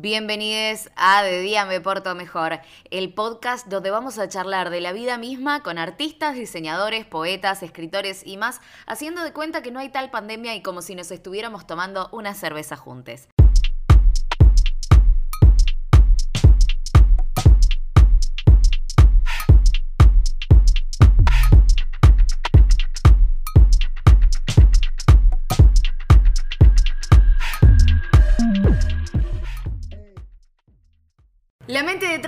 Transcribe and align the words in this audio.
Bienvenidos 0.00 0.90
a 0.94 1.24
De 1.24 1.40
Día 1.40 1.64
Me 1.64 1.80
Porto 1.80 2.14
Mejor, 2.14 2.60
el 2.92 3.12
podcast 3.14 3.66
donde 3.66 3.90
vamos 3.90 4.16
a 4.20 4.28
charlar 4.28 4.70
de 4.70 4.80
la 4.80 4.92
vida 4.92 5.18
misma 5.18 5.64
con 5.64 5.76
artistas, 5.76 6.36
diseñadores, 6.36 7.04
poetas, 7.04 7.64
escritores 7.64 8.24
y 8.24 8.36
más, 8.36 8.60
haciendo 8.86 9.24
de 9.24 9.32
cuenta 9.32 9.60
que 9.60 9.72
no 9.72 9.80
hay 9.80 9.88
tal 9.88 10.08
pandemia 10.10 10.54
y 10.54 10.62
como 10.62 10.82
si 10.82 10.94
nos 10.94 11.10
estuviéramos 11.10 11.66
tomando 11.66 12.10
una 12.12 12.34
cerveza 12.34 12.76
juntos. 12.76 13.26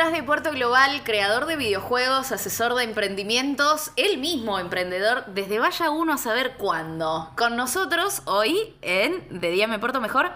Detrás 0.00 0.18
de 0.18 0.22
Puerto 0.22 0.50
Global, 0.52 1.02
creador 1.04 1.44
de 1.44 1.56
videojuegos, 1.56 2.32
asesor 2.32 2.74
de 2.74 2.84
emprendimientos, 2.84 3.90
el 3.96 4.16
mismo 4.16 4.58
emprendedor 4.58 5.26
desde 5.26 5.58
vaya 5.58 5.90
uno 5.90 6.14
a 6.14 6.16
saber 6.16 6.54
cuándo. 6.56 7.28
Con 7.36 7.54
nosotros 7.54 8.22
hoy 8.24 8.74
en 8.80 9.40
De 9.42 9.50
Día 9.50 9.68
Me 9.68 9.78
Porto 9.78 10.00
Mejor, 10.00 10.30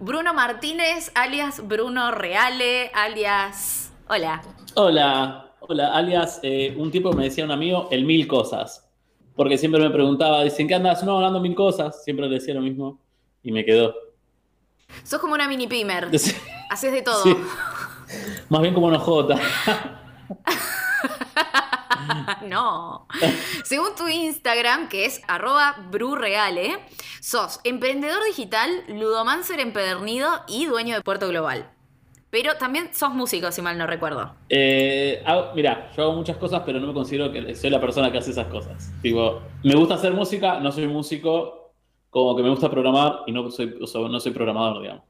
Bruno 0.00 0.34
Martínez, 0.34 1.12
alias 1.14 1.66
Bruno 1.66 2.10
Reale, 2.10 2.90
alias... 2.92 3.90
Hola. 4.06 4.42
Hola, 4.74 5.50
hola, 5.60 5.94
alias 5.94 6.38
eh, 6.42 6.74
un 6.76 6.90
tipo 6.90 7.10
me 7.14 7.24
decía 7.24 7.46
un 7.46 7.52
amigo, 7.52 7.88
el 7.90 8.04
mil 8.04 8.26
cosas. 8.26 8.86
Porque 9.34 9.56
siempre 9.56 9.80
me 9.80 9.88
preguntaba, 9.88 10.42
dicen, 10.42 10.68
¿qué 10.68 10.74
andas? 10.74 11.02
No, 11.04 11.16
hablando 11.16 11.40
mil 11.40 11.54
cosas. 11.54 12.04
Siempre 12.04 12.28
le 12.28 12.34
decía 12.34 12.52
lo 12.52 12.60
mismo 12.60 13.00
y 13.42 13.50
me 13.50 13.64
quedó. 13.64 13.94
Sos 15.04 15.20
como 15.20 15.32
una 15.32 15.48
mini 15.48 15.66
pimer. 15.66 16.10
Haces 16.70 16.92
de 16.92 17.00
todo. 17.00 17.24
Más 18.48 18.62
bien 18.62 18.74
como 18.74 18.86
una 18.86 18.98
Jota. 18.98 19.38
no. 22.46 23.06
Según 23.64 23.94
tu 23.96 24.08
Instagram, 24.08 24.88
que 24.88 25.04
es 25.04 25.22
arroba 25.28 25.76
brureale, 25.90 26.78
sos 27.20 27.60
emprendedor 27.64 28.24
digital, 28.24 28.70
ludomancer 28.88 29.60
empedernido 29.60 30.28
y 30.48 30.66
dueño 30.66 30.96
de 30.96 31.02
Puerto 31.02 31.28
Global. 31.28 31.70
Pero 32.30 32.56
también 32.56 32.90
sos 32.92 33.14
músico, 33.14 33.50
si 33.52 33.62
mal 33.62 33.78
no 33.78 33.86
recuerdo. 33.86 34.34
Eh, 34.48 35.24
mira, 35.54 35.90
yo 35.96 36.02
hago 36.02 36.12
muchas 36.12 36.36
cosas, 36.36 36.62
pero 36.66 36.80
no 36.80 36.88
me 36.88 36.92
considero 36.92 37.32
que 37.32 37.54
soy 37.54 37.70
la 37.70 37.80
persona 37.80 38.10
que 38.10 38.18
hace 38.18 38.32
esas 38.32 38.48
cosas. 38.48 38.92
Digo, 39.02 39.42
me 39.62 39.74
gusta 39.74 39.94
hacer 39.94 40.12
música, 40.12 40.60
no 40.60 40.72
soy 40.72 40.86
músico, 40.86 41.72
como 42.10 42.36
que 42.36 42.42
me 42.42 42.50
gusta 42.50 42.70
programar 42.70 43.20
y 43.26 43.32
no 43.32 43.50
soy, 43.50 43.78
no 43.78 44.20
soy 44.20 44.32
programador, 44.32 44.82
digamos. 44.82 45.04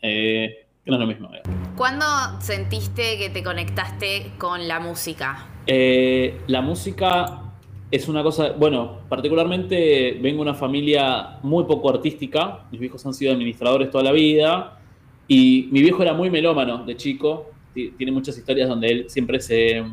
Eh, 0.00 0.66
no 0.86 0.94
es 0.94 1.00
lo 1.00 1.06
mismo. 1.06 1.30
¿Cuándo 1.76 2.06
sentiste 2.40 3.18
que 3.18 3.30
te 3.30 3.42
conectaste 3.42 4.32
con 4.38 4.66
la 4.66 4.80
música? 4.80 5.46
Eh, 5.66 6.40
la 6.48 6.60
música 6.60 7.42
es 7.90 8.08
una 8.08 8.22
cosa, 8.22 8.52
bueno, 8.52 9.00
particularmente 9.08 10.18
vengo 10.20 10.42
de 10.42 10.50
una 10.50 10.54
familia 10.54 11.38
muy 11.42 11.64
poco 11.64 11.90
artística, 11.90 12.64
mis 12.70 12.80
viejos 12.80 13.04
han 13.06 13.14
sido 13.14 13.32
administradores 13.32 13.90
toda 13.90 14.02
la 14.02 14.12
vida 14.12 14.80
y 15.28 15.68
mi 15.70 15.82
viejo 15.82 16.02
era 16.02 16.14
muy 16.14 16.30
melómano 16.30 16.84
de 16.84 16.96
chico, 16.96 17.50
tiene 17.74 18.10
muchas 18.10 18.36
historias 18.36 18.68
donde 18.68 18.88
él 18.88 19.04
siempre 19.08 19.40
se... 19.40 19.84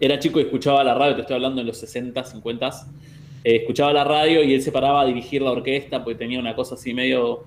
Era 0.00 0.18
chico 0.18 0.40
y 0.40 0.42
escuchaba 0.42 0.82
la 0.82 0.94
radio, 0.94 1.14
te 1.14 1.20
estoy 1.22 1.36
hablando 1.36 1.60
en 1.60 1.66
los 1.66 1.78
60, 1.78 2.24
50, 2.24 2.68
eh, 3.44 3.56
escuchaba 3.56 3.92
la 3.92 4.04
radio 4.04 4.42
y 4.42 4.54
él 4.54 4.62
se 4.62 4.72
paraba 4.72 5.02
a 5.02 5.04
dirigir 5.04 5.42
la 5.42 5.52
orquesta 5.52 6.02
porque 6.02 6.18
tenía 6.18 6.38
una 6.40 6.54
cosa 6.54 6.74
así 6.74 6.94
medio 6.94 7.44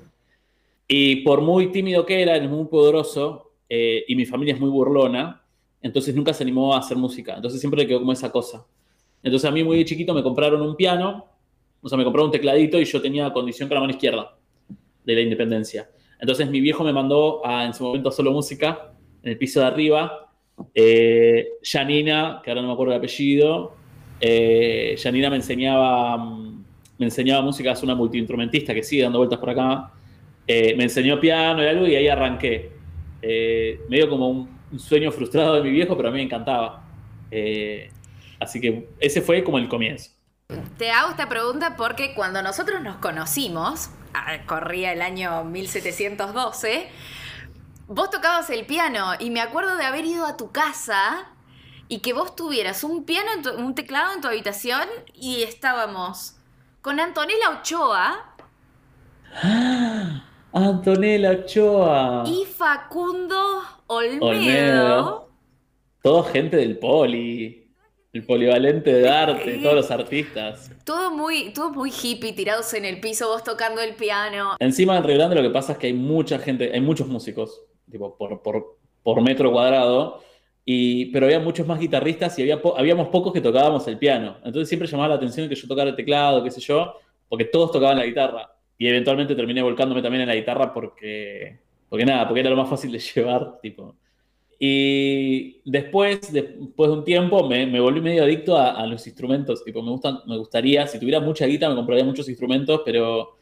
y 0.87 1.17
por 1.17 1.41
muy 1.41 1.71
tímido 1.71 2.05
que 2.05 2.21
era, 2.21 2.35
era 2.35 2.47
muy 2.47 2.65
poderoso, 2.65 3.47
eh, 3.69 4.05
y 4.07 4.15
mi 4.15 4.25
familia 4.25 4.53
es 4.53 4.59
muy 4.59 4.69
burlona, 4.69 5.43
entonces 5.81 6.15
nunca 6.15 6.33
se 6.33 6.43
animó 6.43 6.73
a 6.73 6.79
hacer 6.79 6.97
música. 6.97 7.35
Entonces 7.35 7.59
siempre 7.59 7.81
le 7.81 7.87
quedó 7.87 7.99
como 7.99 8.13
esa 8.13 8.31
cosa. 8.31 8.65
Entonces 9.23 9.49
a 9.49 9.51
mí 9.51 9.63
muy 9.63 9.83
chiquito 9.85 10.13
me 10.13 10.23
compraron 10.23 10.61
un 10.61 10.75
piano, 10.75 11.25
o 11.81 11.89
sea, 11.89 11.97
me 11.97 12.03
compraron 12.03 12.27
un 12.27 12.31
tecladito 12.31 12.79
y 12.79 12.85
yo 12.85 13.01
tenía 13.01 13.31
condición 13.31 13.67
con 13.67 13.75
la 13.75 13.81
mano 13.81 13.91
izquierda 13.91 14.37
de 15.03 15.15
la 15.15 15.21
independencia. 15.21 15.89
Entonces 16.19 16.49
mi 16.49 16.61
viejo 16.61 16.83
me 16.83 16.93
mandó 16.93 17.45
a, 17.45 17.65
en 17.65 17.73
su 17.73 17.83
momento 17.83 18.11
solo 18.11 18.31
música, 18.31 18.93
en 19.23 19.31
el 19.31 19.37
piso 19.37 19.59
de 19.59 19.65
arriba. 19.65 20.31
Eh, 20.73 21.49
Janina, 21.61 22.41
que 22.43 22.49
ahora 22.49 22.61
no 22.61 22.69
me 22.69 22.73
acuerdo 22.73 22.93
el 22.93 22.99
apellido, 22.99 23.75
eh, 24.19 24.95
Janina 24.97 25.29
me 25.29 25.35
enseñaba, 25.35 26.17
me 26.17 27.05
enseñaba 27.05 27.43
música, 27.43 27.73
es 27.73 27.83
una 27.83 27.93
multiinstrumentista 27.93 28.73
que 28.73 28.81
sigue 28.81 29.03
dando 29.03 29.19
vueltas 29.19 29.39
por 29.39 29.49
acá. 29.51 29.93
Eh, 30.47 30.75
me 30.77 30.83
enseñó 30.83 31.19
piano 31.19 31.61
y 31.61 31.67
algo 31.67 31.85
y 31.85 31.95
ahí 31.95 32.07
arranqué. 32.07 32.71
Eh, 33.21 33.81
medio 33.89 34.09
como 34.09 34.29
un, 34.29 34.57
sueño 34.77 35.11
frustrado 35.11 35.55
de 35.55 35.63
mi 35.63 35.71
viejo, 35.71 35.95
pero 35.95 36.09
a 36.09 36.11
mí 36.11 36.17
me 36.17 36.23
encantaba. 36.23 36.83
Eh, 37.31 37.89
así 38.39 38.59
que 38.59 38.89
ese 38.99 39.21
fue 39.21 39.43
como 39.43 39.57
el 39.57 39.67
comienzo. 39.67 40.11
Te 40.77 40.91
hago 40.91 41.11
esta 41.11 41.27
pregunta 41.27 41.75
porque 41.75 42.13
cuando 42.15 42.41
nosotros 42.41 42.81
nos 42.81 42.97
conocimos, 42.97 43.89
ah, 44.13 44.45
corría 44.45 44.93
el 44.93 45.01
año 45.01 45.43
1712, 45.43 46.87
vos 47.87 48.09
tocabas 48.09 48.49
el 48.49 48.65
piano 48.65 49.11
y 49.19 49.29
me 49.29 49.41
acuerdo 49.41 49.75
de 49.75 49.83
haber 49.83 50.05
ido 50.05 50.25
a 50.25 50.37
tu 50.37 50.51
casa 50.51 51.29
y 51.89 51.99
que 51.99 52.13
vos 52.13 52.35
tuvieras 52.35 52.83
un 52.83 53.05
piano, 53.05 53.29
un 53.57 53.75
teclado 53.75 54.13
en 54.13 54.21
tu 54.21 54.27
habitación 54.27 54.87
y 55.13 55.43
estábamos 55.43 56.35
con 56.81 56.99
Antonella 56.99 57.49
Ochoa. 57.59 58.35
Antonella 60.53 61.31
Ochoa. 61.31 62.23
Y 62.25 62.45
Facundo 62.45 63.61
Olmedo. 63.87 65.29
Todo 66.01 66.23
gente 66.23 66.57
del 66.57 66.77
poli. 66.77 67.67
El 68.13 68.25
polivalente 68.25 68.91
de 68.91 69.09
arte, 69.09 69.59
todos 69.61 69.75
los 69.75 69.91
artistas. 69.91 70.71
Todo 70.85 71.11
muy, 71.11 71.53
todo 71.53 71.69
muy 71.69 71.91
hippie, 71.91 72.33
tirados 72.33 72.73
en 72.73 72.85
el 72.85 72.99
piso, 72.99 73.27
vos 73.27 73.43
tocando 73.43 73.81
el 73.81 73.93
piano. 73.93 74.55
Encima 74.59 74.97
en 74.97 75.03
Río 75.03 75.17
Grande 75.17 75.35
lo 75.35 75.43
que 75.43 75.51
pasa 75.51 75.73
es 75.73 75.77
que 75.77 75.87
hay 75.87 75.93
mucha 75.93 76.39
gente, 76.39 76.71
hay 76.73 76.81
muchos 76.81 77.07
músicos, 77.07 77.61
tipo, 77.91 78.17
por, 78.17 78.41
por, 79.03 79.21
metro 79.21 79.51
cuadrado. 79.51 80.23
Y, 80.65 81.07
pero 81.07 81.27
había 81.27 81.39
muchos 81.39 81.67
más 81.67 81.79
guitarristas 81.79 82.39
y 82.39 82.41
había 82.41 82.59
habíamos 82.77 83.09
pocos 83.09 83.31
que 83.31 83.41
tocábamos 83.41 83.87
el 83.87 83.99
piano. 83.99 84.37
Entonces 84.43 84.67
siempre 84.67 84.87
llamaba 84.87 85.09
la 85.09 85.15
atención 85.15 85.47
que 85.47 85.55
yo 85.55 85.67
tocara 85.67 85.89
el 85.89 85.95
teclado, 85.95 86.43
qué 86.43 86.49
sé 86.49 86.61
yo, 86.61 86.95
porque 87.29 87.45
todos 87.45 87.71
tocaban 87.71 87.97
la 87.97 88.05
guitarra. 88.05 88.56
Y 88.77 88.87
eventualmente 88.87 89.35
terminé 89.35 89.61
volcándome 89.61 90.01
también 90.01 90.21
en 90.21 90.27
la 90.27 90.35
guitarra 90.35 90.73
porque, 90.73 91.59
porque 91.89 92.05
nada, 92.05 92.27
porque 92.27 92.41
era 92.41 92.49
lo 92.49 92.55
más 92.55 92.69
fácil 92.69 92.91
de 92.91 92.99
llevar, 93.15 93.59
tipo. 93.61 93.95
Y 94.59 95.61
después, 95.69 96.31
después 96.31 96.89
de 96.89 96.97
un 96.97 97.03
tiempo, 97.03 97.47
me, 97.47 97.67
me 97.67 97.79
volví 97.79 98.01
medio 98.01 98.23
adicto 98.23 98.57
a, 98.57 98.85
los 98.87 99.05
instrumentos. 99.05 99.63
Tipo, 99.63 99.83
me, 99.83 99.91
gustan, 99.91 100.19
me 100.25 100.37
gustaría, 100.37 100.87
si 100.87 100.99
tuviera 100.99 101.19
mucha 101.19 101.45
guita, 101.45 101.69
me 101.69 101.75
compraría 101.75 102.03
muchos 102.03 102.27
instrumentos, 102.27 102.81
pero 102.83 103.35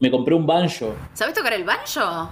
me 0.00 0.10
compré 0.10 0.34
un 0.34 0.46
banjo. 0.46 0.94
¿Sabes 1.12 1.34
tocar 1.34 1.52
el 1.52 1.64
banjo? 1.64 2.30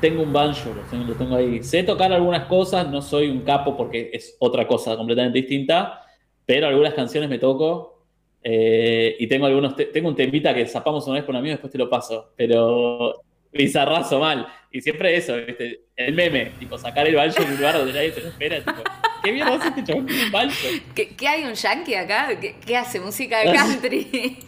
Tengo 0.00 0.22
un 0.22 0.32
banjo, 0.32 0.72
lo 0.74 0.82
tengo, 0.82 1.04
lo 1.04 1.14
tengo 1.14 1.36
ahí. 1.36 1.62
Sé 1.62 1.82
tocar 1.84 2.12
algunas 2.12 2.46
cosas, 2.46 2.88
no 2.90 3.00
soy 3.02 3.28
un 3.28 3.42
capo 3.42 3.76
porque 3.76 4.10
es 4.12 4.36
otra 4.40 4.66
cosa 4.66 4.96
completamente 4.96 5.38
distinta, 5.38 6.00
pero 6.46 6.66
algunas 6.66 6.94
canciones 6.94 7.28
me 7.28 7.38
toco 7.38 7.99
eh, 8.42 9.16
y 9.18 9.26
tengo 9.26 9.46
algunos, 9.46 9.74
tengo 9.76 10.08
un 10.08 10.16
temita 10.16 10.54
que 10.54 10.66
zapamos 10.66 11.06
una 11.06 11.16
vez 11.16 11.24
con 11.24 11.34
un 11.34 11.40
amigo, 11.40 11.52
después 11.52 11.72
te 11.72 11.78
lo 11.78 11.88
paso, 11.88 12.32
pero 12.36 13.22
bizarrazo 13.52 14.20
mal. 14.20 14.46
Y 14.70 14.80
siempre 14.80 15.16
eso, 15.16 15.34
el 15.34 16.14
meme, 16.14 16.52
tipo 16.58 16.78
sacar 16.78 17.06
el 17.06 17.16
banjo 17.16 17.42
en 17.42 17.48
un 17.48 17.56
lugar 17.56 17.76
donde 17.76 17.92
nadie 17.92 18.12
se 18.12 18.20
lo 18.20 18.28
espera, 18.28 18.58
tipo, 18.58 18.82
¿qué 19.22 19.32
bien 19.32 19.48
hace 19.48 19.68
este 19.68 19.84
chabón 19.84 20.06
con 20.06 20.16
un 20.16 20.32
banjo? 20.32 20.68
¿Qué, 20.94 21.08
¿Qué, 21.16 21.28
hay 21.28 21.44
un 21.44 21.54
yankee 21.54 21.94
acá? 21.94 22.28
¿Qué, 22.38 22.76
hace? 22.76 23.00
¿Música 23.00 23.40
de 23.40 23.52
country? 23.56 24.38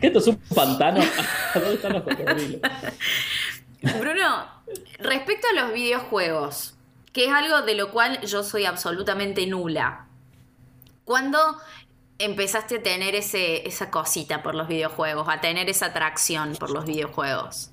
¿Qué 0.00 0.06
esto 0.06 0.18
es 0.18 0.26
un 0.26 0.36
pantano? 0.54 1.00
¿Dónde 1.54 1.74
están 1.74 1.92
los 1.92 2.04
Bruno, 3.98 4.46
respecto 5.00 5.48
a 5.48 5.60
los 5.60 5.72
videojuegos, 5.72 6.76
que 7.12 7.26
es 7.26 7.32
algo 7.32 7.62
de 7.62 7.74
lo 7.74 7.90
cual 7.90 8.20
yo 8.22 8.42
soy 8.42 8.64
absolutamente 8.64 9.46
nula. 9.46 10.06
Cuando 11.04 11.38
empezaste 12.18 12.76
a 12.76 12.82
tener 12.82 13.14
ese, 13.14 13.66
esa 13.66 13.90
cosita 13.90 14.42
por 14.42 14.54
los 14.54 14.68
videojuegos, 14.68 15.28
a 15.28 15.40
tener 15.40 15.68
esa 15.68 15.86
atracción 15.86 16.54
por 16.58 16.70
los 16.70 16.84
videojuegos? 16.84 17.70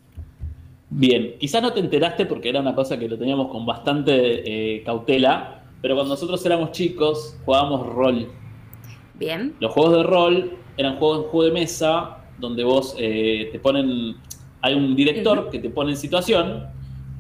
Bien, 0.90 1.36
quizás 1.40 1.62
no 1.62 1.72
te 1.72 1.80
enteraste 1.80 2.26
porque 2.26 2.50
era 2.50 2.60
una 2.60 2.74
cosa 2.74 2.98
que 2.98 3.08
lo 3.08 3.18
teníamos 3.18 3.50
con 3.52 3.66
bastante 3.66 4.78
eh, 4.78 4.84
cautela, 4.84 5.64
pero 5.82 5.96
cuando 5.96 6.14
nosotros 6.16 6.44
éramos 6.46 6.72
chicos 6.72 7.38
jugábamos 7.46 7.86
rol. 7.94 8.32
Bien. 9.14 9.56
Los 9.60 9.72
juegos 9.72 9.98
de 9.98 10.04
rol 10.04 10.58
eran 10.78 10.98
juegos, 10.98 11.28
juego 11.30 11.46
de 11.46 11.52
mesa 11.52 12.18
donde 12.40 12.64
vos 12.64 12.96
eh, 12.98 13.50
te 13.52 13.60
ponen, 13.60 14.16
hay 14.62 14.74
un 14.74 14.96
director 14.96 15.50
que 15.50 15.60
te 15.60 15.70
pone 15.70 15.92
en 15.92 15.98
situación, 15.98 16.68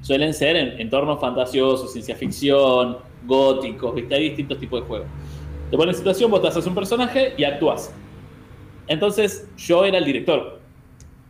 suelen 0.01 0.33
ser 0.33 0.55
en 0.55 0.79
entornos 0.79 1.19
fantasiosos, 1.19 1.91
ciencia 1.91 2.15
ficción, 2.15 2.97
góticos, 3.25 3.93
¿viste? 3.93 4.15
hay 4.15 4.29
distintos 4.29 4.57
tipos 4.59 4.81
de 4.81 4.87
juegos. 4.87 5.07
Te 5.69 5.77
pones 5.77 5.95
en 5.95 5.99
situación, 5.99 6.31
vos 6.31 6.41
te 6.41 6.47
haces 6.47 6.65
un 6.65 6.73
personaje 6.73 7.33
y 7.37 7.43
actúas. 7.43 7.93
Entonces 8.87 9.47
yo 9.55 9.85
era 9.85 9.99
el 9.99 10.05
director, 10.05 10.59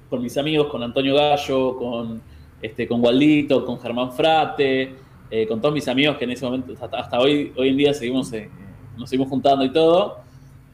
con 0.09 0.21
mis 0.21 0.38
amigos, 0.38 0.68
con 0.68 0.81
Antonio 0.81 1.15
Gallo, 1.15 1.75
con 1.77 2.21
este, 2.62 2.88
con 2.88 3.03
Waldito, 3.03 3.65
con 3.65 3.80
Germán 3.80 4.13
Frate, 4.13 4.95
eh, 5.30 5.47
con 5.47 5.62
todos 5.62 5.74
mis 5.74 5.88
amigos 5.88 6.18
que 6.18 6.24
en 6.24 6.31
ese 6.31 6.45
momento, 6.45 6.74
hasta, 6.80 7.19
hoy, 7.19 7.53
hoy 7.57 7.69
en 7.69 7.77
día 7.77 7.94
seguimos, 7.94 8.31
eh, 8.33 8.50
nos 8.97 9.09
seguimos 9.09 9.30
juntando 9.30 9.65
y 9.65 9.71
todo, 9.71 10.19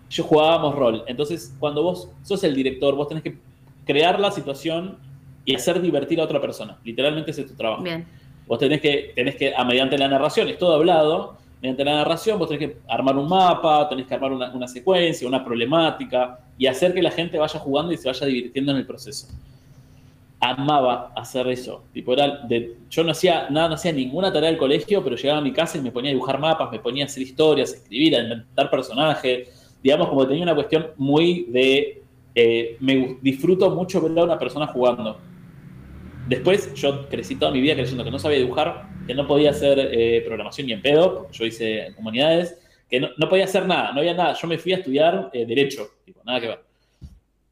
yo 0.09 0.23
jugábamos 0.23 0.75
rol. 0.75 1.03
Entonces, 1.07 1.56
cuando 1.59 1.81
vos 1.81 2.09
sos 2.21 2.44
el 2.44 2.56
director, 2.56 2.95
vos 2.95 3.07
tenés 3.07 3.23
que 3.23 3.38
crear 3.85 4.19
la 4.19 4.31
situación 4.31 4.97
y 5.44 5.56
hacer 5.56 5.81
divertir 5.81 6.19
a 6.21 6.23
otra 6.23 6.39
persona. 6.39 6.77
Literalmente 6.83 7.31
ese 7.31 7.41
es 7.41 7.47
tu 7.47 7.56
trabajo. 7.56 7.83
Bien. 7.83 8.06
Vos 8.47 8.59
tenés 8.59 8.79
que, 8.79 9.11
tenés 9.15 9.35
que, 9.35 9.56
a 9.56 9.63
mediante 9.63 9.97
la 9.97 10.07
narración, 10.07 10.47
es 10.50 10.57
todo 10.57 10.75
hablado, 10.75 11.38
mediante 11.65 11.83
la 11.83 11.95
narración 11.95 12.38
vos 12.38 12.47
tenés 12.47 12.69
que 12.69 12.77
armar 12.88 13.17
un 13.17 13.27
mapa, 13.27 13.89
tenés 13.89 14.06
que 14.06 14.13
armar 14.13 14.31
una, 14.31 14.67
secuencia, 14.67 15.27
una 15.27 15.44
problemática 15.44 16.39
y 16.59 16.67
hacer 16.67 16.94
que 16.94 17.01
la 17.01 17.09
gente 17.09 17.39
vaya 17.39 17.59
jugando 17.59 17.91
y 17.91 17.97
se 17.97 18.07
vaya 18.07 18.27
divirtiendo 18.27 18.71
en 18.71 18.77
el 18.77 18.85
proceso. 18.85 19.27
Amaba 20.39 21.12
hacer 21.15 21.47
eso. 21.47 21.83
Tipo, 21.91 22.13
era 22.13 22.41
de, 22.47 22.77
yo 22.91 23.03
no 23.03 23.12
hacía 23.12 23.50
nada, 23.50 23.69
no 23.69 23.75
hacía 23.75 23.91
ninguna 23.91 24.31
tarea 24.31 24.50
del 24.50 24.59
colegio, 24.59 25.03
pero 25.03 25.15
llegaba 25.15 25.39
a 25.39 25.41
mi 25.41 25.51
casa 25.51 25.79
y 25.79 25.81
me 25.81 25.91
ponía 25.91 26.12
a 26.12 26.13
dibujar 26.13 26.39
mapas, 26.39 26.71
me 26.71 26.77
ponía 26.77 27.06
a 27.06 27.07
hacer 27.07 27.23
historias, 27.23 27.73
a 27.73 27.75
escribir, 27.77 28.15
a 28.15 28.19
inventar 28.19 28.69
personajes. 28.69 29.75
Digamos, 29.81 30.07
como 30.07 30.27
tenía 30.27 30.44
una 30.44 30.56
cuestión 30.56 30.88
muy 30.97 31.45
de. 31.50 32.03
Eh, 32.35 32.77
me 32.79 33.18
disfruto 33.21 33.71
mucho 33.71 34.00
ver 34.01 34.19
a 34.19 34.23
una 34.25 34.38
persona 34.38 34.68
jugando 34.68 35.18
Después 36.27 36.74
yo 36.74 37.07
crecí 37.07 37.36
toda 37.36 37.51
mi 37.51 37.62
vida 37.62 37.75
creyendo 37.75 38.04
que 38.04 38.10
no 38.12 38.18
sabía 38.18 38.39
dibujar, 38.39 38.88
que 39.06 39.13
no 39.13 39.27
podía 39.27 39.51
hacer 39.51 39.77
eh, 39.80 40.24
programación 40.25 40.68
ni 40.68 40.74
en 40.74 40.81
pedo, 40.81 41.27
yo 41.31 41.45
hice 41.45 41.94
comunidades, 41.95 42.60
que 42.89 43.00
no, 43.00 43.30
podía 43.30 43.45
hacer 43.45 43.68
nada, 43.68 43.92
no 43.92 44.00
había 44.00 44.13
nada. 44.13 44.33
Yo 44.33 44.48
me 44.48 44.57
fui 44.57 44.74
a 44.74 44.77
estudiar 44.77 45.30
eh, 45.33 45.45
Derecho, 45.45 45.88
tipo, 46.04 46.22
nada 46.24 46.42
que 46.42 46.48
ver. 46.48 46.60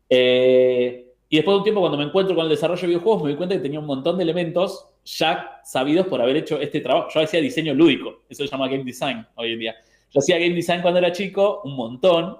Eh, 0.10 1.06
y 1.30 1.36
después 1.36 1.54
de 1.54 1.58
un 1.58 1.64
tiempo, 1.64 1.82
cuando 1.82 1.98
me 1.98 2.04
encuentro 2.04 2.36
con 2.36 2.46
el 2.46 2.50
desarrollo 2.50 2.82
de 2.82 2.88
videojuegos, 2.88 3.24
me 3.24 3.30
di 3.30 3.36
cuenta 3.36 3.56
que 3.56 3.62
tenía 3.62 3.80
un 3.80 3.86
montón 3.86 4.18
de 4.18 4.24
elementos 4.24 4.88
ya 5.06 5.60
sabidos 5.64 6.08
por 6.08 6.22
haber 6.22 6.38
hecho 6.38 6.60
este 6.60 6.80
trabajo. 6.80 7.10
Yo 7.14 7.22
hacía 7.22 7.42
diseño 7.42 7.74
lúdico, 7.74 8.24
eso 8.30 8.44
se 8.44 8.50
llama 8.50 8.68
game 8.68 8.84
design 8.84 9.26
hoy 9.36 9.54
en 9.54 9.60
día. 9.60 9.76
Yo 10.12 10.20
hacía 10.20 10.38
game 10.38 10.56
design 10.56 10.82
cuando 10.82 11.00
era 11.00 11.12
chico, 11.12 11.62
un 11.64 11.76
montón, 11.76 12.38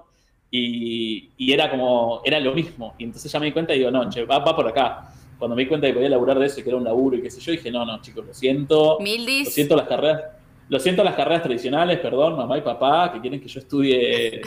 y, 0.50 1.52
era 1.52 1.68
como, 1.68 2.22
era 2.24 2.38
lo 2.38 2.54
mismo. 2.54 2.94
Y 2.98 3.04
entonces 3.04 3.30
ya 3.30 3.40
me 3.40 3.46
di 3.46 3.52
cuenta 3.52 3.74
y 3.74 3.78
digo, 3.78 3.90
no, 3.90 4.08
che, 4.08 4.24
va 4.24 4.44
por 4.44 4.68
acá 4.68 5.12
cuando 5.44 5.56
me 5.56 5.64
di 5.64 5.68
cuenta 5.68 5.86
que 5.86 5.92
podía 5.92 6.08
laburar 6.08 6.38
de 6.38 6.46
eso 6.46 6.60
y 6.60 6.62
que 6.62 6.70
era 6.70 6.78
un 6.78 6.84
laburo 6.84 7.18
y 7.18 7.20
qué 7.20 7.30
sé 7.30 7.38
yo, 7.38 7.52
dije, 7.52 7.70
no, 7.70 7.84
no, 7.84 8.00
chicos, 8.00 8.24
lo 8.24 8.32
siento. 8.32 8.96
Lo 8.98 9.50
siento 9.50 9.76
las 9.76 9.86
carreras. 9.86 10.22
Lo 10.70 10.80
siento 10.80 11.04
las 11.04 11.14
carreras 11.14 11.42
tradicionales, 11.42 11.98
perdón, 11.98 12.38
mamá 12.38 12.56
y 12.56 12.62
papá, 12.62 13.12
que 13.12 13.20
quieren 13.20 13.38
que 13.42 13.48
yo 13.48 13.60
estudie 13.60 14.40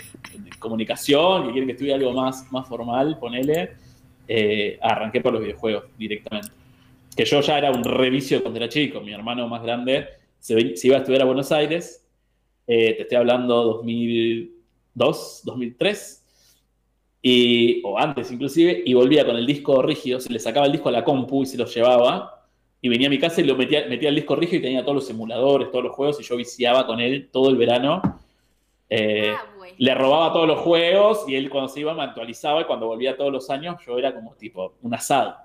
comunicación, 0.58 1.44
que 1.44 1.52
quieren 1.52 1.68
que 1.68 1.74
estudie 1.74 1.94
algo 1.94 2.12
más, 2.14 2.52
más 2.52 2.68
formal, 2.68 3.20
ponele. 3.20 3.74
Eh, 4.28 4.80
arranqué 4.82 5.22
por 5.22 5.34
los 5.34 5.44
videojuegos 5.44 5.84
directamente. 6.00 6.50
Que 7.16 7.26
yo 7.26 7.42
ya 7.42 7.60
era 7.60 7.70
un 7.70 7.84
revicio 7.84 8.42
cuando 8.42 8.58
era 8.58 8.68
chico. 8.68 9.00
Mi 9.00 9.14
hermano 9.14 9.48
más 9.48 9.62
grande 9.62 10.08
se, 10.40 10.60
iba 10.82 10.96
a 10.96 11.00
estudiar 11.02 11.22
a 11.22 11.26
Buenos 11.26 11.52
Aires. 11.52 12.04
Eh, 12.66 12.96
te 12.96 13.04
estoy 13.04 13.18
hablando 13.18 13.64
2002, 13.64 15.42
2003 15.44 16.24
y, 17.30 17.82
o 17.84 18.00
antes 18.00 18.32
inclusive, 18.32 18.84
y 18.86 18.94
volvía 18.94 19.26
con 19.26 19.36
el 19.36 19.46
disco 19.46 19.82
rígido, 19.82 20.22
se 20.22 20.32
le 20.32 20.40
sacaba 20.40 20.66
el 20.66 20.72
disco 20.72 20.88
a 20.88 20.94
la 20.94 21.04
compu 21.04 21.44
y 21.44 21.46
se 21.46 21.58
lo 21.58 21.66
llevaba, 21.66 22.46
y 22.82 22.88
venía 22.88 23.08
a 23.08 23.10
mi 23.10 23.20
casa 23.20 23.42
y 23.42 23.44
lo 23.44 23.58
metía, 23.58 23.86
metía 23.90 24.08
el 24.08 24.16
disco 24.16 24.38
rígido 24.38 24.60
y 24.60 24.62
tenía 24.62 24.82
todos 24.82 24.96
los 24.96 25.10
emuladores, 25.10 25.70
todos 25.70 25.84
los 25.84 25.94
juegos, 25.94 26.22
y 26.22 26.24
yo 26.24 26.38
viciaba 26.38 26.88
con 26.88 27.02
él 27.02 27.28
todo 27.30 27.50
el 27.50 27.58
verano. 27.58 28.02
Eh, 28.90 29.34
ah, 29.36 29.44
le 29.78 29.94
robaba 29.94 30.32
todos 30.32 30.48
los 30.48 30.60
juegos 30.60 31.26
y 31.28 31.36
él 31.36 31.50
cuando 31.50 31.68
se 31.68 31.82
iba 31.82 31.94
me 31.94 32.04
actualizaba 32.04 32.62
y 32.62 32.64
cuando 32.64 32.88
volvía 32.88 33.18
todos 33.18 33.34
los 33.34 33.50
años 33.50 33.76
yo 33.86 34.00
era 34.00 34.16
como 34.16 34.34
tipo 34.36 34.76
un 34.82 34.94
asado. 34.94 35.36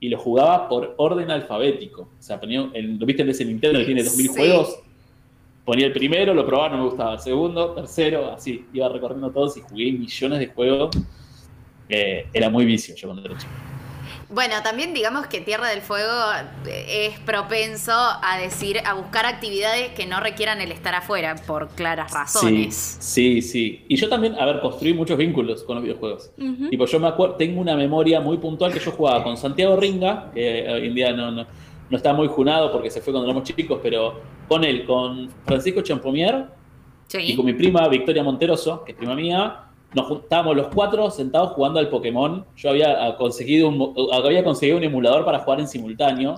Y 0.00 0.08
lo 0.08 0.18
jugaba 0.18 0.70
por 0.70 0.94
orden 0.96 1.30
alfabético. 1.30 2.08
O 2.18 2.22
sea, 2.22 2.40
ponía 2.40 2.70
el, 2.72 2.96
¿lo 2.96 3.04
viste 3.04 3.22
en 3.22 3.28
ese 3.28 3.44
Nintendo 3.44 3.78
que 3.80 3.84
tiene 3.84 4.02
2000 4.02 4.28
juegos? 4.28 4.78
Ponía 5.66 5.86
el 5.86 5.92
primero, 5.92 6.32
lo 6.32 6.46
probaba, 6.46 6.70
no 6.70 6.78
me 6.78 6.84
gustaba. 6.84 7.12
El 7.14 7.20
segundo, 7.20 7.72
tercero, 7.72 8.30
así. 8.30 8.64
Iba 8.72 8.88
recorriendo 8.88 9.30
todos 9.30 9.54
y 9.58 9.60
jugué 9.60 9.92
millones 9.92 10.38
de 10.38 10.46
juegos 10.46 10.96
era 11.88 12.50
muy 12.50 12.64
vicio 12.64 12.94
yo 12.94 13.08
cuando 13.08 13.24
era 13.24 13.38
chico. 13.38 13.52
Bueno, 14.28 14.56
también 14.64 14.92
digamos 14.92 15.28
que 15.28 15.40
Tierra 15.40 15.68
del 15.68 15.82
Fuego 15.82 16.12
eh, 16.66 17.06
es 17.06 17.18
propenso 17.20 17.92
a 17.92 18.38
decir, 18.38 18.78
a 18.84 18.94
buscar 18.94 19.24
actividades 19.24 19.92
que 19.92 20.06
no 20.06 20.18
requieran 20.18 20.60
el 20.60 20.72
estar 20.72 20.96
afuera, 20.96 21.36
por 21.46 21.68
claras 21.68 22.12
razones. 22.12 22.96
Sí, 22.98 23.40
sí, 23.40 23.84
Y 23.88 23.96
yo 23.96 24.08
también, 24.08 24.34
a 24.34 24.44
ver, 24.44 24.60
construí 24.60 24.94
muchos 24.94 25.16
vínculos 25.16 25.62
con 25.62 25.76
los 25.76 25.84
videojuegos. 25.84 26.32
Tipo, 26.70 26.86
yo 26.86 26.98
me 26.98 27.06
acuerdo, 27.06 27.36
tengo 27.36 27.60
una 27.60 27.76
memoria 27.76 28.20
muy 28.20 28.38
puntual 28.38 28.72
que 28.72 28.80
yo 28.80 28.90
jugaba 28.90 29.22
con 29.22 29.36
Santiago 29.36 29.76
Ringa, 29.76 30.32
que 30.34 30.66
hoy 30.68 30.88
en 30.88 30.94
día 30.94 31.12
no, 31.12 31.30
no, 31.30 31.46
está 31.92 32.12
muy 32.12 32.26
junado 32.26 32.72
porque 32.72 32.90
se 32.90 33.00
fue 33.00 33.12
cuando 33.12 33.30
éramos 33.30 33.44
chicos, 33.48 33.78
pero 33.80 34.20
con 34.48 34.64
él, 34.64 34.84
con 34.84 35.30
Francisco 35.44 35.82
Champomier 35.82 36.46
y 37.12 37.36
con 37.36 37.46
mi 37.46 37.52
prima 37.52 37.86
Victoria 37.86 38.24
Monteroso, 38.24 38.82
que 38.84 38.90
es 38.90 38.98
prima 38.98 39.14
mía, 39.14 39.66
nos 39.94 40.06
juntábamos 40.06 40.56
los 40.56 40.68
cuatro 40.68 41.10
sentados 41.10 41.52
jugando 41.52 41.78
al 41.78 41.88
Pokémon. 41.88 42.44
Yo 42.56 42.70
había 42.70 43.06
ah, 43.06 43.16
conseguido 43.16 43.68
un, 43.68 43.94
ah, 44.12 44.20
había 44.24 44.44
conseguido 44.44 44.78
un 44.78 44.84
emulador 44.84 45.24
para 45.24 45.40
jugar 45.40 45.60
en 45.60 45.68
simultáneo. 45.68 46.36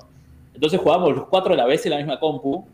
Entonces 0.54 0.80
jugábamos 0.80 1.16
los 1.16 1.26
cuatro 1.26 1.54
a 1.54 1.56
la 1.56 1.66
vez 1.66 1.84
en 1.86 1.90
la 1.90 1.98
misma 1.98 2.20
compu 2.20 2.66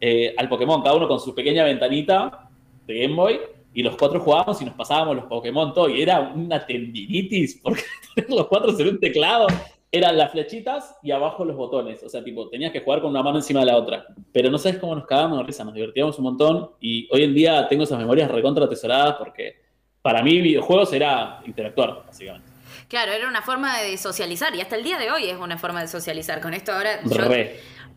eh, 0.00 0.34
al 0.36 0.48
Pokémon, 0.48 0.82
cada 0.82 0.96
uno 0.96 1.08
con 1.08 1.20
su 1.20 1.34
pequeña 1.34 1.64
ventanita 1.64 2.48
de 2.86 3.02
Game 3.02 3.14
Boy. 3.14 3.40
Y 3.74 3.82
los 3.82 3.96
cuatro 3.96 4.18
jugábamos 4.18 4.60
y 4.62 4.64
nos 4.64 4.74
pasábamos 4.74 5.16
los 5.16 5.24
Pokémon 5.26 5.72
todo. 5.72 5.88
Y 5.88 6.02
era 6.02 6.20
una 6.20 6.64
tendinitis, 6.64 7.60
porque 7.62 7.82
los 8.28 8.46
cuatro 8.48 8.76
en 8.78 8.88
un 8.88 9.00
teclado 9.00 9.46
eran 9.90 10.18
las 10.18 10.32
flechitas 10.32 10.96
y 11.02 11.10
abajo 11.10 11.44
los 11.44 11.56
botones. 11.56 12.02
O 12.02 12.08
sea, 12.08 12.24
tipo, 12.24 12.48
tenías 12.48 12.72
que 12.72 12.80
jugar 12.80 13.00
con 13.00 13.10
una 13.10 13.22
mano 13.22 13.38
encima 13.38 13.60
de 13.60 13.66
la 13.66 13.76
otra. 13.76 14.06
Pero 14.32 14.50
no 14.50 14.58
sabes 14.58 14.78
cómo 14.78 14.94
nos 14.94 15.06
cagábamos 15.06 15.38
de 15.38 15.44
risa, 15.44 15.64
nos 15.64 15.74
divertíamos 15.74 16.18
un 16.18 16.24
montón. 16.24 16.70
Y 16.80 17.08
hoy 17.12 17.22
en 17.22 17.34
día 17.34 17.68
tengo 17.68 17.84
esas 17.84 17.98
memorias 17.98 18.30
recontra 18.30 18.64
atesoradas 18.64 19.14
porque 19.16 19.67
para 20.02 20.22
mí 20.22 20.40
videojuegos 20.40 20.92
era 20.92 21.40
interactuar, 21.44 22.04
básicamente. 22.06 22.48
Claro, 22.88 23.12
era 23.12 23.28
una 23.28 23.42
forma 23.42 23.80
de 23.82 23.98
socializar 23.98 24.54
y 24.54 24.62
hasta 24.62 24.76
el 24.76 24.82
día 24.82 24.98
de 24.98 25.10
hoy 25.10 25.28
es 25.28 25.36
una 25.36 25.58
forma 25.58 25.82
de 25.82 25.88
socializar. 25.88 26.40
Con 26.40 26.54
esto 26.54 26.72
ahora 26.72 27.02
yo 27.04 27.28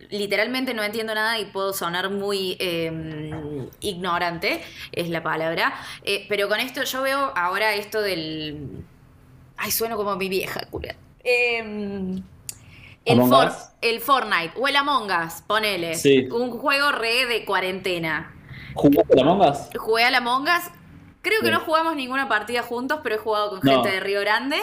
literalmente 0.09 0.74
no 0.74 0.83
entiendo 0.83 1.15
nada 1.15 1.39
y 1.39 1.45
puedo 1.45 1.71
sonar 1.71 2.09
muy 2.09 2.57
em, 2.59 3.69
ignorante, 3.80 4.62
es 4.92 5.09
la 5.09 5.24
palabra. 5.24 5.74
Eh, 6.03 6.25
pero 6.27 6.50
con 6.50 6.59
esto 6.59 6.83
yo 6.83 7.01
veo 7.01 7.31
ahora 7.36 7.74
esto 7.75 8.01
del... 8.01 8.83
Ay, 9.56 9.71
sueno 9.71 9.95
como 9.95 10.15
mi 10.18 10.27
vieja, 10.27 10.65
culia. 10.69 10.98
Em, 11.24 12.21
el, 13.06 13.19
el, 13.81 14.01
Fortnite 14.01 14.53
o 14.57 14.68
el 14.68 14.75
Among 14.75 15.09
Us, 15.09 15.42
ponele. 15.48 15.94
Un 16.31 16.51
juego 16.51 16.91
re 16.91 17.27
de 17.27 17.46
cuarentena. 17.46 18.36
¿Jugaste 18.74 19.13
al 19.13 19.20
Among 19.20 19.50
Us? 19.50 19.58
Jugué 19.77 20.03
al 20.03 20.15
Among 20.15 20.43
Us 20.43 20.80
Creo 21.21 21.41
que 21.41 21.51
no 21.51 21.59
jugamos 21.59 21.95
ninguna 21.95 22.27
partida 22.27 22.63
juntos, 22.63 22.99
pero 23.03 23.15
he 23.15 23.17
jugado 23.19 23.51
con 23.51 23.61
gente 23.61 23.89
de 23.89 23.99
Río 23.99 24.21
Grande. 24.21 24.57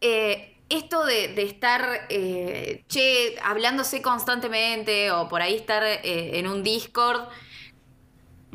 Eh, 0.00 0.54
esto 0.68 1.04
de, 1.04 1.40
estar, 1.42 2.06
eh, 2.08 2.84
che, 2.88 3.36
hablándose 3.42 4.02
constantemente 4.02 5.12
o 5.12 5.28
por 5.28 5.42
ahí 5.42 5.54
estar 5.54 5.84
eh, 5.84 6.38
en 6.38 6.48
un 6.48 6.62
Discord. 6.62 7.28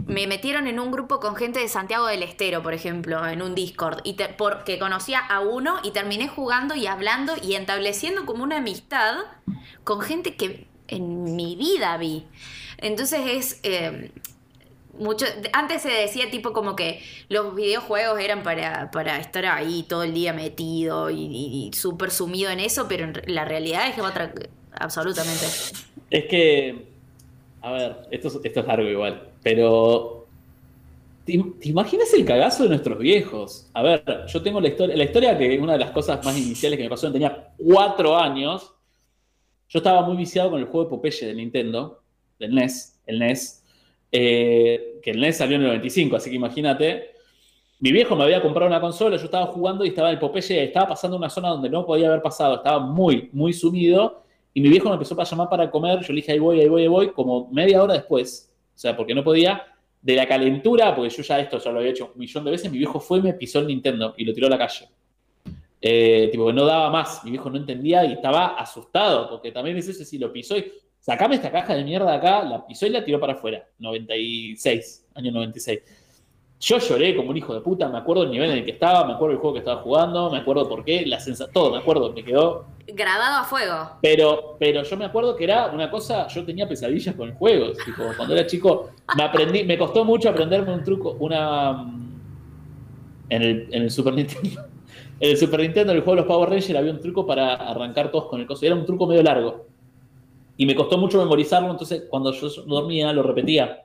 Me 0.08 0.26
metieron 0.26 0.66
en 0.66 0.80
un 0.80 0.92
grupo 0.92 1.20
con 1.20 1.36
gente 1.36 1.60
de 1.60 1.70
Santiago 1.70 2.08
del 2.08 2.24
Estero, 2.24 2.64
por 2.64 2.74
ejemplo, 2.74 3.26
en 3.26 3.42
un 3.42 3.54
Discord, 3.54 4.00
y 4.04 4.18
porque 4.36 4.80
conocía 4.80 5.20
a 5.20 5.42
uno 5.42 5.80
y 5.84 5.92
terminé 5.92 6.28
jugando 6.28 6.76
y 6.76 6.88
hablando 6.88 7.34
y 7.42 7.54
estableciendo 7.54 8.26
como 8.26 8.44
una 8.44 8.58
amistad 8.58 9.18
con 9.84 10.02
gente 10.02 10.36
que 10.36 10.68
en 10.88 11.36
mi 11.36 11.56
vida 11.56 11.96
vi. 11.98 12.26
Entonces 12.78 13.62
es, 13.64 14.02
mucho, 14.98 15.26
antes 15.54 15.82
se 15.82 15.90
decía 15.90 16.30
tipo 16.30 16.54
como 16.54 16.76
que 16.76 17.00
los 17.30 17.56
videojuegos 17.56 18.20
eran 18.20 18.44
para, 18.44 18.92
para 18.92 19.18
estar 19.18 19.46
ahí 19.46 19.84
todo 19.88 20.04
el 20.04 20.14
día 20.14 20.34
metido 20.34 21.10
y, 21.10 21.72
súper 21.74 22.12
sumido 22.12 22.52
en 22.52 22.60
eso, 22.60 22.88
pero 22.88 23.12
la 23.28 23.46
realidad 23.46 23.88
es 23.90 24.00
otra, 24.00 24.34
absolutamente. 24.74 25.46
Es 26.10 26.26
que, 26.26 26.86
a 27.62 27.72
ver, 27.72 27.96
esto, 28.12 28.42
esto 28.44 28.60
es 28.60 28.68
largo 28.68 28.88
igual, 28.88 29.30
pero 29.42 30.28
¿te, 31.26 31.34
imaginas 31.64 32.14
el 32.14 32.26
cagazo 32.26 32.64
de 32.64 32.70
nuestros 32.70 33.00
viejos? 33.00 33.70
A 33.74 33.82
ver, 33.82 34.04
yo 34.28 34.42
tengo 34.42 34.60
la 34.60 34.68
historia, 34.68 34.96
la 34.96 35.04
historia 35.04 35.38
que 35.38 35.60
una 35.60 35.74
de 35.74 35.80
las 35.80 35.92
cosas 35.92 36.24
más 36.24 36.38
iniciales 36.38 36.78
que 36.78 36.84
me 36.84 36.90
pasó, 36.90 37.12
tenía 37.12 37.54
cuatro 37.58 38.18
años, 38.18 38.74
yo 39.70 39.80
estaba 39.80 40.02
muy 40.02 40.18
viciado 40.18 40.52
con 40.52 40.60
el 40.60 40.66
juego 40.66 40.84
de 40.84 40.90
Popeye 40.90 41.28
de 41.28 41.34
Nintendo, 41.34 42.02
del 42.40 42.54
NES, 42.54 43.00
el 43.06 43.20
NES, 43.20 43.61
eh, 44.12 45.00
que 45.02 45.12
el 45.12 45.20
NES 45.20 45.38
salió 45.38 45.56
en 45.56 45.64
el 45.64 45.68
95, 45.70 46.16
así 46.16 46.30
que 46.30 46.36
imagínate. 46.36 47.12
Mi 47.80 47.92
viejo 47.92 48.16
me 48.16 48.24
había 48.24 48.42
comprado 48.42 48.68
una 48.68 48.80
consola, 48.80 49.18
yo 49.18 49.26
estaba 49.26 49.48
jugando 49.48 49.84
y 49.84 49.90
estaba 49.90 50.10
en 50.10 50.14
el 50.16 50.20
Popeye, 50.20 50.66
estaba 50.66 50.90
pasando 50.90 51.18
una 51.18 51.30
zona 51.30 51.50
donde 51.50 51.70
no 51.70 51.86
podía 51.86 52.10
haber 52.10 52.22
pasado, 52.22 52.56
estaba 52.56 52.80
muy, 52.80 53.30
muy 53.32 53.54
sumido. 53.54 54.24
Y 54.54 54.62
mi 54.62 54.70
viejo 54.70 54.90
me 54.90 54.96
empezó 54.96 55.20
a 55.20 55.24
llamar 55.24 55.50
para 55.50 55.72
comer, 55.72 56.02
yo 56.02 56.14
le 56.14 56.18
dije, 56.18 56.34
ahí 56.34 56.40
voy, 56.40 56.60
ahí 56.60 56.68
voy, 56.68 56.82
ahí 56.84 56.88
voy, 56.88 57.12
como 57.12 57.48
media 57.52 57.82
hora 57.82 57.94
después. 57.94 58.52
O 58.76 58.78
sea, 58.78 58.96
porque 58.96 59.16
no 59.16 59.24
podía, 59.24 59.66
de 60.02 60.16
la 60.16 60.28
calentura, 60.28 60.96
porque 60.96 61.10
yo 61.10 61.24
ya 61.24 61.40
esto 61.40 61.60
ya 61.60 61.72
lo 61.72 61.80
había 61.80 61.92
hecho 61.92 62.12
un 62.14 62.20
millón 62.20 62.44
de 62.44 62.52
veces, 62.52 62.72
mi 62.72 62.78
viejo 62.78 63.00
fue 63.00 63.20
y 63.20 63.22
me 63.22 63.34
pisó 63.34 63.60
el 63.60 63.68
Nintendo 63.68 64.14
y 64.18 64.26
lo 64.26 64.34
tiró 64.34 64.48
a 64.48 64.50
la 64.50 64.58
calle. 64.58 64.90
Eh, 65.80 66.30
tipo, 66.32 66.52
no 66.54 66.66
daba 66.66 66.90
más. 66.90 67.24
Mi 67.24 67.32
viejo 67.32 67.50
no 67.50 67.58
entendía 67.58 68.06
y 68.06 68.14
estaba 68.14 68.60
asustado, 68.60 69.30
porque 69.30 69.52
también 69.52 69.78
es 69.78 69.88
eso, 69.88 70.04
si 70.04 70.18
lo 70.18 70.32
pisó 70.32 70.58
y 70.58 70.72
sacame 71.02 71.36
esta 71.36 71.52
caja 71.52 71.76
de 71.76 71.84
mierda 71.84 72.12
de 72.12 72.18
acá, 72.18 72.44
la 72.44 72.66
pisó 72.66 72.86
y 72.86 72.92
la 72.92 73.04
tiró 73.04 73.20
para 73.20 73.34
afuera. 73.34 73.68
96, 73.80 75.08
año 75.16 75.32
96. 75.32 75.80
Yo 76.62 76.78
lloré 76.78 77.16
como 77.16 77.32
un 77.32 77.38
hijo 77.38 77.56
de 77.56 77.62
puta, 77.62 77.90
me 77.90 77.98
acuerdo 77.98 78.22
el 78.22 78.30
nivel 78.30 78.52
en 78.52 78.60
el 78.60 78.66
que 78.66 78.72
estaba, 78.72 79.04
me 79.04 79.14
acuerdo 79.14 79.34
el 79.34 79.40
juego 79.40 79.56
que 79.56 79.60
estaba 79.60 79.82
jugando, 79.82 80.30
me 80.30 80.38
acuerdo 80.38 80.70
por 80.70 80.86
qué, 80.86 81.04
la 81.08 81.20
sensación, 81.20 81.52
todo, 81.52 81.72
me 81.72 81.80
acuerdo, 81.80 82.14
me 82.14 82.24
quedó. 82.24 82.68
Grabado 82.86 83.38
a 83.38 83.44
fuego. 83.44 83.98
Pero, 84.00 84.58
pero 84.60 84.84
yo 84.84 84.96
me 84.96 85.06
acuerdo 85.06 85.36
que 85.36 85.46
era 85.46 85.72
una 85.72 85.90
cosa, 85.90 86.28
yo 86.28 86.46
tenía 86.46 86.70
pesadillas 86.70 87.16
con 87.16 87.30
el 87.30 87.36
juego. 87.36 87.72
Tipo, 87.84 88.04
cuando 88.16 88.36
era 88.36 88.46
chico, 88.46 88.92
me 89.18 89.24
aprendí, 89.24 89.64
me 89.64 89.76
costó 89.76 90.06
mucho 90.06 90.30
aprenderme 90.30 90.72
un 90.72 90.84
truco, 90.84 91.18
una. 91.20 91.84
En 93.30 93.42
el, 93.42 93.68
en 93.72 93.82
el 93.82 93.92
Super 93.92 94.14
Nintendo. 94.14 94.62
En 95.22 95.30
el 95.30 95.38
Super 95.38 95.60
Nintendo, 95.60 95.92
en 95.92 96.00
el 96.00 96.04
juego 96.04 96.16
de 96.16 96.22
los 96.24 96.28
Power 96.28 96.50
Rangers, 96.50 96.76
había 96.76 96.92
un 96.92 97.00
truco 97.00 97.28
para 97.28 97.54
arrancar 97.54 98.10
todos 98.10 98.26
con 98.26 98.42
el 98.42 98.48
coso. 98.48 98.66
Era 98.66 98.74
un 98.74 98.88
truco 98.88 99.06
medio 99.06 99.22
largo. 99.22 99.68
Y 100.62 100.66
me 100.68 100.76
costó 100.76 100.96
mucho 100.96 101.18
memorizarlo, 101.18 101.72
entonces 101.72 102.04
cuando 102.08 102.32
yo 102.32 102.48
dormía 102.68 103.12
lo 103.12 103.24
repetía. 103.24 103.84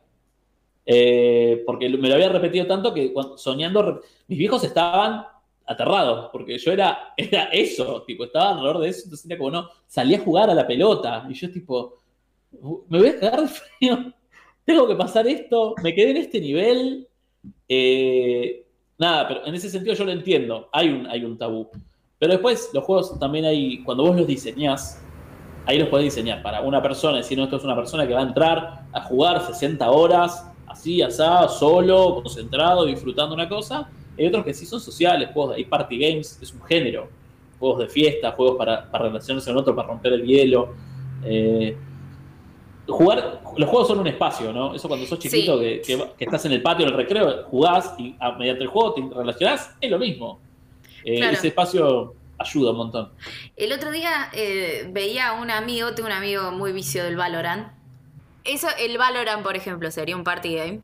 Eh, 0.85 1.63
porque 1.65 1.89
me 1.89 2.07
lo 2.07 2.17
había 2.17 2.29
repetido 2.29 2.67
tanto 2.67 2.93
que 2.93 3.15
soñando, 3.39 4.03
mis 4.29 4.39
viejos 4.39 4.63
estaban 4.63 5.25
aterrados, 5.65 6.29
porque 6.31 6.59
yo 6.59 6.73
era, 6.73 7.15
era 7.17 7.45
eso, 7.45 8.03
tipo, 8.03 8.25
estaba 8.25 8.51
alrededor 8.51 8.81
de 8.81 8.91
eso, 8.91 9.05
entonces 9.05 9.25
era 9.25 9.39
como, 9.39 9.53
no, 9.53 9.71
salí 9.87 10.17
a 10.17 10.21
jugar 10.21 10.51
a 10.51 10.55
la 10.55 10.67
pelota, 10.67 11.27
y 11.31 11.33
yo 11.33 11.51
tipo, 11.51 11.95
me 12.91 12.99
voy 12.99 13.09
a 13.09 13.21
cagar 13.21 13.41
de 13.41 13.49
frío, 13.49 14.13
tengo 14.67 14.87
que 14.87 14.97
pasar 14.97 15.27
esto, 15.27 15.77
me 15.83 15.95
quedé 15.95 16.11
en 16.11 16.17
este 16.19 16.43
nivel, 16.43 17.09
eh, 17.71 18.67
nada, 18.99 19.27
pero 19.27 19.47
en 19.47 19.55
ese 19.55 19.71
sentido 19.71 19.95
yo 19.95 20.05
lo 20.05 20.13
entiendo, 20.13 20.69
hay 20.71 20.91
un, 20.91 21.07
hay 21.07 21.25
un 21.25 21.39
tabú. 21.39 21.71
Pero 22.19 22.33
después 22.33 22.69
los 22.75 22.85
juegos 22.85 23.19
también 23.19 23.47
hay, 23.47 23.83
cuando 23.83 24.03
vos 24.05 24.15
los 24.15 24.27
diseñás, 24.27 25.03
ahí 25.67 25.79
los 25.79 25.89
podés 25.89 26.05
diseñar 26.05 26.43
para 26.43 26.61
una 26.61 26.81
persona, 26.81 27.19
decir, 27.19 27.37
no, 27.37 27.45
esto 27.45 27.57
es 27.57 27.65
una 27.65 27.77
persona 27.77 28.07
que 28.07 28.15
va 28.15 28.21
a 28.21 28.25
entrar 28.25 28.85
a 28.93 29.01
jugar 29.03 29.45
60 29.45 29.91
horas, 29.91 30.49
así, 30.67 31.03
asá, 31.03 31.49
solo, 31.49 32.23
concentrado, 32.23 32.87
disfrutando 32.87 33.35
una 33.35 33.49
cosa. 33.49 33.89
Hay 34.19 34.27
otros 34.27 34.45
que 34.45 34.55
sí 34.55 34.65
son 34.65 34.81
sociales, 34.81 35.31
juegos, 35.33 35.57
hay 35.57 35.65
party 35.65 35.99
games, 35.99 36.39
es 36.41 36.53
un 36.53 36.63
género. 36.63 37.09
Juegos 37.59 37.81
de 37.81 37.89
fiesta, 37.89 38.33
juegos 38.33 38.57
para, 38.57 38.91
para 38.91 39.07
relacionarse 39.07 39.51
con 39.51 39.59
otro, 39.59 39.75
para 39.75 39.89
romper 39.89 40.13
el 40.13 40.25
hielo. 40.25 40.75
Eh, 41.25 41.77
jugar, 42.87 43.41
los 43.57 43.69
juegos 43.69 43.89
son 43.89 43.99
un 44.01 44.07
espacio, 44.07 44.53
¿no? 44.53 44.75
Eso 44.75 44.89
cuando 44.89 45.07
sos 45.07 45.19
chiquito, 45.19 45.59
que, 45.59 45.83
estás 46.19 46.45
en 46.45 46.53
el 46.53 46.63
patio, 46.63 46.87
en 46.87 46.93
el 46.93 46.97
recreo, 46.97 47.45
jugás 47.45 47.95
y 47.99 48.15
mediante 48.39 48.63
el 48.63 48.69
juego 48.69 48.95
te 48.95 49.15
relacionás, 49.15 49.75
es 49.81 49.91
lo 49.91 49.99
mismo. 49.99 50.41
Eh, 51.05 51.21
ese 51.33 51.49
espacio 51.49 52.15
ayuda 52.39 52.73
un 52.73 52.77
montón. 52.77 53.13
El 53.57 53.73
otro 53.73 53.91
día 53.91 54.31
eh, 54.33 54.89
veía 54.93 55.29
a 55.29 55.33
un 55.41 55.51
amigo, 55.51 55.95
tengo 55.95 56.09
un 56.09 56.15
amigo 56.15 56.51
muy 56.53 56.73
vicio 56.73 57.05
del 57.05 57.17
Valorant, 57.17 57.77
eso, 58.47 58.69
el 58.79 58.97
Valorant, 58.97 59.43
por 59.43 59.57
ejemplo, 59.57 59.91
sería 59.91 60.17
un 60.17 60.25
party 60.25 60.55
game. 60.55 60.81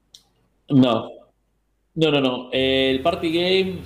No. 0.69 1.11
No, 1.95 2.11
no, 2.11 2.21
no. 2.21 2.49
el 2.53 3.03
party 3.03 3.33
game. 3.33 3.79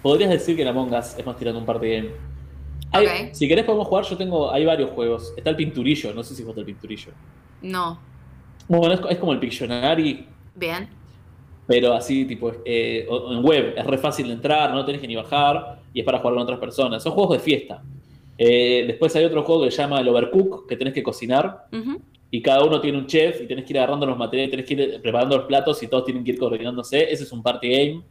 Podrías 0.00 0.30
decir 0.30 0.56
que 0.56 0.64
la 0.64 0.70
Among 0.70 0.94
Us 0.94 1.16
es 1.18 1.26
más 1.26 1.36
tirando 1.36 1.60
un 1.60 1.66
party 1.66 1.88
game. 1.88 3.32
Si 3.32 3.48
querés 3.48 3.64
podemos 3.64 3.86
jugar, 3.88 4.04
yo 4.04 4.16
tengo, 4.16 4.50
hay 4.52 4.64
varios 4.64 4.90
juegos. 4.90 5.32
Está 5.36 5.50
el 5.50 5.56
pinturillo, 5.56 6.12
no 6.14 6.22
sé 6.22 6.34
si 6.34 6.42
vos 6.42 6.56
el 6.56 6.64
pinturillo. 6.64 7.12
No. 7.62 8.00
Bueno, 8.68 8.94
es, 9.08 9.18
como 9.18 9.32
el 9.32 9.38
Pictionary. 9.38 10.26
Bien. 10.54 10.88
Pero 11.66 11.94
así, 11.94 12.24
tipo, 12.24 12.52
eh, 12.64 13.06
en 13.08 13.44
web, 13.44 13.74
es 13.76 13.86
re 13.86 13.98
fácil 13.98 14.26
de 14.26 14.34
entrar, 14.34 14.72
no 14.72 14.84
tenés 14.84 15.00
que 15.00 15.06
ni 15.06 15.16
bajar, 15.16 15.80
y 15.92 16.00
es 16.00 16.06
para 16.06 16.18
jugar 16.18 16.34
con 16.34 16.42
otras 16.42 16.58
personas. 16.58 17.02
Son 17.02 17.12
juegos 17.12 17.38
de 17.38 17.42
fiesta. 17.42 17.82
Eh, 18.38 18.84
después 18.86 19.14
hay 19.16 19.24
otro 19.24 19.42
juego 19.42 19.64
que 19.64 19.70
se 19.70 19.78
llama 19.78 20.00
el 20.00 20.08
Overcook, 20.08 20.66
que 20.66 20.76
tenés 20.76 20.94
que 20.94 21.02
cocinar 21.02 21.66
y 22.34 22.40
cada 22.40 22.64
uno 22.64 22.80
tiene 22.80 22.96
un 22.98 23.06
chef 23.06 23.42
y 23.42 23.46
tenés 23.46 23.66
que 23.66 23.74
ir 23.74 23.78
agarrando 23.78 24.06
los 24.06 24.16
materiales, 24.16 24.50
tenés 24.50 24.66
que 24.66 24.74
ir 24.74 25.02
preparando 25.02 25.36
los 25.36 25.46
platos 25.46 25.82
y 25.82 25.86
todos 25.86 26.06
tienen 26.06 26.24
que 26.24 26.30
ir 26.30 26.38
coordinándose. 26.38 27.12
Ese 27.12 27.24
es 27.24 27.32
un 27.32 27.42
party 27.42 27.68
game. 27.68 28.02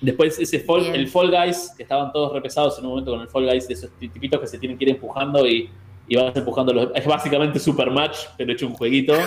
Después 0.00 0.38
ese 0.38 0.60
fall, 0.60 0.86
el 0.86 1.06
Fall 1.08 1.30
Guys, 1.30 1.74
que 1.76 1.82
estaban 1.82 2.10
todos 2.10 2.32
repesados 2.32 2.78
en 2.78 2.86
un 2.86 2.92
momento 2.92 3.10
con 3.12 3.20
el 3.20 3.28
Fall 3.28 3.46
Guys, 3.46 3.68
de 3.68 3.74
esos 3.74 3.90
tipitos 3.98 4.40
que 4.40 4.46
se 4.46 4.58
tienen 4.58 4.78
que 4.78 4.84
ir 4.84 4.90
empujando 4.90 5.46
y, 5.46 5.68
y 6.08 6.16
vas 6.16 6.34
empujando 6.34 6.72
los... 6.72 6.88
Es 6.94 7.06
básicamente 7.06 7.58
Super 7.58 7.90
Match, 7.90 8.16
pero 8.38 8.50
hecho 8.52 8.66
un 8.66 8.72
jueguito. 8.74 9.14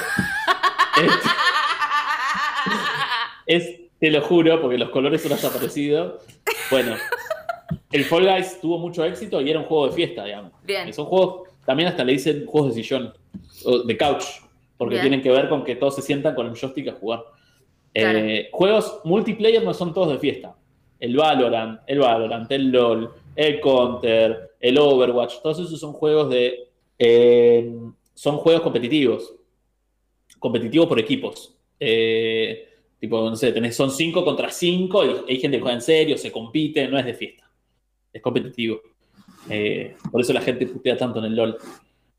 es, 3.45 3.69
te 3.99 4.11
lo 4.11 4.21
juro, 4.21 4.59
porque 4.61 4.79
los 4.79 4.89
colores 4.89 5.21
son 5.21 5.31
desaparecidos. 5.31 6.21
Bueno, 6.69 6.95
el 7.91 8.03
Fall 8.05 8.25
Guys 8.25 8.59
tuvo 8.61 8.77
mucho 8.77 9.03
éxito 9.03 9.41
y 9.41 9.49
era 9.49 9.59
un 9.59 9.65
juego 9.65 9.87
de 9.87 9.93
fiesta, 9.93 10.25
digamos. 10.25 10.51
Bien. 10.63 10.87
Y 10.87 10.93
son 10.93 11.05
juegos, 11.05 11.49
también 11.65 11.89
hasta 11.89 12.03
le 12.03 12.13
dicen 12.13 12.45
juegos 12.45 12.75
de 12.75 12.83
sillón 12.83 13.13
de 13.85 13.97
couch, 13.97 14.23
porque 14.77 14.99
tienen 14.99 15.21
que 15.21 15.31
ver 15.31 15.49
con 15.49 15.63
que 15.63 15.75
todos 15.75 15.95
se 15.95 16.01
sientan 16.01 16.35
con 16.35 16.47
el 16.47 16.53
joystick 16.53 16.89
a 16.89 16.93
jugar. 16.93 17.23
Eh, 17.93 18.49
juegos 18.51 18.99
multiplayer 19.03 19.63
no 19.63 19.73
son 19.73 19.93
todos 19.93 20.11
de 20.11 20.19
fiesta. 20.19 20.55
El 20.99 21.15
Valorant, 21.15 21.81
el 21.87 21.99
Valorant, 21.99 22.51
el 22.51 22.71
LOL, 22.71 23.11
el 23.35 23.59
Counter, 23.59 24.51
el 24.59 24.77
Overwatch, 24.77 25.41
todos 25.41 25.59
esos 25.59 25.79
son 25.79 25.93
juegos 25.93 26.29
de. 26.29 26.69
Eh, 26.97 27.71
son 28.13 28.37
juegos 28.37 28.61
competitivos. 28.61 29.33
Competitivos 30.39 30.87
por 30.87 30.99
equipos. 30.99 31.55
Eh, 31.79 32.67
tipo, 32.99 33.29
no 33.29 33.35
sé, 33.35 33.51
tenés, 33.51 33.75
son 33.75 33.91
5 33.91 34.23
contra 34.23 34.49
5 34.49 35.05
y 35.05 35.31
hay 35.31 35.39
gente 35.39 35.57
que 35.57 35.61
juega 35.61 35.75
en 35.75 35.81
serio, 35.81 36.17
se 36.17 36.31
compite, 36.31 36.87
no 36.87 36.97
es 36.97 37.05
de 37.05 37.13
fiesta. 37.13 37.46
Es 38.17 38.23
competitivo. 38.23 38.81
por 40.11 40.21
eso 40.21 40.33
la 40.33 40.41
gente 40.41 40.65
putea 40.65 40.97
tanto 40.97 41.19
en 41.19 41.25
el 41.25 41.35
LOL. 41.35 41.57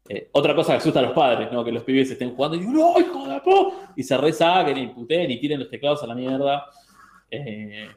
Eh, 0.09 0.31
otra 0.33 0.55
cosa 0.55 0.73
que 0.73 0.79
asusta 0.79 1.01
a 1.01 1.03
los 1.03 1.13
padres, 1.13 1.53
¿no? 1.53 1.63
Que 1.63 1.71
los 1.71 1.83
pibes 1.83 2.11
estén 2.11 2.35
jugando 2.35 2.57
y 2.57 2.61
¡no, 2.61 2.99
hijo 2.99 3.29
de 3.29 3.41
po! 3.41 3.75
Y 3.95 4.03
se 4.03 4.17
resaquen 4.17 4.79
y 4.79 4.87
puteen 4.89 5.31
y 5.31 5.39
tiren 5.39 5.61
los 5.61 5.69
teclados 5.69 6.03
a 6.03 6.07
la 6.07 6.15
mierda. 6.15 6.65
Eh, 7.31 7.91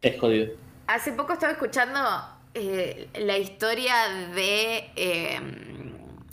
es 0.00 0.20
jodido. 0.20 0.54
Hace 0.88 1.12
poco 1.12 1.34
estaba 1.34 1.52
escuchando 1.52 2.00
eh, 2.54 3.08
la 3.20 3.38
historia 3.38 3.94
de 4.34 4.90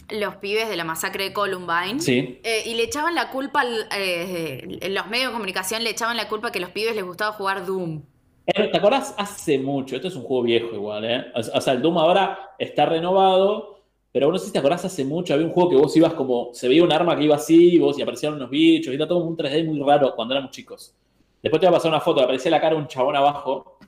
los 0.09 0.35
pibes 0.37 0.67
de 0.69 0.75
la 0.75 0.83
masacre 0.83 1.25
de 1.25 1.33
Columbine. 1.33 1.99
Sí. 1.99 2.41
y 2.65 2.73
le 2.73 2.83
echaban 2.83 3.13
la 3.13 3.29
culpa, 3.29 3.63
en 3.63 4.93
los 4.93 5.07
medios 5.07 5.27
de 5.27 5.33
comunicación 5.33 5.83
le 5.83 5.91
echaban 5.91 6.17
la 6.17 6.27
culpa 6.27 6.51
que 6.51 6.57
a 6.57 6.61
los 6.61 6.71
pibes 6.71 6.95
les 6.95 7.05
gustaba 7.05 7.33
jugar 7.33 7.65
Doom. 7.65 8.01
¿Te 8.45 8.77
acordás? 8.77 9.15
Hace 9.17 9.57
mucho, 9.57 9.95
esto 9.95 10.09
es 10.09 10.15
un 10.15 10.23
juego 10.23 10.43
viejo 10.43 10.75
igual, 10.75 11.05
¿eh? 11.05 11.25
O 11.33 11.61
sea, 11.61 11.73
el 11.73 11.81
Doom 11.81 11.97
ahora 11.97 12.55
está 12.59 12.85
renovado 12.85 13.73
pero 14.13 14.27
bueno, 14.27 14.37
si 14.37 14.51
te 14.51 14.59
acordás 14.59 14.85
hace 14.85 15.03
mucho, 15.03 15.33
había 15.33 15.47
un 15.47 15.51
juego 15.51 15.71
que 15.71 15.75
vos 15.75 15.97
ibas 15.97 16.13
como, 16.13 16.53
se 16.53 16.67
veía 16.67 16.83
un 16.83 16.91
arma 16.91 17.17
que 17.17 17.23
iba 17.23 17.35
así, 17.35 17.79
vos 17.79 17.97
y 17.97 18.03
aparecían 18.03 18.35
unos 18.35 18.47
bichos, 18.47 18.93
y 18.93 18.95
era 18.95 19.07
todo 19.07 19.17
un 19.17 19.35
3D 19.35 19.65
muy 19.65 19.79
raro 19.79 20.15
cuando 20.15 20.35
éramos 20.35 20.51
chicos. 20.51 20.95
Después 21.41 21.59
te 21.59 21.65
iba 21.65 21.71
a 21.71 21.73
pasar 21.73 21.89
una 21.89 21.99
foto, 21.99 22.21
aparecía 22.21 22.51
la 22.51 22.61
cara 22.61 22.75
de 22.75 22.81
un 22.81 22.87
chabón 22.87 23.15
abajo, 23.15 23.79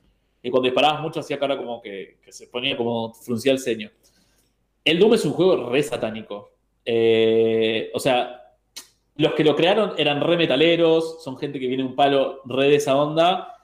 y 0.41 0.49
cuando 0.49 0.65
disparabas 0.65 0.99
mucho 0.99 1.19
hacía 1.19 1.37
cara 1.37 1.55
como 1.55 1.79
que, 1.79 2.17
se 2.27 2.47
ponía 2.47 2.75
como 2.75 3.13
fruncía 3.13 3.51
el 3.51 3.59
ceño. 3.59 3.91
El 4.83 4.97
Doom 4.97 5.13
es 5.13 5.25
un 5.25 5.33
juego 5.33 5.69
re 5.69 5.83
satánico. 5.83 6.49
Eh, 6.83 7.91
o 7.93 7.99
sea, 7.99 8.55
los 9.17 9.33
que 9.33 9.43
lo 9.43 9.55
crearon 9.55 9.93
eran 9.95 10.21
re 10.21 10.37
metaleros, 10.37 11.23
son 11.23 11.37
gente 11.37 11.59
que 11.59 11.67
viene 11.67 11.83
un 11.83 11.95
palo 11.95 12.41
re 12.45 12.69
de 12.69 12.75
esa 12.77 12.97
onda, 12.97 13.54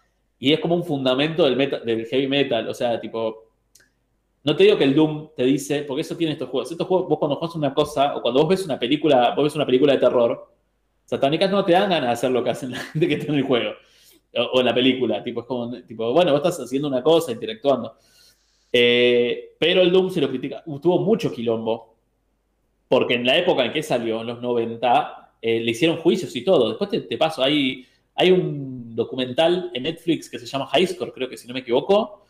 y 0.41 0.51
es 0.51 0.60
como 0.60 0.74
un 0.74 0.83
fundamento 0.83 1.45
del, 1.45 2.07
heavy 2.07 2.27
metal. 2.27 2.67
O 2.67 2.74
sea, 2.74 3.00
tipo, 3.00 3.51
no 4.43 4.55
te 4.55 4.63
digo 4.63 4.75
que 4.75 4.86
el 4.86 4.95
Doom 4.95 5.29
te 5.36 5.43
dice, 5.43 5.83
porque 5.83 6.01
eso 6.01 6.17
tiene 6.17 6.33
estos 6.33 6.50
juegos. 6.50 6.71
Estos 6.71 6.88
juegos, 6.88 7.07
vos 7.07 7.19
cuando 7.19 7.36
juegas 7.36 7.55
una 7.55 7.71
cosa, 7.75 8.15
o 8.15 8.24
cuando 8.24 8.39
vos 8.39 8.50
ves 8.50 8.65
una 8.65 8.79
película, 8.79 9.36
vos 9.36 9.43
ves 9.43 9.55
una 9.55 9.67
película 9.67 9.93
de 9.93 10.00
terror, 10.00 10.51
satánicas 11.05 11.51
no 11.51 11.63
te 11.63 11.74
dan 11.74 11.91
ganas 11.91 12.07
de 12.07 12.13
hacer 12.13 12.31
lo 12.31 12.43
que 12.43 12.50
hacen 12.50 12.71
la 12.71 12.77
gente 12.79 13.07
que 13.07 13.13
está 13.13 13.31
en 13.31 13.38
el 13.38 13.43
juego. 13.43 13.74
O, 14.51 14.60
en 14.62 14.65
la 14.65 14.74
película. 14.74 15.24
Tipo, 15.24 15.41
es 15.41 15.45
como, 15.45 15.79
tipo, 15.83 16.12
bueno, 16.12 16.31
vos 16.31 16.39
estás 16.39 16.60
haciendo 16.65 16.88
una 16.88 17.03
cosa, 17.03 17.31
interactuando. 17.31 17.98
Eh, 18.74 19.53
pero 19.60 19.83
el 19.83 19.91
Doom 19.91 20.10
se 20.10 20.21
lo 20.21 20.29
critica. 20.29 20.63
Tuvo 20.63 21.01
mucho 21.01 21.31
quilombo. 21.31 21.98
Porque 22.88 23.13
en 23.13 23.27
la 23.27 23.38
época 23.38 23.63
en 23.63 23.71
que 23.71 23.83
salió, 23.83 24.21
en 24.21 24.27
los 24.27 24.41
90, 24.41 25.33
eh, 25.39 25.60
le 25.60 25.69
hicieron 25.69 25.98
juicios 25.98 26.36
y 26.36 26.43
todo. 26.43 26.69
Después 26.69 26.89
te, 26.89 27.01
te 27.01 27.15
paso, 27.15 27.43
hay, 27.43 27.86
hay 28.15 28.31
un 28.31 28.80
documental 29.03 29.72
en 29.74 29.84
Netflix 29.84 30.29
que 30.29 30.39
se 30.39 30.46
llama 30.46 30.67
High 30.67 30.88
Score, 30.88 31.13
creo 31.13 31.29
que 31.29 31.38
si 31.38 31.48
no 31.48 31.53
me 31.53 31.62
equivoco, 31.62 32.25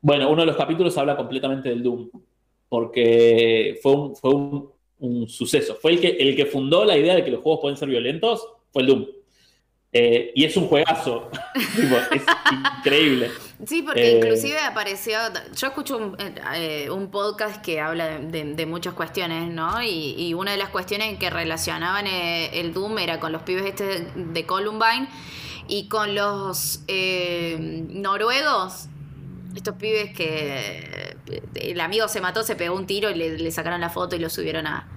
bueno, 0.00 0.30
uno 0.30 0.42
de 0.42 0.46
los 0.46 0.56
capítulos 0.56 0.96
habla 0.96 1.16
completamente 1.16 1.68
del 1.68 1.82
Doom, 1.82 2.10
porque 2.68 3.78
fue 3.82 3.92
un, 3.92 4.16
fue 4.16 4.34
un, 4.34 5.28
suceso. 5.28 5.76
Fue 5.76 5.92
el 5.92 6.00
que, 6.00 6.08
el 6.08 6.36
que 6.36 6.46
fundó 6.46 6.84
la 6.84 6.96
idea 6.96 7.14
de 7.14 7.24
que 7.24 7.30
los 7.30 7.42
juegos 7.42 7.60
pueden 7.60 7.76
ser 7.76 7.88
violentos, 7.88 8.46
fue 8.72 8.82
el 8.82 8.88
Doom. 8.88 9.06
Eh, 9.92 10.32
y 10.34 10.44
es 10.44 10.56
un 10.56 10.68
juegazo. 10.68 11.30
es 11.54 12.22
increíble. 12.78 13.30
Sí, 13.66 13.82
porque 13.82 14.12
eh, 14.12 14.16
inclusive 14.18 14.58
apareció. 14.58 15.18
Yo 15.56 15.66
escucho 15.66 15.96
un, 15.96 16.16
eh, 16.54 16.88
podcast 17.10 17.62
que 17.62 17.80
habla 17.80 18.18
de, 18.18 18.66
muchas 18.66 18.94
cuestiones, 18.94 19.48
¿no? 19.52 19.82
Y, 19.82 20.32
una 20.34 20.52
de 20.52 20.58
las 20.58 20.68
cuestiones 20.68 21.18
que 21.18 21.28
relacionaban 21.28 22.06
el 22.06 22.72
Doom 22.72 22.98
era 22.98 23.18
con 23.18 23.32
los 23.32 23.42
pibes 23.42 23.66
este 23.66 24.06
de 24.14 24.46
Columbine 24.46 25.08
y 25.70 25.88
con 25.88 26.14
los 26.14 26.80
noruegos 26.88 28.88
estos 29.54 29.74
pibes 29.76 30.14
que 30.14 31.16
el 31.54 31.80
amigo 31.80 32.08
se 32.08 32.20
mató, 32.20 32.42
se 32.42 32.56
pegó 32.56 32.76
un 32.76 32.86
tiro 32.86 33.10
y 33.10 33.14
le, 33.14 33.50
sacaron 33.50 33.80
la 33.80 33.90
foto 33.90 34.16
y 34.16 34.18
lo 34.18 34.28
subieron 34.28 34.66
a 34.66 34.88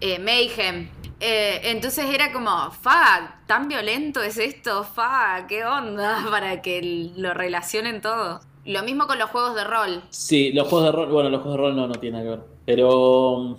eh, 0.00 0.18
Mayhem. 0.18 0.88
Eh, 1.20 1.60
entonces 1.64 2.06
era 2.06 2.32
como, 2.32 2.70
fa, 2.70 3.40
tan 3.46 3.68
violento 3.68 4.22
es 4.22 4.38
esto, 4.38 4.84
fa, 4.84 5.46
qué 5.48 5.64
onda, 5.64 6.24
para 6.30 6.62
que 6.62 7.10
lo 7.16 7.34
relacionen 7.34 8.00
todo. 8.00 8.40
Lo 8.64 8.82
mismo 8.82 9.06
con 9.06 9.18
los 9.18 9.30
juegos 9.30 9.54
de 9.54 9.64
rol. 9.64 10.02
Sí, 10.10 10.52
los 10.52 10.68
juegos 10.68 10.86
de 10.86 10.92
rol, 10.92 11.10
bueno, 11.10 11.30
los 11.30 11.42
juegos 11.42 11.58
de 11.58 11.66
rol 11.66 11.76
no, 11.76 11.86
no 11.86 11.94
tienen 11.94 12.22
que 12.22 12.28
ver. 12.30 12.40
Pero, 12.66 13.58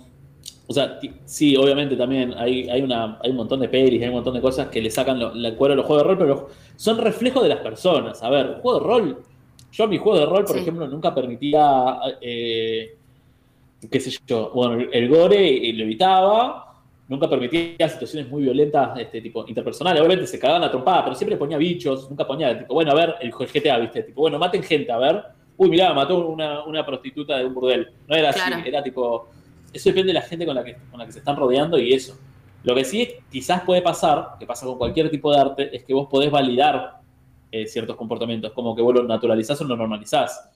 o 0.72 0.74
sea, 0.74 0.98
sí, 1.24 1.56
obviamente 1.56 1.96
también 1.96 2.34
hay, 2.36 2.68
hay, 2.68 2.82
una, 2.82 3.18
hay 3.22 3.30
un 3.30 3.36
montón 3.36 3.60
de 3.60 3.68
pelis, 3.68 4.02
hay 4.02 4.08
un 4.08 4.14
montón 4.14 4.34
de 4.34 4.40
cosas 4.40 4.68
que 4.68 4.82
le 4.82 4.90
sacan 4.90 5.20
el 5.20 5.54
cuero 5.56 5.74
a 5.74 5.76
los 5.76 5.86
juegos 5.86 6.04
de 6.04 6.08
rol, 6.08 6.18
pero 6.18 6.48
son 6.76 6.98
reflejos 6.98 7.42
de 7.42 7.48
las 7.48 7.60
personas. 7.60 8.22
A 8.22 8.30
ver, 8.30 8.46
un 8.46 8.60
juego 8.60 8.80
de 8.80 8.86
rol 8.86 9.18
yo 9.72 9.88
mi 9.88 9.96
juego 9.96 10.18
de 10.18 10.26
rol, 10.26 10.44
por 10.44 10.56
ejemplo, 10.56 10.86
nunca 10.86 11.14
permitía, 11.14 11.98
eh, 12.20 12.94
qué 13.90 14.00
sé 14.00 14.10
yo, 14.26 14.50
bueno, 14.54 14.86
el 14.92 15.08
gore 15.08 15.72
lo 15.72 15.82
evitaba, 15.84 16.76
nunca 17.08 17.28
permitía 17.28 17.88
situaciones 17.88 18.30
muy 18.30 18.42
violentas, 18.42 18.98
este 18.98 19.22
tipo, 19.22 19.46
interpersonales. 19.48 20.00
Obviamente 20.00 20.26
se 20.26 20.38
cagaban 20.38 20.64
a 20.64 20.70
trompada, 20.70 21.04
pero 21.04 21.16
siempre 21.16 21.38
ponía 21.38 21.56
bichos, 21.56 22.08
nunca 22.10 22.26
ponía, 22.26 22.58
tipo, 22.58 22.74
bueno, 22.74 22.92
a 22.92 22.94
ver, 22.94 23.14
el 23.22 23.32
GTA, 23.32 23.78
¿viste? 23.78 24.02
Tipo, 24.02 24.20
bueno, 24.20 24.38
maten 24.38 24.62
gente, 24.62 24.92
a 24.92 24.98
ver. 24.98 25.22
Uy, 25.56 25.70
mirá, 25.70 25.94
mató 25.94 26.28
una, 26.28 26.64
una 26.64 26.84
prostituta 26.84 27.38
de 27.38 27.46
un 27.46 27.54
burdel. 27.54 27.88
No 28.06 28.14
era 28.14 28.28
así, 28.30 28.40
era 28.66 28.82
tipo. 28.82 29.28
Eso 29.72 29.88
depende 29.88 30.08
de 30.08 30.14
la 30.14 30.22
gente 30.22 30.46
con 30.46 30.54
la, 30.54 30.64
que, 30.64 30.76
con 30.90 30.98
la 30.98 31.06
que 31.06 31.12
se 31.12 31.18
están 31.20 31.36
rodeando 31.36 31.78
y 31.78 31.92
eso. 31.92 32.18
Lo 32.64 32.74
que 32.74 32.84
sí 32.84 33.08
quizás 33.30 33.62
puede 33.62 33.82
pasar, 33.82 34.36
que 34.38 34.46
pasa 34.46 34.66
con 34.66 34.78
cualquier 34.78 35.10
tipo 35.10 35.32
de 35.32 35.40
arte, 35.40 35.76
es 35.76 35.84
que 35.84 35.94
vos 35.94 36.08
podés 36.08 36.30
validar 36.30 37.00
eh, 37.50 37.66
ciertos 37.66 37.96
comportamientos, 37.96 38.52
como 38.52 38.74
que 38.74 38.82
vos 38.82 38.94
lo 38.94 39.02
naturalizás 39.02 39.60
o 39.60 39.64
lo 39.64 39.76
normalizás. 39.76 40.48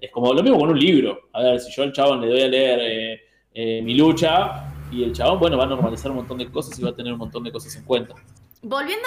Es 0.00 0.10
como 0.10 0.32
lo 0.32 0.42
mismo 0.42 0.58
con 0.58 0.70
un 0.70 0.78
libro. 0.78 1.28
A 1.32 1.42
ver, 1.42 1.60
si 1.60 1.70
yo 1.70 1.82
al 1.82 1.92
chabón 1.92 2.20
le 2.20 2.28
doy 2.28 2.42
a 2.42 2.48
leer 2.48 2.78
eh, 2.82 3.20
eh, 3.54 3.82
mi 3.82 3.94
lucha 3.94 4.72
y 4.90 5.04
el 5.04 5.12
chabón, 5.12 5.38
bueno, 5.38 5.58
va 5.58 5.64
a 5.64 5.66
normalizar 5.68 6.10
un 6.10 6.18
montón 6.18 6.38
de 6.38 6.50
cosas 6.50 6.78
y 6.78 6.82
va 6.82 6.90
a 6.90 6.96
tener 6.96 7.12
un 7.12 7.18
montón 7.18 7.44
de 7.44 7.52
cosas 7.52 7.76
en 7.76 7.84
cuenta. 7.84 8.14
Volviendo, 8.62 9.06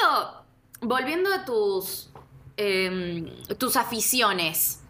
volviendo 0.81 1.33
a 1.33 1.43
tus, 1.43 2.11
em, 2.55 3.29
tus 3.57 3.75
aficiones. 3.75 4.81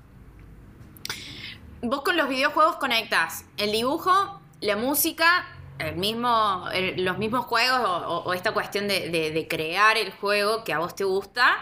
Vos 1.82 2.02
con 2.02 2.18
los 2.18 2.30
videojuegos 2.30 2.76
conectas 2.76 3.46
el 3.58 3.72
dibujo, 3.72 4.42
la 4.64 4.76
música, 4.78 5.46
el 5.78 5.98
mismo, 5.98 6.66
los 6.98 7.18
mismos 7.18 7.46
juegos 7.46 7.80
o, 8.26 8.34
esta 8.34 8.54
cuestión 8.54 8.88
de, 8.88 9.10
de, 9.10 9.48
crear 9.48 9.98
el 9.98 10.12
juego 10.12 10.64
que 10.64 10.74
a 10.74 10.80
vos 10.80 10.96
te 10.96 11.04
gusta 11.04 11.58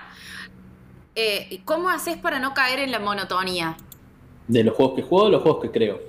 eh, 1.15 1.61
¿cómo 1.65 1.89
haces 1.89 2.17
para 2.17 2.39
no 2.39 2.53
caer 2.53 2.79
en 2.79 2.91
la 2.91 2.99
monotonía? 2.99 3.75
¿De 4.47 4.63
los 4.63 4.75
juegos 4.75 4.95
que 4.95 5.01
juego 5.01 5.25
o 5.25 5.29
los 5.29 5.41
juegos 5.41 5.61
que 5.61 5.71
creo? 5.71 5.99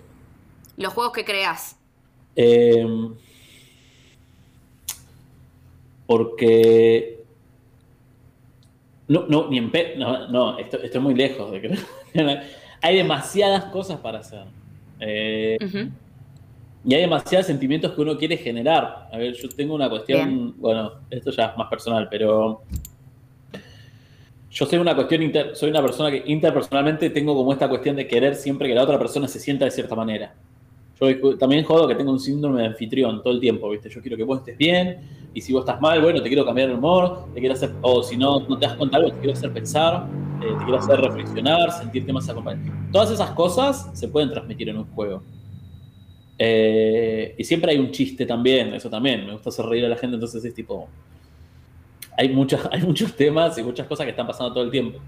Los 0.76 0.92
juegos 0.92 1.12
que 1.12 1.25
creas. 1.25 1.76
Eh, 2.37 2.87
porque. 6.06 7.25
No, 9.08 9.26
no, 9.26 9.49
ni 9.49 9.58
en 9.58 9.70
pe... 9.70 9.96
No, 9.96 10.28
no 10.28 10.58
estoy, 10.58 11.00
muy 11.00 11.14
lejos 11.14 11.50
de 11.50 11.61
creer. 11.61 12.42
hay 12.80 12.96
demasiadas 12.96 13.64
cosas 13.66 13.99
para 13.99 14.20
hacer. 14.20 14.44
Eh, 15.00 15.58
y 16.84 16.94
hay 16.94 17.02
demasiados 17.02 17.46
sentimientos 17.46 17.92
que 17.92 18.00
uno 18.00 18.16
quiere 18.16 18.36
generar. 18.36 19.08
A 19.12 19.16
ver, 19.16 19.34
yo 19.34 19.48
tengo 19.48 19.74
una 19.74 19.88
cuestión. 19.88 20.54
Bueno, 20.58 20.92
esto 21.10 21.30
ya 21.30 21.46
es 21.46 21.56
más 21.56 21.68
personal, 21.68 22.08
pero 22.10 22.62
yo 24.50 24.66
soy 24.66 24.78
una 24.78 24.94
cuestión 24.94 25.22
inter, 25.22 25.54
soy 25.54 25.70
una 25.70 25.80
persona 25.80 26.10
que 26.10 26.24
interpersonalmente 26.26 27.10
tengo 27.10 27.34
como 27.34 27.52
esta 27.52 27.68
cuestión 27.68 27.96
de 27.96 28.06
querer 28.06 28.34
siempre 28.34 28.68
que 28.68 28.74
la 28.74 28.82
otra 28.82 28.98
persona 28.98 29.28
se 29.28 29.38
sienta 29.38 29.64
de 29.64 29.70
cierta 29.70 29.94
manera. 29.94 30.34
Yo 31.00 31.36
también 31.38 31.64
jodo 31.64 31.88
que 31.88 31.94
tengo 31.94 32.12
un 32.12 32.20
síndrome 32.20 32.60
de 32.60 32.66
anfitrión 32.68 33.22
todo 33.22 33.32
el 33.32 33.40
tiempo, 33.40 33.70
¿viste? 33.70 33.88
Yo 33.88 34.00
quiero 34.00 34.16
que 34.16 34.24
vos 34.24 34.38
estés 34.38 34.58
bien 34.58 35.00
y 35.34 35.40
si 35.40 35.52
vos 35.52 35.62
estás 35.62 35.80
mal, 35.80 36.00
bueno, 36.02 36.20
te 36.20 36.28
quiero 36.28 36.44
cambiar 36.44 36.68
el 36.68 36.76
humor, 36.76 37.24
te 37.32 37.40
quiero 37.40 37.54
hacer, 37.54 37.71
o 37.80 38.02
si 38.02 38.16
no, 38.16 38.40
no 38.40 38.58
te 38.58 38.66
das 38.66 38.76
cuenta 38.76 38.99
algo, 38.99 39.10
te 39.10 39.18
quiero 39.18 39.32
hacer 39.32 39.52
pensar, 39.52 40.06
eh, 40.42 40.47
te 40.58 40.64
quiero 40.64 40.78
hacer 40.78 41.00
reflexionar, 41.00 41.73
sentirte 41.73 42.12
más 42.12 42.28
acompañado. 42.28 42.73
Todas 42.92 43.10
esas 43.10 43.30
cosas 43.30 43.90
se 43.95 44.06
pueden 44.08 44.30
transmitir 44.30 44.68
en 44.68 44.78
un 44.78 44.84
juego. 44.92 45.23
Eh, 46.45 47.37
y 47.39 47.45
siempre 47.45 47.71
hay 47.71 47.78
un 47.78 47.93
chiste 47.93 48.26
también, 48.26 48.75
eso 48.75 48.91
también, 48.91 49.25
me 49.25 49.33
gusta 49.33 49.50
hacer 49.50 49.65
reír 49.65 49.85
a 49.85 49.89
la 49.89 49.95
gente, 49.95 50.15
entonces 50.15 50.45
es 50.45 50.52
tipo, 50.52 50.89
hay, 52.19 52.31
muchos, 52.31 52.69
hay 52.73 52.83
muchos 52.83 53.15
temas 53.15 53.57
y 53.59 53.63
muchas 53.63 53.87
cosas 53.87 54.07
que 54.07 54.11
están 54.11 54.26
pasando 54.26 54.52
todo 54.52 54.65
el 54.65 54.71
tiempo. 54.73 54.99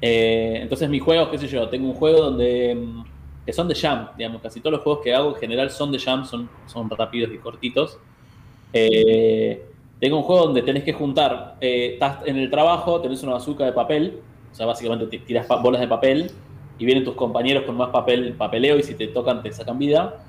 Eh, 0.00 0.60
entonces 0.62 0.88
mis 0.88 1.02
juegos, 1.02 1.28
qué 1.28 1.36
sé 1.36 1.46
yo, 1.46 1.68
tengo 1.68 1.88
un 1.88 1.94
juego 1.94 2.22
donde 2.22 2.74
mm, 2.74 3.04
que 3.44 3.52
son 3.52 3.68
de 3.68 3.74
jam, 3.74 4.08
digamos, 4.16 4.40
casi 4.40 4.60
todos 4.60 4.72
los 4.72 4.82
juegos 4.82 5.04
que 5.04 5.14
hago 5.14 5.34
en 5.34 5.34
general 5.34 5.70
son 5.70 5.92
de 5.92 5.98
jam, 5.98 6.24
son, 6.24 6.48
son 6.66 6.88
rápidos 6.88 7.30
y 7.34 7.36
cortitos. 7.36 7.98
Eh, 8.72 9.62
tengo 10.00 10.16
un 10.16 10.22
juego 10.22 10.46
donde 10.46 10.62
tenés 10.62 10.84
que 10.84 10.94
juntar, 10.94 11.56
eh, 11.60 11.90
estás 11.92 12.26
en 12.26 12.38
el 12.38 12.50
trabajo, 12.50 12.98
tenés 13.02 13.22
una 13.22 13.32
bazooka 13.32 13.66
de 13.66 13.72
papel, 13.72 14.20
o 14.50 14.54
sea, 14.54 14.64
básicamente 14.64 15.18
tiras 15.18 15.46
bolas 15.62 15.82
de 15.82 15.88
papel 15.88 16.30
y 16.78 16.86
vienen 16.86 17.04
tus 17.04 17.14
compañeros 17.14 17.64
con 17.64 17.76
más 17.76 17.90
papel, 17.90 18.32
papeleo 18.32 18.78
y 18.78 18.82
si 18.82 18.94
te 18.94 19.08
tocan 19.08 19.42
te 19.42 19.52
sacan 19.52 19.78
vida. 19.78 20.24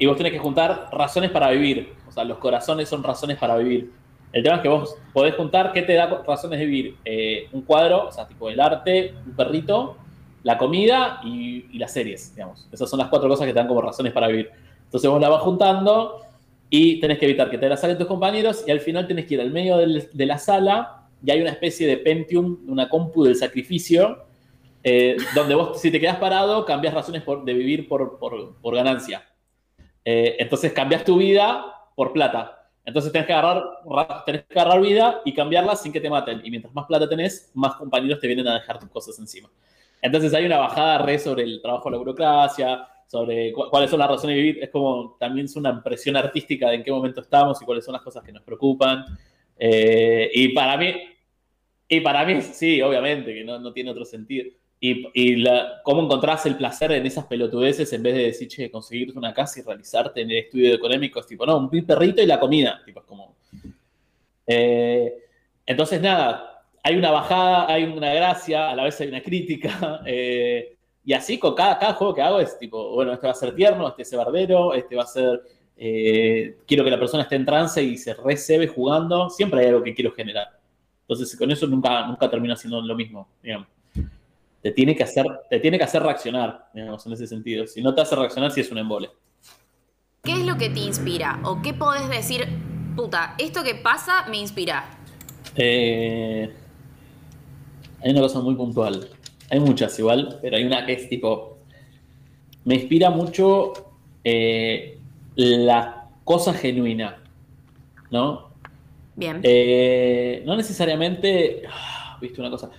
Y 0.00 0.06
vos 0.06 0.16
tenés 0.16 0.32
que 0.32 0.38
juntar 0.38 0.88
razones 0.92 1.30
para 1.30 1.50
vivir, 1.50 1.92
o 2.08 2.12
sea, 2.12 2.24
los 2.24 2.38
corazones 2.38 2.88
son 2.88 3.02
razones 3.02 3.38
para 3.38 3.56
vivir. 3.56 3.90
El 4.32 4.42
tema 4.42 4.56
es 4.56 4.62
que 4.62 4.68
vos 4.68 4.96
podés 5.12 5.34
juntar 5.34 5.72
qué 5.72 5.82
te 5.82 5.92
da 5.94 6.22
razones 6.26 6.58
de 6.58 6.64
vivir. 6.64 6.96
Eh, 7.04 7.48
un 7.52 7.62
cuadro, 7.62 8.08
o 8.08 8.12
sea, 8.12 8.26
tipo 8.26 8.48
el 8.48 8.58
arte, 8.60 9.14
un 9.26 9.36
perrito, 9.36 9.96
la 10.42 10.56
comida 10.56 11.20
y, 11.24 11.78
las 11.78 11.92
series, 11.92 12.34
digamos. 12.34 12.66
Esas 12.72 12.88
son 12.88 12.98
las 12.98 13.08
cuatro 13.08 13.28
cosas 13.28 13.46
que 13.46 13.52
te 13.52 13.58
dan 13.58 13.68
como 13.68 13.82
razones 13.82 14.12
para 14.12 14.28
vivir. 14.28 14.50
Entonces 14.84 15.08
vos 15.10 15.20
la 15.20 15.28
vas 15.28 15.42
juntando 15.42 16.22
y 16.70 17.00
tenés 17.00 17.18
que 17.18 17.26
evitar 17.26 17.50
que 17.50 17.58
te 17.58 17.68
la 17.68 17.76
saquen 17.76 17.98
tus 17.98 18.06
compañeros 18.06 18.64
y 18.66 18.70
al 18.70 18.80
final 18.80 19.06
tenés 19.06 19.26
que 19.26 19.34
ir 19.34 19.40
al 19.40 19.50
medio 19.50 19.76
de 19.76 20.26
la 20.26 20.38
sala 20.38 21.08
y 21.24 21.30
hay 21.30 21.40
una 21.40 21.50
especie 21.50 21.86
de 21.86 21.98
Pentium, 21.98 22.58
una 22.66 22.88
compu 22.88 23.24
del 23.24 23.36
sacrificio, 23.36 24.24
eh, 24.82 25.16
donde 25.34 25.54
vos 25.54 25.80
si 25.80 25.90
te 25.90 26.00
quedas 26.00 26.16
parado 26.16 26.64
cambias 26.64 26.94
razones 26.94 27.22
de 27.44 27.54
vivir 27.54 27.88
por, 27.88 28.18
ganancia. 28.74 29.22
Eh, 30.04 30.36
entonces 30.38 30.72
cambias 30.72 31.04
tu 31.04 31.16
vida 31.16 31.64
por 31.94 32.12
plata. 32.12 32.70
Entonces 32.84 33.12
tenés 33.12 33.26
que, 33.26 33.32
agarrar, 33.32 33.62
tenés 34.26 34.44
que 34.44 34.58
agarrar 34.58 34.80
vida 34.80 35.20
y 35.24 35.32
cambiarla 35.32 35.76
sin 35.76 35.92
que 35.92 36.00
te 36.00 36.10
maten. 36.10 36.40
Y 36.44 36.50
mientras 36.50 36.74
más 36.74 36.86
plata 36.86 37.08
tenés, 37.08 37.50
más 37.54 37.76
compañeros 37.76 38.18
te 38.18 38.26
vienen 38.26 38.48
a 38.48 38.54
dejar 38.54 38.78
tus 38.78 38.88
cosas 38.88 39.18
encima. 39.18 39.48
Entonces 40.00 40.34
hay 40.34 40.44
una 40.44 40.58
bajada 40.58 40.98
re 40.98 41.18
sobre 41.18 41.44
el 41.44 41.62
trabajo 41.62 41.88
de 41.88 41.92
la 41.92 41.98
burocracia, 41.98 42.88
sobre 43.06 43.52
cuáles 43.52 43.88
son 43.88 44.00
las 44.00 44.08
razones 44.08 44.34
de 44.34 44.42
vivir. 44.42 44.64
Es 44.64 44.70
como 44.70 45.16
también 45.20 45.46
es 45.46 45.54
una 45.54 45.70
impresión 45.70 46.16
artística 46.16 46.68
de 46.70 46.76
en 46.76 46.82
qué 46.82 46.90
momento 46.90 47.20
estamos 47.20 47.62
y 47.62 47.64
cuáles 47.64 47.84
son 47.84 47.92
las 47.92 48.02
cosas 48.02 48.24
que 48.24 48.32
nos 48.32 48.42
preocupan. 48.42 49.04
Eh, 49.56 50.30
y 50.34 50.48
para 50.48 50.76
mí, 50.76 50.92
y 51.86 52.00
para 52.00 52.24
mí, 52.24 52.42
sí, 52.42 52.82
obviamente, 52.82 53.32
que 53.32 53.44
no, 53.44 53.60
no 53.60 53.72
tiene 53.72 53.90
otro 53.90 54.04
sentido. 54.04 54.50
Y, 54.84 55.36
la, 55.36 55.80
cómo 55.84 56.02
encontrás 56.02 56.44
el 56.44 56.56
placer 56.56 56.90
en 56.90 57.06
esas 57.06 57.26
pelotudeces 57.26 57.92
en 57.92 58.02
vez 58.02 58.14
de 58.16 58.22
decir, 58.24 58.48
che, 58.48 58.68
conseguirte 58.68 59.16
una 59.16 59.32
casa 59.32 59.60
y 59.60 59.62
realizarte 59.62 60.22
en 60.22 60.30
el 60.32 60.38
estudio 60.38 60.74
económico, 60.74 61.20
es 61.20 61.26
tipo, 61.28 61.46
no, 61.46 61.56
un 61.56 61.86
perrito 61.86 62.20
y 62.20 62.26
la 62.26 62.40
comida. 62.40 62.82
Tipo, 62.84 62.98
es 62.98 63.06
como. 63.06 63.36
Eh, 64.44 65.14
entonces, 65.66 66.00
nada, 66.00 66.64
hay 66.82 66.96
una 66.96 67.12
bajada, 67.12 67.72
hay 67.72 67.84
una 67.84 68.12
gracia, 68.12 68.70
a 68.70 68.74
la 68.74 68.82
vez 68.82 69.00
hay 69.00 69.08
una 69.08 69.22
crítica. 69.22 70.02
Eh, 70.06 70.76
y 71.04 71.12
así 71.12 71.38
con 71.38 71.54
cada, 71.54 71.78
cada 71.78 71.94
juego 71.94 72.14
que 72.14 72.22
hago 72.22 72.40
es 72.40 72.58
tipo, 72.58 72.92
bueno, 72.94 73.12
este 73.12 73.26
va 73.26 73.32
a 73.32 73.36
ser 73.36 73.54
tierno, 73.54 73.88
este 73.88 74.02
es 74.02 74.14
bardero, 74.16 74.74
este 74.74 74.96
va 74.96 75.04
a 75.04 75.06
ser. 75.06 75.42
Eh, 75.76 76.56
quiero 76.66 76.82
que 76.82 76.90
la 76.90 76.98
persona 76.98 77.22
esté 77.22 77.36
en 77.36 77.44
trance 77.44 77.80
y 77.80 77.96
se 77.96 78.14
recebe 78.14 78.66
jugando. 78.66 79.30
Siempre 79.30 79.60
hay 79.60 79.68
algo 79.68 79.82
que 79.84 79.94
quiero 79.94 80.10
generar. 80.10 80.48
Entonces, 81.02 81.36
con 81.38 81.50
eso 81.52 81.68
nunca, 81.68 82.04
nunca 82.08 82.28
termina 82.28 82.56
siendo 82.56 82.80
lo 82.82 82.96
mismo, 82.96 83.28
digamos 83.40 83.68
te 84.62 84.70
tiene 84.70 84.94
que 84.94 85.02
hacer, 85.02 85.26
te 85.50 85.58
tiene 85.58 85.76
que 85.76 85.84
hacer 85.84 86.02
reaccionar, 86.02 86.68
digamos, 86.72 87.04
en 87.06 87.12
ese 87.12 87.26
sentido. 87.26 87.66
Si 87.66 87.82
no 87.82 87.94
te 87.94 88.00
hace 88.00 88.14
reaccionar, 88.14 88.52
si 88.52 88.60
es 88.60 88.70
un 88.70 88.78
embole. 88.78 89.10
¿Qué 90.22 90.32
es 90.32 90.46
lo 90.46 90.56
que 90.56 90.70
te 90.70 90.78
inspira? 90.78 91.40
¿O 91.44 91.60
qué 91.62 91.74
podés 91.74 92.08
decir, 92.08 92.46
puta, 92.94 93.34
esto 93.38 93.64
que 93.64 93.74
pasa 93.74 94.26
me 94.30 94.38
inspira? 94.38 94.84
Eh, 95.56 96.48
hay 98.00 98.10
una 98.10 98.20
cosa 98.20 98.40
muy 98.40 98.54
puntual. 98.54 99.08
Hay 99.50 99.58
muchas 99.58 99.98
igual, 99.98 100.38
pero 100.40 100.56
hay 100.56 100.64
una 100.64 100.86
que 100.86 100.92
es 100.92 101.08
tipo. 101.08 101.58
Me 102.64 102.76
inspira 102.76 103.10
mucho 103.10 103.72
eh, 104.22 104.98
la 105.34 106.08
cosa 106.22 106.54
genuina. 106.54 107.18
¿No? 108.12 108.50
Bien. 109.16 109.40
Eh, 109.42 110.44
no 110.46 110.56
necesariamente. 110.56 111.64
Ah, 111.68 112.16
viste 112.20 112.40
una 112.40 112.50
cosa. 112.50 112.70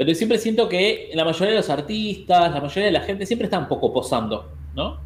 Pero 0.00 0.14
siempre 0.14 0.38
siento 0.38 0.66
que 0.66 1.10
la 1.12 1.26
mayoría 1.26 1.50
de 1.50 1.56
los 1.56 1.68
artistas, 1.68 2.54
la 2.54 2.58
mayoría 2.62 2.86
de 2.86 2.90
la 2.90 3.02
gente 3.02 3.26
siempre 3.26 3.44
está 3.44 3.58
un 3.58 3.68
poco 3.68 3.92
posando, 3.92 4.48
¿no? 4.74 4.98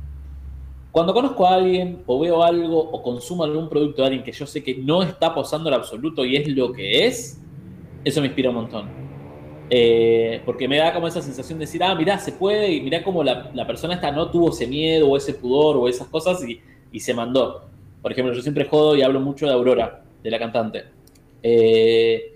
Cuando 0.93 1.13
conozco 1.13 1.49
a 1.49 1.57
alguien 1.57 2.05
o 2.07 2.21
veo 2.21 2.45
algo 2.45 2.79
o 2.79 3.03
consumo 3.03 3.43
algún 3.43 3.69
producto 3.69 4.03
de 4.03 4.07
alguien 4.07 4.23
que 4.23 4.31
yo 4.31 4.47
sé 4.47 4.63
que 4.63 4.77
no 4.77 5.03
está 5.03 5.35
posando 5.35 5.69
en 5.69 5.75
absoluto 5.75 6.25
y 6.25 6.37
es 6.37 6.47
lo 6.47 6.73
que 6.73 7.09
es, 7.09 7.41
eso 8.05 8.21
me 8.21 8.29
inspira 8.29 8.51
un 8.51 8.55
montón. 8.55 8.89
Eh, 9.69 10.41
porque 10.45 10.69
me 10.69 10.77
da 10.77 10.95
como 10.95 11.09
esa 11.09 11.21
sensación 11.21 11.59
de 11.59 11.65
decir, 11.65 11.83
ah, 11.83 11.97
mirá, 11.97 12.17
se 12.21 12.31
puede, 12.31 12.71
y 12.71 12.81
mirá 12.81 13.03
como 13.03 13.25
la, 13.25 13.67
persona 13.67 13.95
esta 13.95 14.13
no 14.13 14.31
tuvo 14.31 14.51
ese 14.51 14.69
miedo 14.69 15.11
o 15.11 15.17
ese 15.17 15.35
pudor 15.35 15.77
o 15.77 15.89
esas 15.89 16.07
cosas 16.07 16.39
y, 16.93 17.01
se 17.01 17.15
mandó. 17.15 17.65
Por 18.01 18.13
ejemplo, 18.13 18.33
yo 18.33 18.43
siempre 18.43 18.67
jodo 18.67 18.95
y 18.95 19.03
hablo 19.03 19.19
mucho 19.19 19.47
de 19.47 19.55
Aurora, 19.55 20.05
de 20.23 20.31
la 20.31 20.39
cantante. 20.39 20.85
Eh, 21.43 22.34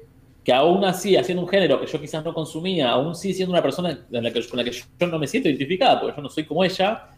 que 0.48 0.54
aún 0.54 0.82
así, 0.82 1.14
haciendo 1.14 1.42
un 1.42 1.48
género 1.50 1.78
que 1.78 1.86
yo 1.86 2.00
quizás 2.00 2.24
no 2.24 2.32
consumía, 2.32 2.88
aún 2.88 3.14
sí 3.14 3.34
siendo 3.34 3.52
una 3.52 3.60
persona 3.60 3.98
con 4.10 4.22
la 4.22 4.64
que 4.64 4.72
yo 4.72 5.06
no 5.06 5.18
me 5.18 5.26
siento 5.26 5.50
identificada, 5.50 6.00
porque 6.00 6.16
yo 6.16 6.22
no 6.22 6.30
soy 6.30 6.44
como 6.44 6.64
ella, 6.64 7.10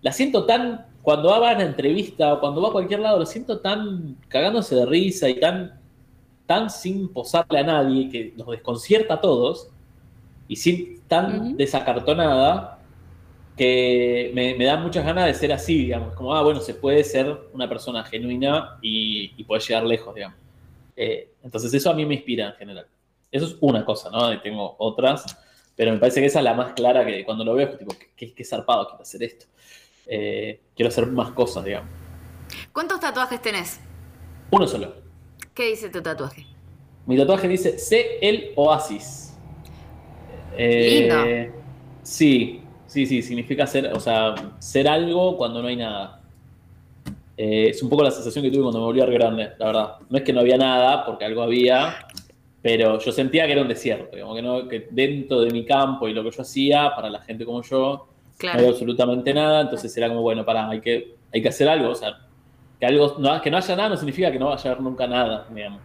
la 0.00 0.10
siento 0.10 0.44
tan, 0.46 0.84
cuando 1.00 1.28
va 1.28 1.52
a 1.52 1.54
una 1.54 1.62
entrevista 1.62 2.34
o 2.34 2.40
cuando 2.40 2.60
va 2.60 2.70
a 2.70 2.72
cualquier 2.72 2.98
lado, 2.98 3.20
la 3.20 3.26
siento 3.26 3.60
tan 3.60 4.16
cagándose 4.26 4.74
de 4.74 4.84
risa 4.84 5.28
y 5.28 5.38
tan 5.38 5.78
tan 6.44 6.70
sin 6.70 7.06
posarle 7.12 7.60
a 7.60 7.62
nadie, 7.62 8.08
que 8.08 8.34
nos 8.36 8.48
desconcierta 8.48 9.14
a 9.14 9.20
todos, 9.20 9.68
y 10.48 10.56
sin 10.56 11.02
tan 11.06 11.56
desacartonada, 11.56 12.80
que 13.56 14.32
me, 14.34 14.64
da 14.64 14.76
muchas 14.76 15.04
ganas 15.04 15.26
de 15.26 15.34
ser 15.34 15.52
así, 15.52 15.78
digamos, 15.78 16.14
como, 16.14 16.34
ah, 16.34 16.42
bueno, 16.42 16.58
se 16.58 16.74
puede 16.74 17.04
ser 17.04 17.42
una 17.52 17.68
persona 17.68 18.02
genuina 18.02 18.76
y, 18.82 19.34
y 19.36 19.44
poder 19.44 19.62
llegar 19.62 19.84
lejos, 19.84 20.12
digamos. 20.16 20.41
Eh, 20.96 21.34
entonces 21.42 21.72
eso 21.74 21.90
a 21.90 21.94
mí 21.94 22.04
me 22.06 22.14
inspira 22.14 22.48
en 22.48 22.54
general. 22.54 22.86
Eso 23.30 23.46
es 23.46 23.56
una 23.60 23.84
cosa, 23.84 24.10
¿no? 24.10 24.32
Y 24.32 24.40
tengo 24.40 24.76
otras, 24.78 25.36
pero 25.74 25.92
me 25.92 25.98
parece 25.98 26.20
que 26.20 26.26
esa 26.26 26.40
es 26.40 26.44
la 26.44 26.54
más 26.54 26.74
clara 26.74 27.04
que 27.04 27.24
cuando 27.24 27.44
lo 27.44 27.54
veo, 27.54 27.68
es 27.68 27.78
tipo, 27.78 27.94
qué, 28.16 28.34
qué 28.34 28.44
zarpado 28.44 28.88
quiero 28.88 29.02
hacer 29.02 29.22
esto. 29.22 29.46
Eh, 30.06 30.60
quiero 30.74 30.88
hacer 30.88 31.06
más 31.06 31.30
cosas, 31.30 31.64
digamos. 31.64 31.88
¿Cuántos 32.72 33.00
tatuajes 33.00 33.40
tenés? 33.40 33.80
Uno 34.50 34.66
solo. 34.66 34.94
¿Qué 35.54 35.70
dice 35.70 35.88
tu 35.88 36.02
tatuaje? 36.02 36.46
Mi 37.06 37.16
tatuaje 37.16 37.48
dice 37.48 37.78
Sé 37.78 38.18
el 38.20 38.52
oasis. 38.56 39.34
Eh, 40.56 41.50
sí, 42.02 42.62
sí, 42.86 43.06
sí, 43.06 43.22
significa 43.22 43.66
ser, 43.66 43.92
o 43.94 44.00
sea, 44.00 44.34
ser 44.58 44.88
algo 44.88 45.36
cuando 45.36 45.62
no 45.62 45.68
hay 45.68 45.76
nada. 45.76 46.21
Eh, 47.36 47.68
es 47.70 47.82
un 47.82 47.88
poco 47.88 48.02
la 48.02 48.10
sensación 48.10 48.44
que 48.44 48.50
tuve 48.50 48.62
cuando 48.62 48.80
me 48.80 48.86
volví 48.86 49.00
a 49.00 49.06
Río 49.06 49.18
Grande, 49.18 49.52
la 49.58 49.66
verdad. 49.66 49.94
No 50.08 50.18
es 50.18 50.24
que 50.24 50.32
no 50.32 50.40
había 50.40 50.56
nada, 50.56 51.04
porque 51.04 51.24
algo 51.24 51.42
había, 51.42 51.94
pero 52.60 52.98
yo 52.98 53.12
sentía 53.12 53.46
que 53.46 53.52
era 53.52 53.62
un 53.62 53.68
desierto, 53.68 54.14
digamos, 54.14 54.36
que, 54.36 54.42
no, 54.42 54.68
que 54.68 54.88
dentro 54.90 55.40
de 55.40 55.50
mi 55.50 55.64
campo 55.64 56.08
y 56.08 56.14
lo 56.14 56.22
que 56.22 56.30
yo 56.30 56.42
hacía, 56.42 56.92
para 56.94 57.10
la 57.10 57.20
gente 57.22 57.44
como 57.44 57.62
yo, 57.62 58.08
no 58.42 58.50
había 58.50 58.68
absolutamente 58.68 59.32
nada, 59.34 59.62
entonces 59.62 59.96
era 59.96 60.08
como, 60.08 60.22
bueno, 60.22 60.44
para, 60.44 60.68
hay 60.68 60.80
que, 60.80 61.14
hay 61.32 61.42
que 61.42 61.48
hacer 61.48 61.68
algo, 61.68 61.90
o 61.90 61.94
sea, 61.94 62.18
que, 62.78 62.86
algo, 62.86 63.16
que 63.42 63.50
no 63.50 63.56
haya 63.56 63.76
nada 63.76 63.88
no 63.88 63.96
significa 63.96 64.30
que 64.30 64.38
no 64.38 64.46
vaya 64.48 64.70
a 64.70 64.72
haber 64.72 64.82
nunca 64.82 65.06
nada, 65.06 65.46
digamos. 65.52 65.80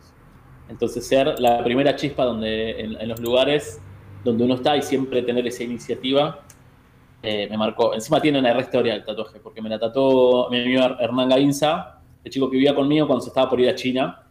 Entonces, 0.70 1.08
ser 1.08 1.40
la 1.40 1.64
primera 1.64 1.96
chispa 1.96 2.26
donde, 2.26 2.80
en, 2.82 3.08
los 3.08 3.20
lugares 3.20 3.82
donde 4.24 4.44
uno 4.44 4.56
está 4.56 4.76
y 4.76 4.82
siempre 4.82 5.22
tener 5.22 5.48
esa 5.48 5.64
iniciativa, 5.64 6.44
eh, 7.22 7.48
me 7.50 7.58
marcó. 7.58 7.94
Encima 7.94 8.22
tiene 8.22 8.40
una 8.40 8.60
historia 8.60 8.96
el 8.96 9.04
tatuaje, 9.04 9.40
porque 9.40 9.62
me 9.62 9.70
la 9.70 9.80
tatuó 9.80 10.50
mi 10.50 10.62
amigo 10.62 10.84
Hernán 11.00 11.30
Gainza, 11.30 12.00
el 12.24 12.32
chico 12.32 12.50
que 12.50 12.58
vivía 12.58 12.76
conmigo 12.76 13.08
cuando 13.08 13.22
se 13.22 13.30
estaba 13.30 13.50
por 13.50 13.60
ir 13.60 13.70
a 13.70 13.76
China. 13.76 14.24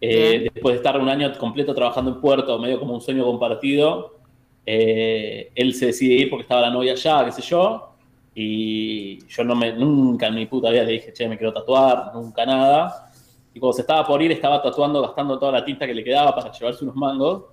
Eh, 0.00 0.50
después 0.52 0.74
de 0.74 0.76
estar 0.76 1.00
un 1.00 1.08
año 1.08 1.32
completo 1.38 1.74
trabajando 1.74 2.10
en 2.10 2.20
Puerto, 2.20 2.58
medio 2.58 2.78
como 2.78 2.94
un 2.94 3.00
sueño 3.00 3.24
compartido, 3.24 4.18
eh, 4.66 5.50
él 5.54 5.74
se 5.74 5.86
decide 5.86 6.14
ir 6.14 6.30
porque 6.30 6.42
estaba 6.42 6.60
la 6.60 6.70
novia 6.70 6.92
allá, 6.92 7.24
qué 7.24 7.32
sé 7.32 7.42
yo, 7.42 7.94
y 8.34 9.26
yo 9.26 9.44
no 9.44 9.54
me, 9.54 9.72
nunca 9.72 10.26
en 10.26 10.34
mi 10.34 10.46
puta 10.46 10.70
vida 10.70 10.82
le 10.84 10.92
dije, 10.92 11.12
che, 11.12 11.28
me 11.28 11.38
quiero 11.38 11.52
tatuar, 11.52 12.12
nunca 12.14 12.44
nada. 12.44 13.12
Y 13.54 13.60
cuando 13.60 13.74
se 13.74 13.82
estaba 13.82 14.06
por 14.06 14.20
ir, 14.20 14.32
estaba 14.32 14.60
tatuando, 14.60 15.00
gastando 15.00 15.38
toda 15.38 15.52
la 15.52 15.64
tinta 15.64 15.86
que 15.86 15.94
le 15.94 16.02
quedaba 16.02 16.34
para 16.34 16.50
llevarse 16.50 16.84
unos 16.84 16.96
mangos. 16.96 17.44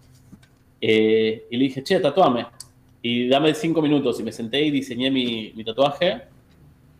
Eh, 0.82 1.46
y 1.50 1.58
le 1.58 1.64
dije, 1.66 1.84
che, 1.84 2.00
tatuame. 2.00 2.48
Y 3.02 3.28
dame 3.28 3.54
cinco 3.54 3.82
minutos. 3.82 4.20
Y 4.20 4.24
me 4.24 4.32
senté 4.32 4.62
y 4.62 4.72
diseñé 4.72 5.10
mi, 5.10 5.52
mi 5.56 5.64
tatuaje. 5.64 6.24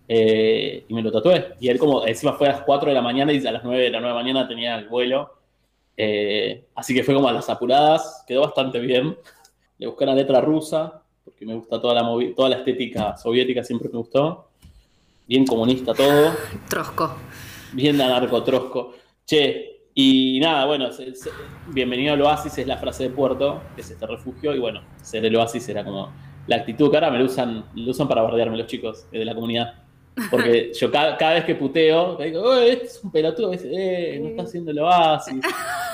Eh, 0.08 0.86
y 0.88 0.94
me 0.94 1.02
lo 1.02 1.12
tatué. 1.12 1.54
Y 1.60 1.70
él 1.70 1.80
como, 1.80 2.06
encima 2.06 2.34
fue 2.34 2.48
a 2.48 2.54
las 2.54 2.62
4 2.64 2.90
de 2.90 2.96
la 2.96 3.02
mañana 3.02 3.32
y 3.32 3.46
a 3.46 3.52
las 3.52 3.64
9 3.64 3.84
de 3.84 3.90
la 3.90 4.00
9 4.00 4.10
de 4.10 4.16
la 4.16 4.22
mañana 4.22 4.48
tenía 4.48 4.78
el 4.78 4.88
vuelo. 4.88 5.38
Eh, 5.96 6.66
así 6.76 6.94
que 6.94 7.04
fue 7.04 7.14
como 7.14 7.28
a 7.28 7.34
las 7.34 7.50
apuradas. 7.50 8.24
Quedó 8.28 8.42
bastante 8.42 8.80
bien. 8.80 9.18
Le 9.78 9.88
busqué 9.88 10.04
una 10.04 10.16
letra 10.16 10.42
rusa 10.42 11.02
porque 11.24 11.46
me 11.46 11.54
gusta 11.56 11.80
toda 11.80 11.96
la, 11.96 12.34
toda 12.36 12.50
la 12.50 12.58
estética 12.58 13.16
soviética, 13.18 13.64
siempre 13.64 13.90
me 13.90 14.00
gustó. 14.00 14.50
Bien 15.28 15.46
comunista 15.46 15.94
todo. 15.94 16.34
Trosco. 16.68 17.16
Bien 17.74 18.00
anarco-trosco. 18.02 18.96
Che, 19.26 19.71
y 19.94 20.40
nada, 20.40 20.66
bueno, 20.66 20.90
bienvenido 21.68 22.14
al 22.14 22.22
oasis 22.22 22.58
es 22.58 22.68
la 22.68 22.78
frase 22.78 23.04
de 23.04 23.10
Puerto, 23.10 23.62
que 23.76 23.82
es 23.82 23.92
este 23.92 24.08
refugio, 24.08 24.56
y 24.56 24.60
bueno, 24.60 24.82
ser 25.02 25.26
el 25.26 25.36
oasis 25.36 25.68
era 25.68 25.84
como 25.84 26.12
la 26.48 26.58
actitud 26.58 26.90
que 26.90 26.98
ahora 26.98 27.12
me 27.12 27.20
lo 27.20 27.26
usan, 27.26 27.66
lo 27.76 27.92
usan 27.92 28.08
para 28.08 28.22
bardearme 28.22 28.58
los 28.58 28.68
chicos 28.68 29.10
de 29.12 29.26
la 29.26 29.36
comunidad. 29.36 29.74
Porque 30.30 30.72
yo 30.80 30.92
cada, 30.92 31.34
vez 31.34 31.46
que 31.46 31.56
puteo, 31.56 32.16
digo, 32.18 32.56
este 32.56 32.86
es 32.86 33.04
un 33.04 33.12
pelotudo, 33.12 33.52
eh, 33.54 34.20
no 34.22 34.30
está 34.30 34.44
haciendo 34.44 34.72
el 34.72 34.80
oasis. 34.80 35.44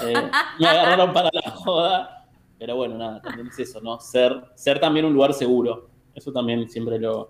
Eh, 0.04 0.14
me 0.60 0.68
agarraron 0.68 1.14
para 1.14 1.30
la 1.34 1.52
joda. 1.52 2.28
Pero 2.60 2.76
bueno, 2.76 2.98
nada, 2.98 3.22
también 3.22 3.48
es 3.48 3.60
eso, 3.60 3.82
¿no? 3.82 4.00
Ser, 4.00 4.44
ser 4.56 4.80
también 4.80 5.06
un 5.06 5.14
lugar 5.14 5.34
seguro. 5.34 5.90
Eso 6.16 6.32
también 6.32 6.68
siempre 6.70 7.00
lo, 7.00 7.30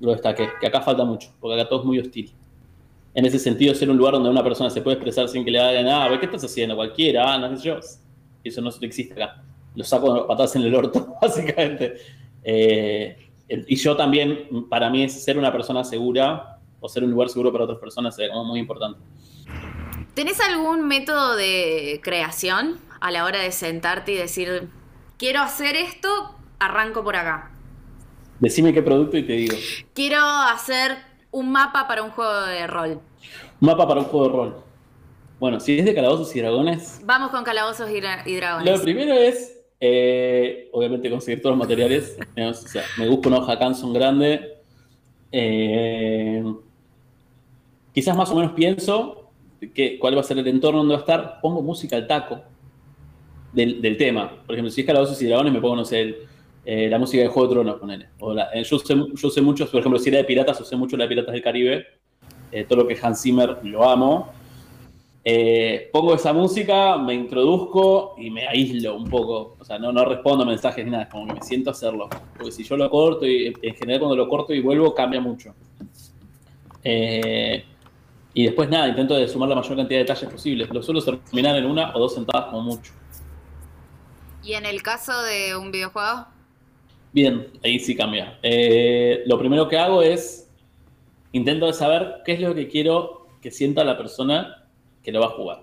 lo 0.00 0.12
destaqué, 0.12 0.48
que 0.60 0.66
acá 0.66 0.80
falta 0.80 1.04
mucho, 1.04 1.30
porque 1.38 1.60
acá 1.60 1.68
todo 1.68 1.80
es 1.80 1.84
muy 1.86 1.98
hostil. 1.98 2.32
En 3.14 3.26
ese 3.26 3.38
sentido, 3.38 3.74
ser 3.74 3.90
un 3.90 3.96
lugar 3.96 4.14
donde 4.14 4.30
una 4.30 4.42
persona 4.42 4.70
se 4.70 4.80
puede 4.80 4.96
expresar 4.96 5.28
sin 5.28 5.44
que 5.44 5.50
le 5.50 5.58
hagan 5.58 5.84
nada, 5.84 6.18
¿qué 6.18 6.26
estás 6.26 6.44
haciendo? 6.44 6.76
Cualquiera, 6.76 7.34
ah, 7.34 7.38
no 7.38 7.56
sé 7.56 7.68
yo. 7.68 7.78
Eso 8.42 8.60
no 8.60 8.70
existe 8.80 9.14
acá. 9.14 9.42
Lo 9.74 9.84
saco 9.84 10.26
patadas 10.26 10.56
en 10.56 10.62
el 10.62 10.74
orto, 10.74 11.14
básicamente. 11.22 11.94
Eh, 12.42 13.16
y 13.48 13.76
yo 13.76 13.96
también, 13.96 14.66
para 14.68 14.88
mí, 14.88 15.08
ser 15.08 15.38
una 15.38 15.52
persona 15.52 15.84
segura 15.84 16.58
o 16.80 16.88
ser 16.88 17.04
un 17.04 17.10
lugar 17.10 17.28
seguro 17.28 17.52
para 17.52 17.64
otras 17.64 17.78
personas 17.78 18.18
es 18.18 18.28
como 18.30 18.44
muy 18.44 18.60
importante. 18.60 18.98
¿Tenés 20.14 20.40
algún 20.40 20.88
método 20.88 21.36
de 21.36 22.00
creación? 22.02 22.78
a 23.02 23.10
la 23.10 23.24
hora 23.24 23.40
de 23.40 23.50
sentarte 23.50 24.12
y 24.12 24.14
decir, 24.14 24.68
quiero 25.18 25.40
hacer 25.40 25.74
esto, 25.74 26.36
arranco 26.60 27.02
por 27.02 27.16
acá? 27.16 27.50
Decime 28.38 28.72
qué 28.72 28.80
producto 28.80 29.16
y 29.16 29.24
te 29.24 29.32
digo. 29.32 29.56
Quiero 29.92 30.20
hacer 30.20 30.98
un 31.32 31.50
mapa 31.50 31.88
para 31.88 32.02
un 32.02 32.10
juego 32.10 32.40
de 32.42 32.66
rol. 32.66 33.00
Un 33.60 33.66
mapa 33.66 33.88
para 33.88 34.00
un 34.00 34.06
juego 34.06 34.26
de 34.26 34.32
rol. 34.32 34.64
Bueno, 35.40 35.58
si 35.58 35.78
es 35.78 35.84
de 35.84 35.94
calabozos 35.94 36.34
y 36.36 36.40
dragones. 36.40 37.00
Vamos 37.04 37.30
con 37.30 37.42
calabozos 37.42 37.90
y, 37.90 38.00
dragones. 38.00 38.64
Lo 38.64 38.80
primero 38.80 39.14
es, 39.14 39.58
eh, 39.80 40.68
obviamente, 40.72 41.10
conseguir 41.10 41.42
todos 41.42 41.56
los 41.56 41.58
materiales. 41.58 42.16
me 42.98 43.08
busco 43.08 43.28
una 43.28 43.38
hoja 43.38 43.58
Canson 43.58 43.92
grande. 43.92 44.58
Eh, 45.32 46.44
quizás 47.92 48.16
más 48.16 48.30
o 48.30 48.36
menos 48.36 48.52
pienso 48.52 49.30
que, 49.74 49.98
cuál 49.98 50.16
va 50.16 50.20
a 50.20 50.24
ser 50.24 50.38
el 50.38 50.46
entorno 50.46 50.78
donde 50.78 50.94
va 50.94 51.00
a 51.00 51.02
estar. 51.02 51.40
Pongo 51.40 51.62
música 51.62 51.96
al 51.96 52.06
taco 52.06 52.40
del, 53.52 53.96
tema. 53.96 54.30
Por 54.46 54.54
ejemplo, 54.54 54.70
si 54.70 54.82
es 54.82 54.86
Calabozos 54.86 55.20
y 55.22 55.26
Dragones, 55.26 55.52
me 55.52 55.60
pongo, 55.60 55.76
no 55.76 55.84
sé, 55.84 56.18
eh, 56.64 56.88
la 56.88 56.98
música 56.98 57.22
de 57.22 57.28
Juego 57.28 57.48
de 57.48 57.54
Tronos, 57.54 57.80
ponele. 57.80 58.08
O 58.20 58.36
eh, 58.36 58.62
yo, 58.62 58.78
sé, 58.78 58.94
yo 59.14 59.30
sé 59.30 59.40
mucho, 59.40 59.68
por 59.68 59.80
ejemplo, 59.80 59.98
si 59.98 60.10
era 60.10 60.18
de 60.18 60.24
piratas, 60.24 60.58
yo 60.58 60.64
sé 60.64 60.76
mucho 60.76 60.96
de 60.96 61.08
Piratas 61.08 61.32
del 61.32 61.42
Caribe. 61.42 61.86
Eh, 62.52 62.64
todo 62.64 62.82
lo 62.82 62.86
que 62.86 62.98
Hans 63.00 63.22
Zimmer 63.22 63.58
lo 63.64 63.88
amo. 63.88 64.32
pongo 65.92 66.14
esa 66.14 66.32
música, 66.32 66.98
me 66.98 67.14
introduzco 67.14 68.14
y 68.18 68.30
me 68.30 68.46
aíslo 68.46 68.94
un 68.94 69.08
poco. 69.08 69.56
O 69.58 69.64
sea, 69.64 69.78
no, 69.78 69.92
no 69.92 70.04
respondo 70.04 70.44
mensajes 70.46 70.84
ni 70.84 70.90
nada, 70.90 71.08
como 71.08 71.26
que 71.26 71.34
me 71.34 71.42
siento 71.42 71.70
hacerlo. 71.70 72.08
Porque 72.36 72.52
si 72.52 72.62
yo 72.62 72.76
lo 72.76 72.88
corto, 72.90 73.26
y 73.26 73.52
en 73.60 73.74
general 73.74 74.00
cuando 74.00 74.16
lo 74.16 74.28
corto 74.28 74.54
y 74.54 74.60
vuelvo, 74.60 74.94
cambia 74.94 75.20
mucho. 75.20 75.54
y 78.34 78.44
después 78.44 78.68
nada, 78.68 78.88
intento 78.88 79.14
de 79.14 79.26
sumar 79.28 79.48
la 79.48 79.56
mayor 79.56 79.76
cantidad 79.76 79.98
de 79.98 80.04
detalles 80.04 80.30
posibles. 80.30 80.70
Lo 80.70 80.82
suelo 80.82 81.02
terminar 81.02 81.56
en 81.56 81.66
una 81.66 81.94
o 81.94 81.98
dos 81.98 82.14
sentadas 82.14 82.46
como 82.46 82.62
mucho. 82.62 82.92
¿Y 84.44 84.54
en 84.54 84.66
el 84.66 84.82
caso 84.82 85.22
de 85.22 85.56
un 85.56 85.70
videojuego? 85.70 86.26
Bien, 87.12 87.46
ahí 87.62 87.78
sí 87.78 87.94
cambia. 87.94 88.38
Eh, 88.42 89.22
lo 89.26 89.38
primero 89.38 89.68
que 89.68 89.76
hago 89.76 90.02
es 90.02 90.50
intento 91.32 91.70
saber 91.72 92.22
qué 92.24 92.32
es 92.32 92.40
lo 92.40 92.54
que 92.54 92.68
quiero 92.68 93.26
que 93.42 93.50
sienta 93.50 93.84
la 93.84 93.98
persona 93.98 94.64
que 95.02 95.12
lo 95.12 95.20
va 95.20 95.26
a 95.26 95.30
jugar. 95.30 95.62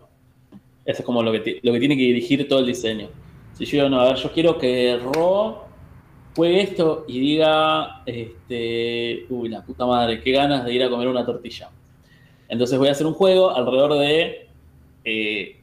Eso 0.86 1.00
es 1.02 1.06
como 1.06 1.24
lo 1.24 1.32
que, 1.32 1.60
lo 1.64 1.74
que 1.74 1.80
tiene 1.80 1.96
que 1.96 2.04
dirigir 2.04 2.48
todo 2.48 2.60
el 2.60 2.68
diseño. 2.68 3.10
Si 3.54 3.66
yo 3.66 3.90
no, 3.90 4.00
a 4.00 4.10
ver, 4.10 4.16
yo 4.16 4.32
quiero 4.32 4.58
que 4.58 4.98
Ro 4.98 5.66
juegue 6.36 6.62
esto 6.62 7.06
y 7.08 7.20
diga, 7.20 8.04
este, 8.06 9.26
uy, 9.30 9.50
la 9.50 9.64
puta 9.64 9.86
madre, 9.86 10.22
qué 10.22 10.32
ganas 10.32 10.66
de 10.66 10.74
ir 10.74 10.84
a 10.84 10.90
comer 10.90 11.08
una 11.08 11.26
tortilla. 11.26 11.70
Entonces 12.48 12.78
voy 12.78 12.88
a 12.88 12.92
hacer 12.92 13.08
un 13.08 13.14
juego 13.14 13.50
alrededor 13.50 13.98
de 14.00 14.48
eh, 15.04 15.59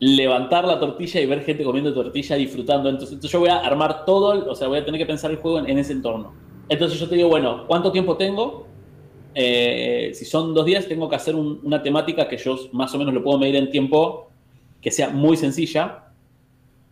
levantar 0.00 0.64
la 0.64 0.78
tortilla 0.78 1.20
y 1.20 1.26
ver 1.26 1.42
gente 1.42 1.64
comiendo 1.64 1.92
tortilla, 1.92 2.36
disfrutando. 2.36 2.88
Entonces, 2.88 3.20
yo 3.20 3.40
voy 3.40 3.48
a 3.48 3.58
armar 3.58 4.04
todo, 4.04 4.50
o 4.50 4.54
sea, 4.54 4.68
voy 4.68 4.78
a 4.78 4.84
tener 4.84 4.98
que 4.98 5.06
pensar 5.06 5.30
el 5.30 5.38
juego 5.38 5.58
en, 5.60 5.78
ese 5.78 5.92
entorno. 5.92 6.34
Entonces 6.68 7.00
yo 7.00 7.08
te 7.08 7.16
digo, 7.16 7.28
bueno, 7.28 7.64
¿cuánto 7.66 7.90
tiempo 7.90 8.16
tengo? 8.16 8.66
Eh, 9.34 10.10
si 10.14 10.24
son 10.24 10.54
dos 10.54 10.66
días, 10.66 10.86
tengo 10.86 11.08
que 11.08 11.16
hacer 11.16 11.34
una 11.34 11.82
temática 11.82 12.28
que 12.28 12.36
yo 12.36 12.56
más 12.72 12.94
o 12.94 12.98
menos 12.98 13.14
lo 13.14 13.22
puedo 13.22 13.38
medir 13.38 13.56
en 13.56 13.70
tiempo, 13.70 14.30
que 14.80 14.90
sea 14.90 15.08
muy 15.08 15.36
sencilla. 15.36 16.12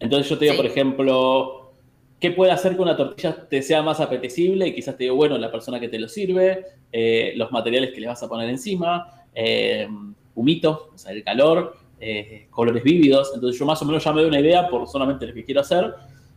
Entonces 0.01 0.29
yo 0.29 0.39
te 0.39 0.47
digo, 0.47 0.57
por 0.57 0.67
ejemplo, 0.67 1.73
¿qué 2.19 2.31
puede 2.31 2.53
hacer 2.53 2.75
que 2.75 2.83
una 2.83 2.97
tortilla 2.97 3.47
te 3.49 3.63
sea 3.63 3.83
más 3.83 4.01
apetecible? 4.01 4.67
Y 4.69 4.75
quizás 4.75 4.97
te 4.97 5.05
digo, 5.05 5.17
bueno, 5.17 5.37
la 5.39 5.53
persona 5.53 5.79
que 5.79 5.89
te 5.89 5.99
lo 5.99 6.09
sirve, 6.09 6.65
eh, 6.91 7.35
los 7.37 7.53
materiales 7.53 7.93
que 7.93 8.01
le 8.01 8.07
vas 8.09 8.23
a 8.23 8.29
poner 8.29 8.49
encima, 8.49 9.27
eh, 9.35 9.87
humito, 10.35 10.91
o 10.95 10.99
sea, 10.99 11.13
el 11.13 11.23
calor, 11.23 11.77
eh, 12.01 12.49
colores 12.51 12.83
vívidos. 12.83 13.33
Entonces 13.35 13.59
yo 13.59 13.67
más 13.67 13.81
o 13.83 13.85
menos 13.85 14.05
ya 14.05 14.13
me 14.13 14.21
doy 14.21 14.29
una 14.29 14.41
idea 14.41 14.69
por 14.69 14.87
solamente 14.87 15.27
lo 15.27 15.35
que 15.35 15.45
quiero 15.45 15.61
hacer. 15.61 15.95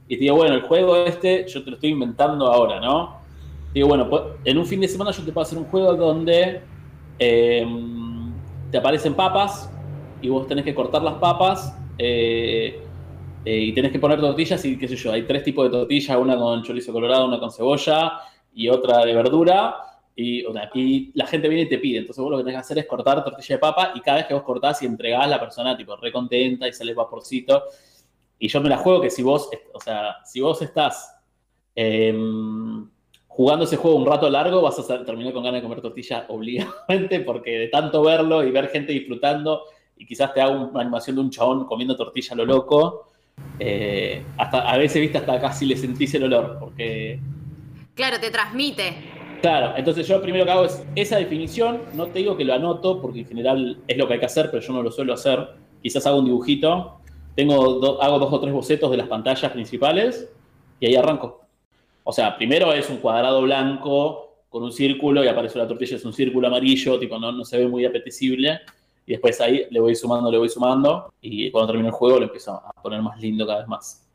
Y 0.07 0.15
te 0.15 0.21
digo, 0.21 0.35
bueno, 0.35 0.55
el 0.55 0.61
juego 0.61 0.97
este 1.05 1.45
yo 1.47 1.63
te 1.63 1.69
lo 1.69 1.75
estoy 1.75 1.91
inventando 1.91 2.47
ahora, 2.47 2.79
¿no? 2.79 3.19
Digo, 3.73 3.87
bueno, 3.87 4.09
pues, 4.09 4.23
en 4.45 4.57
un 4.57 4.65
fin 4.65 4.81
de 4.81 4.87
semana 4.87 5.11
yo 5.11 5.23
te 5.23 5.31
puedo 5.31 5.45
hacer 5.45 5.57
un 5.57 5.65
juego 5.65 5.93
donde 5.95 6.61
te 7.19 8.77
aparecen 8.77 9.13
papas 9.13 9.69
y 10.21 10.29
vos 10.29 10.47
tenés 10.47 10.65
que 10.65 10.75
cortar 10.75 11.01
las 11.01 11.15
papas 11.15 11.75
eh, 11.97 12.81
eh, 13.45 13.57
y 13.57 13.73
tenés 13.73 13.91
que 13.91 13.99
poner 13.99 14.19
tortillas 14.19 14.63
y 14.65 14.77
qué 14.77 14.87
sé 14.87 14.95
yo, 14.95 15.11
hay 15.11 15.23
tres 15.23 15.43
tipos 15.43 15.65
de 15.65 15.77
tortillas, 15.77 16.17
una 16.17 16.37
con 16.37 16.63
chorizo 16.63 16.91
colorado, 16.91 17.25
una 17.25 17.39
con 17.39 17.51
cebolla 17.51 18.19
y 18.53 18.69
otra 18.69 19.05
de 19.05 19.13
verdura. 19.13 19.75
Y, 20.21 21.11
la 21.13 21.25
gente 21.25 21.47
viene 21.47 21.63
y 21.63 21.69
te 21.69 21.77
pide. 21.77 21.99
Entonces 21.99 22.21
vos 22.21 22.31
lo 22.31 22.37
que 22.37 22.43
tenés 22.43 22.57
que 22.57 22.61
hacer 22.61 22.79
es 22.79 22.85
cortar 22.85 23.23
tortilla 23.23 23.55
de 23.55 23.59
papa 23.59 23.93
y 23.95 24.01
cada 24.01 24.17
vez 24.17 24.25
que 24.27 24.33
vos 24.33 24.43
cortás 24.43 24.81
y 24.81 24.85
entregás, 24.85 25.29
la 25.29 25.39
persona 25.39 25.77
tipo 25.77 25.95
re 25.95 26.11
contenta 26.11 26.67
y 26.67 26.73
sale 26.73 26.93
vaporcito. 26.93 27.63
Y 28.37 28.49
yo 28.49 28.59
me 28.59 28.67
la 28.67 28.77
juego 28.77 29.01
que 29.01 29.09
si 29.09 29.23
vos, 29.23 29.49
o 29.73 29.79
sea, 29.79 30.17
si 30.25 30.41
vos 30.41 30.61
estás 30.61 31.15
em, 31.73 32.89
jugando 33.27 33.63
ese 33.63 33.77
juego 33.77 33.97
un 33.97 34.05
rato 34.05 34.29
largo, 34.29 34.61
vas 34.61 34.77
a 34.79 35.05
terminar 35.05 35.31
con 35.31 35.43
ganas 35.43 35.61
de 35.61 35.63
comer 35.63 35.81
tortilla 35.81 36.25
obligadamente 36.29 37.21
porque 37.21 37.51
de 37.51 37.67
tanto 37.69 38.01
verlo 38.03 38.43
y 38.43 38.51
ver 38.51 38.67
gente 38.67 38.91
disfrutando 38.91 39.63
y 39.95 40.05
quizás 40.05 40.33
te 40.33 40.41
haga 40.41 40.51
una 40.51 40.81
animación 40.81 41.15
de 41.15 41.21
un 41.21 41.29
chabón 41.29 41.65
comiendo 41.65 41.95
tortilla 41.95 42.33
a 42.33 42.37
lo 42.37 42.45
loco. 42.45 43.07
Eh, 43.57 44.21
hasta, 44.37 44.69
a 44.69 44.77
veces, 44.77 45.01
viste, 45.01 45.17
hasta 45.17 45.39
casi 45.39 45.65
le 45.65 45.77
sentís 45.77 46.13
el 46.13 46.23
olor, 46.23 46.57
porque... 46.59 47.21
Claro, 47.95 48.19
te 48.19 48.31
transmite. 48.31 49.18
Claro, 49.41 49.73
entonces 49.77 50.05
yo 50.05 50.21
primero 50.21 50.43
que 50.43 50.51
hago 50.51 50.65
es 50.65 50.83
esa 50.95 51.17
definición, 51.17 51.81
no 51.93 52.07
te 52.07 52.19
digo 52.19 52.35
que 52.35 52.43
lo 52.43 52.53
anoto, 52.53 53.01
porque 53.01 53.19
en 53.19 53.25
general 53.25 53.81
es 53.87 53.97
lo 53.97 54.05
que 54.07 54.15
hay 54.15 54.19
que 54.19 54.25
hacer, 54.25 54.49
pero 54.51 54.61
yo 54.61 54.73
no 54.73 54.83
lo 54.83 54.91
suelo 54.91 55.13
hacer. 55.13 55.47
Quizás 55.81 56.05
hago 56.05 56.19
un 56.19 56.25
dibujito, 56.25 56.99
tengo 57.35 58.01
hago 58.01 58.19
dos 58.19 58.33
o 58.33 58.39
tres 58.41 58.53
bocetos 58.53 58.91
de 58.91 58.97
las 58.97 59.07
pantallas 59.07 59.51
principales 59.53 60.29
y 60.81 60.87
ahí 60.87 60.95
arranco. 60.95 61.41
O 62.03 62.11
sea, 62.11 62.35
primero 62.35 62.73
es 62.73 62.89
un 62.89 62.97
cuadrado 62.97 63.41
blanco 63.41 64.43
con 64.49 64.63
un 64.63 64.73
círculo 64.73 65.23
y 65.23 65.27
aparece 65.27 65.57
la 65.57 65.67
tortilla, 65.67 65.95
es 65.95 66.03
un 66.03 66.13
círculo 66.13 66.47
amarillo, 66.47 66.99
tipo 66.99 67.17
no, 67.17 67.31
no 67.31 67.45
se 67.45 67.59
ve 67.59 67.67
muy 67.67 67.85
apetecible 67.85 68.59
y 69.05 69.13
después 69.13 69.39
ahí 69.39 69.67
le 69.69 69.79
voy 69.79 69.95
sumando, 69.95 70.29
le 70.29 70.37
voy 70.37 70.49
sumando 70.49 71.13
y 71.21 71.49
cuando 71.49 71.67
termino 71.67 71.87
el 71.87 71.93
juego 71.93 72.17
lo 72.17 72.25
empiezo 72.25 72.51
a 72.51 72.73
poner 72.81 73.01
más 73.01 73.17
lindo 73.21 73.47
cada 73.47 73.59
vez 73.59 73.67
más. 73.69 74.08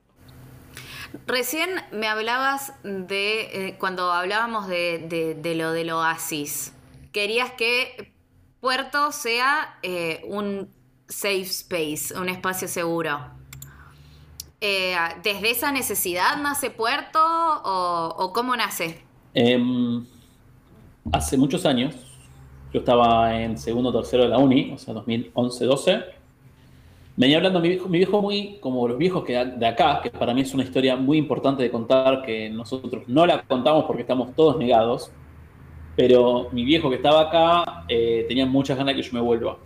Recién 1.27 1.71
me 1.93 2.09
hablabas 2.09 2.73
de, 2.83 3.69
eh, 3.69 3.77
cuando 3.79 4.11
hablábamos 4.13 4.67
de, 4.67 5.55
lo 5.57 5.73
del 5.73 5.91
oasis, 5.91 6.75
querías 7.13 7.53
que 7.53 8.13
Puerto 8.61 9.13
sea 9.13 9.79
eh, 9.83 10.23
un 10.27 10.69
safe 11.09 11.43
space, 11.43 12.19
un 12.19 12.29
espacio 12.29 12.67
seguro. 12.67 13.21
Eh, 14.61 14.97
¿Desde 15.23 15.51
esa 15.51 15.71
necesidad 15.73 16.37
nace 16.39 16.71
Puerto 16.71 17.21
o, 17.21 18.33
cómo 18.35 18.57
nace? 18.57 19.03
Em, 19.35 20.05
hace 21.13 21.37
muchos 21.37 21.67
años, 21.67 21.95
yo 22.73 22.81
estaba 22.81 23.41
en 23.41 23.59
segundo 23.59 23.91
o 23.91 23.93
tercero 23.93 24.25
de 24.25 24.31
la 24.31 24.39
uni, 24.39 24.73
o 24.73 24.79
sea, 24.79 24.95
2011-12. 24.95 26.05
Venía 27.17 27.37
hablando 27.37 27.61
mi 27.61 27.69
viejo, 27.69 27.89
mi 27.89 27.99
viejo 27.99 28.21
muy 28.21 28.59
como 28.61 28.89
los 28.89 28.99
viejos 28.99 29.25
que 29.25 29.33
de 29.33 29.67
acá, 29.67 30.01
que 30.03 30.11
para 30.11 30.35
mí 30.35 30.41
es 30.41 30.53
una 30.53 30.65
historia 30.65 30.97
muy 30.97 31.17
importante 31.17 31.63
de 31.63 31.71
contar, 31.71 32.23
que 32.23 32.51
nosotros 32.51 33.05
no 33.07 33.25
la 33.25 33.43
contamos 33.43 33.85
porque 33.85 34.03
estamos 34.03 34.35
todos 34.35 34.59
negados, 34.59 35.13
pero 35.97 36.49
mi 36.51 36.65
viejo 36.65 36.91
que 36.91 36.97
estaba 36.97 37.21
acá 37.23 37.85
eh, 37.89 38.25
tenía 38.27 38.47
muchas 38.47 38.77
ganas 38.77 38.97
de 38.97 39.01
que 39.01 39.07
yo 39.09 39.15
me 39.15 39.21
vuelva. 39.21 39.57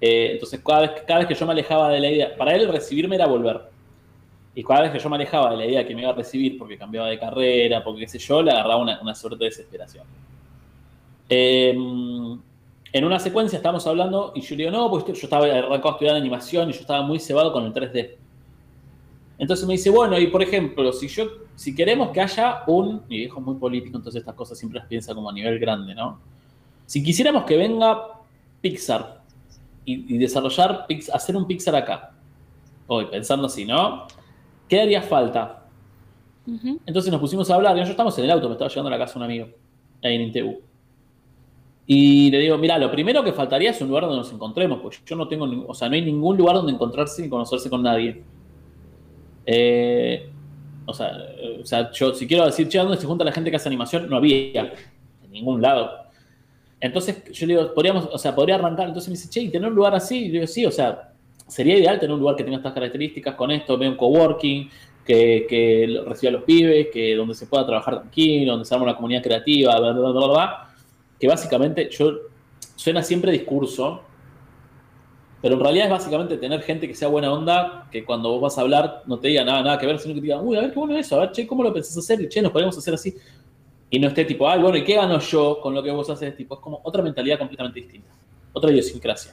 Eh, 0.00 0.30
entonces, 0.32 0.60
cada 0.64 0.82
vez, 0.82 0.90
cada 1.06 1.20
vez 1.20 1.28
que 1.28 1.34
yo 1.34 1.46
me 1.46 1.52
alejaba 1.52 1.88
de 1.90 2.00
la 2.00 2.10
idea, 2.10 2.36
para 2.36 2.54
él 2.54 2.68
recibirme 2.68 3.16
era 3.16 3.26
volver. 3.26 3.60
Y 4.54 4.62
cada 4.62 4.82
vez 4.82 4.92
que 4.92 4.98
yo 4.98 5.08
me 5.08 5.16
alejaba 5.16 5.50
de 5.50 5.56
la 5.56 5.66
idea 5.66 5.86
que 5.86 5.94
me 5.94 6.02
iba 6.02 6.10
a 6.10 6.14
recibir 6.14 6.58
porque 6.58 6.76
cambiaba 6.76 7.08
de 7.08 7.18
carrera, 7.18 7.82
porque 7.82 8.02
qué 8.02 8.08
sé 8.08 8.18
yo, 8.18 8.42
le 8.42 8.52
agarraba 8.52 8.76
una, 8.76 9.00
una 9.00 9.14
suerte 9.14 9.38
de 9.38 9.44
desesperación. 9.46 10.04
Em, 11.28 12.38
en 12.92 13.04
una 13.04 13.18
secuencia 13.18 13.56
estamos 13.56 13.86
hablando 13.86 14.32
y 14.34 14.42
yo 14.42 14.54
le 14.54 14.64
digo, 14.64 14.76
no, 14.76 14.90
pues 14.90 15.04
yo 15.06 15.12
estaba 15.12 15.46
arrancado 15.46 15.88
a 15.88 15.92
estudiar 15.92 16.16
animación 16.16 16.68
y 16.68 16.72
yo 16.72 16.80
estaba 16.80 17.02
muy 17.02 17.18
cebado 17.18 17.52
con 17.52 17.64
el 17.64 17.72
3D. 17.72 18.16
Entonces 19.38 19.66
me 19.66 19.72
dice, 19.72 19.90
bueno, 19.90 20.18
y 20.18 20.26
por 20.26 20.42
ejemplo, 20.42 20.92
si 20.92 21.08
yo, 21.08 21.26
si 21.56 21.74
queremos 21.74 22.10
que 22.10 22.20
haya 22.20 22.62
un, 22.66 23.02
mi 23.08 23.18
viejo 23.18 23.40
es 23.40 23.46
muy 23.46 23.56
político, 23.56 23.96
entonces 23.96 24.20
estas 24.20 24.34
cosas 24.34 24.58
siempre 24.58 24.78
las 24.78 24.88
piensa 24.88 25.14
como 25.14 25.30
a 25.30 25.32
nivel 25.32 25.58
grande, 25.58 25.94
¿no? 25.94 26.20
Si 26.86 27.02
quisiéramos 27.02 27.44
que 27.44 27.56
venga 27.56 28.08
Pixar 28.60 29.22
y, 29.84 30.18
desarrollar, 30.18 30.86
hacer 31.12 31.34
un 31.34 31.46
Pixar 31.46 31.74
acá, 31.74 32.12
hoy 32.86 33.06
pensando 33.06 33.46
así, 33.46 33.64
¿no? 33.64 34.06
¿Qué 34.68 34.80
haría 34.80 35.02
falta? 35.02 35.66
Entonces 36.86 37.10
nos 37.10 37.20
pusimos 37.20 37.50
a 37.50 37.54
hablar, 37.54 37.72
y 37.72 37.80
nosotros 37.80 37.94
estamos 37.94 38.18
en 38.18 38.24
el 38.24 38.30
auto, 38.32 38.48
me 38.48 38.52
estaba 38.52 38.68
llevando 38.68 38.88
a 38.88 38.98
la 38.98 39.04
casa 39.04 39.18
un 39.18 39.24
amigo, 39.24 39.48
ahí 40.02 40.14
en 40.14 40.20
Inteu. 40.20 40.60
Y 41.86 42.30
le 42.30 42.38
digo, 42.38 42.56
mira, 42.58 42.78
lo 42.78 42.90
primero 42.90 43.24
que 43.24 43.32
faltaría 43.32 43.70
es 43.70 43.80
un 43.80 43.88
lugar 43.88 44.04
donde 44.04 44.18
nos 44.18 44.32
encontremos, 44.32 44.80
pues 44.80 45.02
yo 45.04 45.16
no 45.16 45.26
tengo, 45.26 45.48
o 45.66 45.74
sea, 45.74 45.88
no 45.88 45.94
hay 45.94 46.02
ningún 46.02 46.36
lugar 46.36 46.56
donde 46.56 46.72
encontrarse 46.72 47.26
y 47.26 47.28
conocerse 47.28 47.68
con 47.68 47.82
nadie. 47.82 48.22
Eh, 49.44 50.30
o, 50.86 50.94
sea, 50.94 51.12
o 51.60 51.66
sea, 51.66 51.90
yo 51.90 52.14
si 52.14 52.26
quiero 52.26 52.46
decir, 52.46 52.68
che, 52.68 52.78
¿dónde 52.78 52.96
se 52.96 53.06
junta 53.06 53.24
la 53.24 53.32
gente 53.32 53.50
que 53.50 53.56
hace 53.56 53.68
animación? 53.68 54.08
No 54.08 54.16
había, 54.16 54.72
en 55.24 55.30
ningún 55.30 55.60
lado. 55.60 55.90
Entonces 56.80 57.24
yo 57.32 57.46
le 57.46 57.54
digo, 57.54 57.74
podríamos, 57.74 58.08
o 58.12 58.18
sea, 58.18 58.34
podría 58.34 58.56
arrancar. 58.56 58.88
Entonces 58.88 59.08
me 59.08 59.16
dice, 59.16 59.28
che, 59.28 59.40
¿y 59.40 59.48
tener 59.48 59.68
un 59.68 59.74
lugar 59.74 59.94
así? 59.94 60.18
Y 60.18 60.26
le 60.26 60.32
digo, 60.34 60.46
sí, 60.46 60.64
o 60.64 60.70
sea, 60.70 61.12
sería 61.48 61.76
ideal 61.76 61.98
tener 61.98 62.14
un 62.14 62.20
lugar 62.20 62.36
que 62.36 62.44
tenga 62.44 62.58
estas 62.58 62.72
características 62.72 63.34
con 63.34 63.50
esto, 63.50 63.76
veo 63.76 63.90
un 63.90 63.96
coworking, 63.96 64.70
que, 65.04 65.46
que 65.48 66.00
reciba 66.06 66.30
a 66.30 66.32
los 66.34 66.44
pibes, 66.44 66.88
que 66.92 67.16
donde 67.16 67.34
se 67.34 67.46
pueda 67.46 67.66
trabajar 67.66 68.00
tranquilo, 68.02 68.52
donde 68.52 68.64
se 68.64 68.72
arma 68.72 68.84
una 68.84 68.94
comunidad 68.94 69.22
creativa, 69.22 69.78
bla, 69.80 69.92
bla, 69.92 70.10
bla, 70.10 70.26
bla 70.26 70.71
que 71.22 71.28
básicamente 71.28 71.88
yo 71.88 72.14
suena 72.74 73.00
siempre 73.00 73.30
discurso, 73.30 74.02
pero 75.40 75.54
en 75.54 75.60
realidad 75.60 75.84
es 75.84 75.92
básicamente 75.92 76.36
tener 76.36 76.60
gente 76.62 76.88
que 76.88 76.96
sea 76.96 77.06
buena 77.06 77.32
onda, 77.32 77.86
que 77.92 78.04
cuando 78.04 78.30
vos 78.30 78.40
vas 78.40 78.58
a 78.58 78.62
hablar 78.62 79.04
no 79.06 79.20
te 79.20 79.28
diga 79.28 79.44
nada, 79.44 79.62
nada 79.62 79.78
que 79.78 79.86
ver, 79.86 80.00
sino 80.00 80.14
que 80.14 80.20
te 80.20 80.26
diga, 80.26 80.40
uy, 80.40 80.56
a 80.56 80.62
ver 80.62 80.72
qué 80.72 80.80
bueno 80.80 80.96
es 80.96 81.06
eso, 81.06 81.14
a 81.14 81.20
ver, 81.20 81.30
che, 81.30 81.46
¿cómo 81.46 81.62
lo 81.62 81.72
pensás 81.72 81.96
hacer? 81.96 82.28
che, 82.28 82.42
nos 82.42 82.50
podemos 82.50 82.76
hacer 82.76 82.94
así. 82.94 83.14
Y 83.88 84.00
no 84.00 84.08
esté 84.08 84.24
tipo, 84.24 84.48
ay, 84.48 84.60
bueno, 84.60 84.76
¿y 84.76 84.82
qué 84.82 84.96
gano 84.96 85.20
yo 85.20 85.60
con 85.62 85.74
lo 85.74 85.80
que 85.80 85.92
vos 85.92 86.10
haces? 86.10 86.36
Tipo, 86.36 86.56
es 86.56 86.60
como 86.60 86.80
otra 86.82 87.04
mentalidad 87.04 87.38
completamente 87.38 87.78
distinta, 87.78 88.10
otra 88.52 88.72
idiosincrasia. 88.72 89.32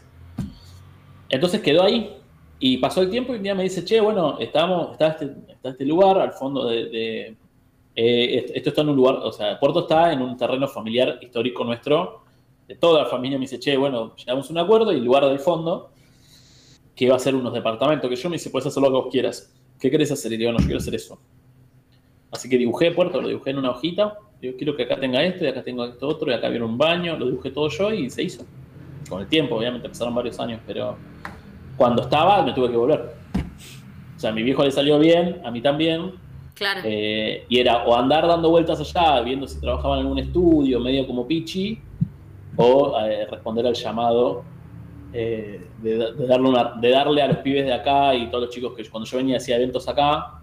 Entonces 1.28 1.60
quedó 1.60 1.82
ahí 1.82 2.18
y 2.60 2.78
pasó 2.78 3.02
el 3.02 3.10
tiempo 3.10 3.34
y 3.34 3.38
un 3.38 3.42
día 3.42 3.56
me 3.56 3.64
dice, 3.64 3.84
che, 3.84 4.00
bueno, 4.00 4.38
estamos, 4.38 4.92
está, 4.92 5.08
este, 5.08 5.34
está 5.48 5.70
este 5.70 5.86
lugar 5.86 6.20
al 6.20 6.34
fondo 6.34 6.68
de 6.68 7.36
eh, 8.02 8.46
esto 8.56 8.70
está 8.70 8.82
en 8.82 8.90
un 8.90 8.96
lugar, 8.96 9.16
o 9.16 9.32
sea, 9.34 9.60
Puerto 9.60 9.82
está 9.82 10.14
en 10.14 10.22
un 10.22 10.38
terreno 10.38 10.70
familiar 10.70 11.20
histórico 11.22 11.66
nuestro, 11.66 12.22
de 12.66 12.76
toda 12.76 13.04
la 13.04 13.10
familia 13.10 13.38
me 13.38 13.42
dice, 13.42 13.60
che, 13.60 13.76
bueno, 13.76 14.16
llegamos 14.16 14.50
a 14.50 14.54
un 14.54 14.60
acuerdo 14.60 14.94
y 14.94 15.00
el 15.00 15.04
lugar 15.04 15.26
del 15.26 15.40
fondo, 15.40 15.92
que 16.96 17.06
iba 17.06 17.16
a 17.18 17.20
ser 17.20 17.36
unos 17.36 17.54
departamentos, 17.54 18.10
que 18.10 18.16
yo 18.16 18.30
me 18.30 18.38
dice, 18.38 18.52
puedes 18.52 18.68
hacer 18.68 18.82
lo 18.82 18.88
que 18.88 18.94
vos 18.94 19.08
quieras. 19.12 19.54
¿Qué 19.78 19.92
querés 19.92 20.12
hacer? 20.12 20.32
Y 20.32 20.38
digo, 20.38 20.54
no, 20.54 20.60
yo 20.60 20.66
quiero 20.66 20.78
hacer 20.78 20.96
eso. 20.96 21.20
Así 22.32 22.48
que 22.48 22.58
dibujé 22.58 22.92
Puerto, 22.92 23.22
lo 23.22 23.28
dibujé 23.28 23.50
en 23.50 23.58
una 23.58 23.72
hojita, 23.72 24.18
digo, 24.40 24.56
quiero 24.56 24.78
que 24.78 24.84
acá 24.84 24.98
tenga 24.98 25.22
esto, 25.22 25.44
y 25.44 25.48
acá 25.48 25.62
tengo 25.62 25.84
esto 25.84 26.08
otro, 26.08 26.32
y 26.32 26.34
acá 26.34 26.48
viene 26.48 26.64
un 26.64 26.78
baño, 26.78 27.18
lo 27.18 27.26
dibujé 27.26 27.52
todo 27.52 27.68
yo 27.68 27.94
y 27.94 28.10
se 28.10 28.24
hizo. 28.24 28.46
Con 29.10 29.20
el 29.22 29.28
tiempo, 29.28 29.56
obviamente, 29.56 29.90
pasaron 29.90 30.16
varios 30.16 30.40
años, 30.40 30.62
pero 30.66 30.96
cuando 31.76 32.04
estaba 32.04 32.44
me 32.44 32.54
tuve 32.54 32.70
que 32.70 32.78
volver. 32.78 33.14
O 34.16 34.20
sea, 34.20 34.30
a 34.30 34.34
mi 34.34 34.44
viejo 34.44 34.64
le 34.64 34.72
salió 34.72 35.00
bien, 35.00 35.42
a 35.44 35.52
mí 35.52 35.62
también, 35.62 36.14
eh, 36.84 37.46
y 37.48 37.60
era 37.60 37.86
o 37.86 37.96
andar 37.96 38.28
dando 38.28 38.50
vueltas 38.50 38.80
allá, 38.80 39.22
viendo 39.22 39.48
si 39.48 39.60
trabajaba 39.60 39.96
en 39.96 40.02
algún 40.02 40.20
estudio, 40.20 40.80
medio 40.80 41.08
como 41.08 41.26
Pichi, 41.28 41.80
o 42.58 43.00
eh, 43.00 43.26
responder 43.30 43.66
al 43.66 43.74
llamado 43.74 44.44
eh, 45.14 45.68
de, 45.82 45.98
darle 46.28 46.50
de 46.82 46.90
darle 46.90 47.22
a 47.22 47.28
los 47.28 47.38
pibes 47.38 47.66
de 47.66 47.74
acá 47.74 48.14
y 48.14 48.28
todos 48.28 48.46
los 48.46 48.54
chicos 48.54 48.74
que 48.76 48.88
cuando 48.90 49.10
yo 49.10 49.18
venía 49.18 49.38
hacía 49.38 49.56
eventos 49.56 49.88
acá, 49.88 50.36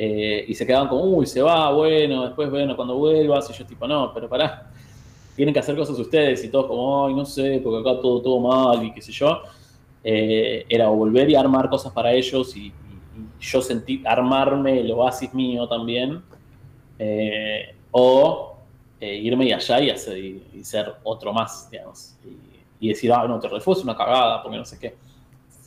y 0.00 0.54
se 0.54 0.64
quedaban 0.64 0.86
como, 0.86 1.02
uy, 1.02 1.26
se 1.26 1.42
va, 1.42 1.72
bueno, 1.72 2.26
después, 2.26 2.48
bueno, 2.50 2.76
cuando 2.76 2.94
vuelvas, 2.96 3.50
y 3.50 3.52
yo 3.52 3.66
tipo, 3.66 3.84
no, 3.88 4.12
pero 4.14 4.28
pará, 4.28 4.70
tienen 5.34 5.52
que 5.52 5.58
hacer 5.58 5.76
cosas 5.76 5.98
ustedes, 5.98 6.44
y 6.44 6.50
todos 6.50 6.66
como, 6.66 7.06
ay, 7.06 7.14
no 7.14 7.24
sé, 7.24 7.60
porque 7.64 7.80
acá 7.80 8.00
todo, 8.00 8.22
todo 8.22 8.38
mal, 8.38 8.84
y 8.84 8.92
qué 8.92 9.02
sé 9.02 9.10
yo. 9.10 9.42
era 10.04 10.88
volver 10.88 11.28
y 11.30 11.34
armar 11.34 11.68
cosas 11.68 11.92
para 11.92 12.12
ellos 12.12 12.56
y 12.56 12.72
yo 13.40 13.62
sentí 13.62 14.02
armarme 14.04 14.80
el 14.80 14.92
oasis 14.92 15.32
mío 15.34 15.68
también, 15.68 16.22
eh, 16.98 17.74
o 17.90 18.56
eh, 19.00 19.14
irme 19.14 19.46
y 19.46 19.52
allá 19.52 19.80
y, 19.80 19.90
hacer, 19.90 20.18
y, 20.18 20.64
ser 20.64 20.94
otro 21.04 21.32
más, 21.32 21.70
digamos, 21.70 22.16
y, 22.80 22.88
decir, 22.88 23.12
ah, 23.12 23.26
no, 23.26 23.38
te 23.38 23.48
refugio 23.48 23.84
una 23.84 23.96
cagada, 23.96 24.42
porque 24.42 24.58
no 24.58 24.64
sé 24.64 24.78
qué. 24.78 24.96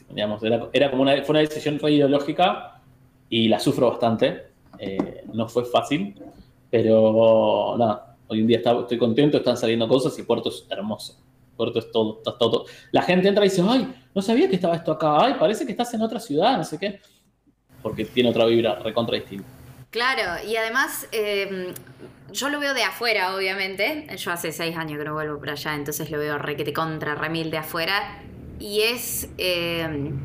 Digamos, 0.09 0.43
era, 0.43 0.91
como 0.91 1.03
una, 1.03 1.15
fue 1.23 1.33
una 1.33 1.39
decisión 1.39 1.79
re 1.79 1.91
ideológica 1.93 2.81
y 3.29 3.47
la 3.47 3.59
sufro 3.59 3.89
bastante. 3.89 4.47
Eh, 4.77 5.23
no 5.33 5.47
fue 5.47 5.63
fácil, 5.63 6.15
pero 6.69 7.75
nada, 7.77 8.17
hoy 8.27 8.39
en 8.39 8.47
día 8.47 8.57
estoy 8.57 8.97
contento, 8.97 9.37
están 9.37 9.57
saliendo 9.57 9.87
cosas 9.87 10.17
y 10.19 10.23
Puerto 10.23 10.49
es 10.49 10.65
hermoso. 10.69 11.17
Puerto 11.55 11.79
es 11.79 11.91
todo, 11.91 12.17
está 12.17 12.37
todo. 12.37 12.65
La 12.91 13.01
gente 13.01 13.27
entra 13.27 13.45
y 13.45 13.49
dice, 13.49 13.61
ay, 13.65 13.93
no 14.13 14.21
sabía 14.21 14.49
que 14.49 14.55
estaba 14.55 14.75
esto 14.75 14.91
acá, 14.91 15.25
ay, 15.25 15.35
parece 15.39 15.65
que 15.65 15.71
estás 15.71 15.93
en 15.93 16.01
otra 16.01 16.19
ciudad, 16.19 16.57
no 16.57 16.63
sé 16.63 16.77
qué. 16.77 16.99
Porque 17.82 18.06
tiene 18.06 18.30
otra 18.30 18.46
vibra 18.46 18.76
recontra 18.76 19.15
distinta. 19.15 19.48
Claro, 19.89 20.48
y 20.48 20.56
además 20.56 21.08
em, 21.12 21.74
yo 22.32 22.50
lo 22.50 22.60
veo 22.60 22.74
de 22.74 22.84
afuera, 22.84 23.36
obviamente. 23.36 24.08
Yo 24.17 24.32
hace 24.32 24.52
seis 24.52 24.76
años 24.78 24.98
que 24.98 25.04
no 25.04 25.13
vuelvo 25.13 25.38
por 25.39 25.50
allá, 25.50 25.76
entonces 25.76 26.10
lo 26.10 26.17
veo 26.17 26.38
requete 26.38 26.74
contra 26.74 27.15
remil 27.15 27.52
de 27.52 27.58
afuera. 27.58 28.24
Y 28.60 28.82
es 28.82 29.30
em, 29.38 30.20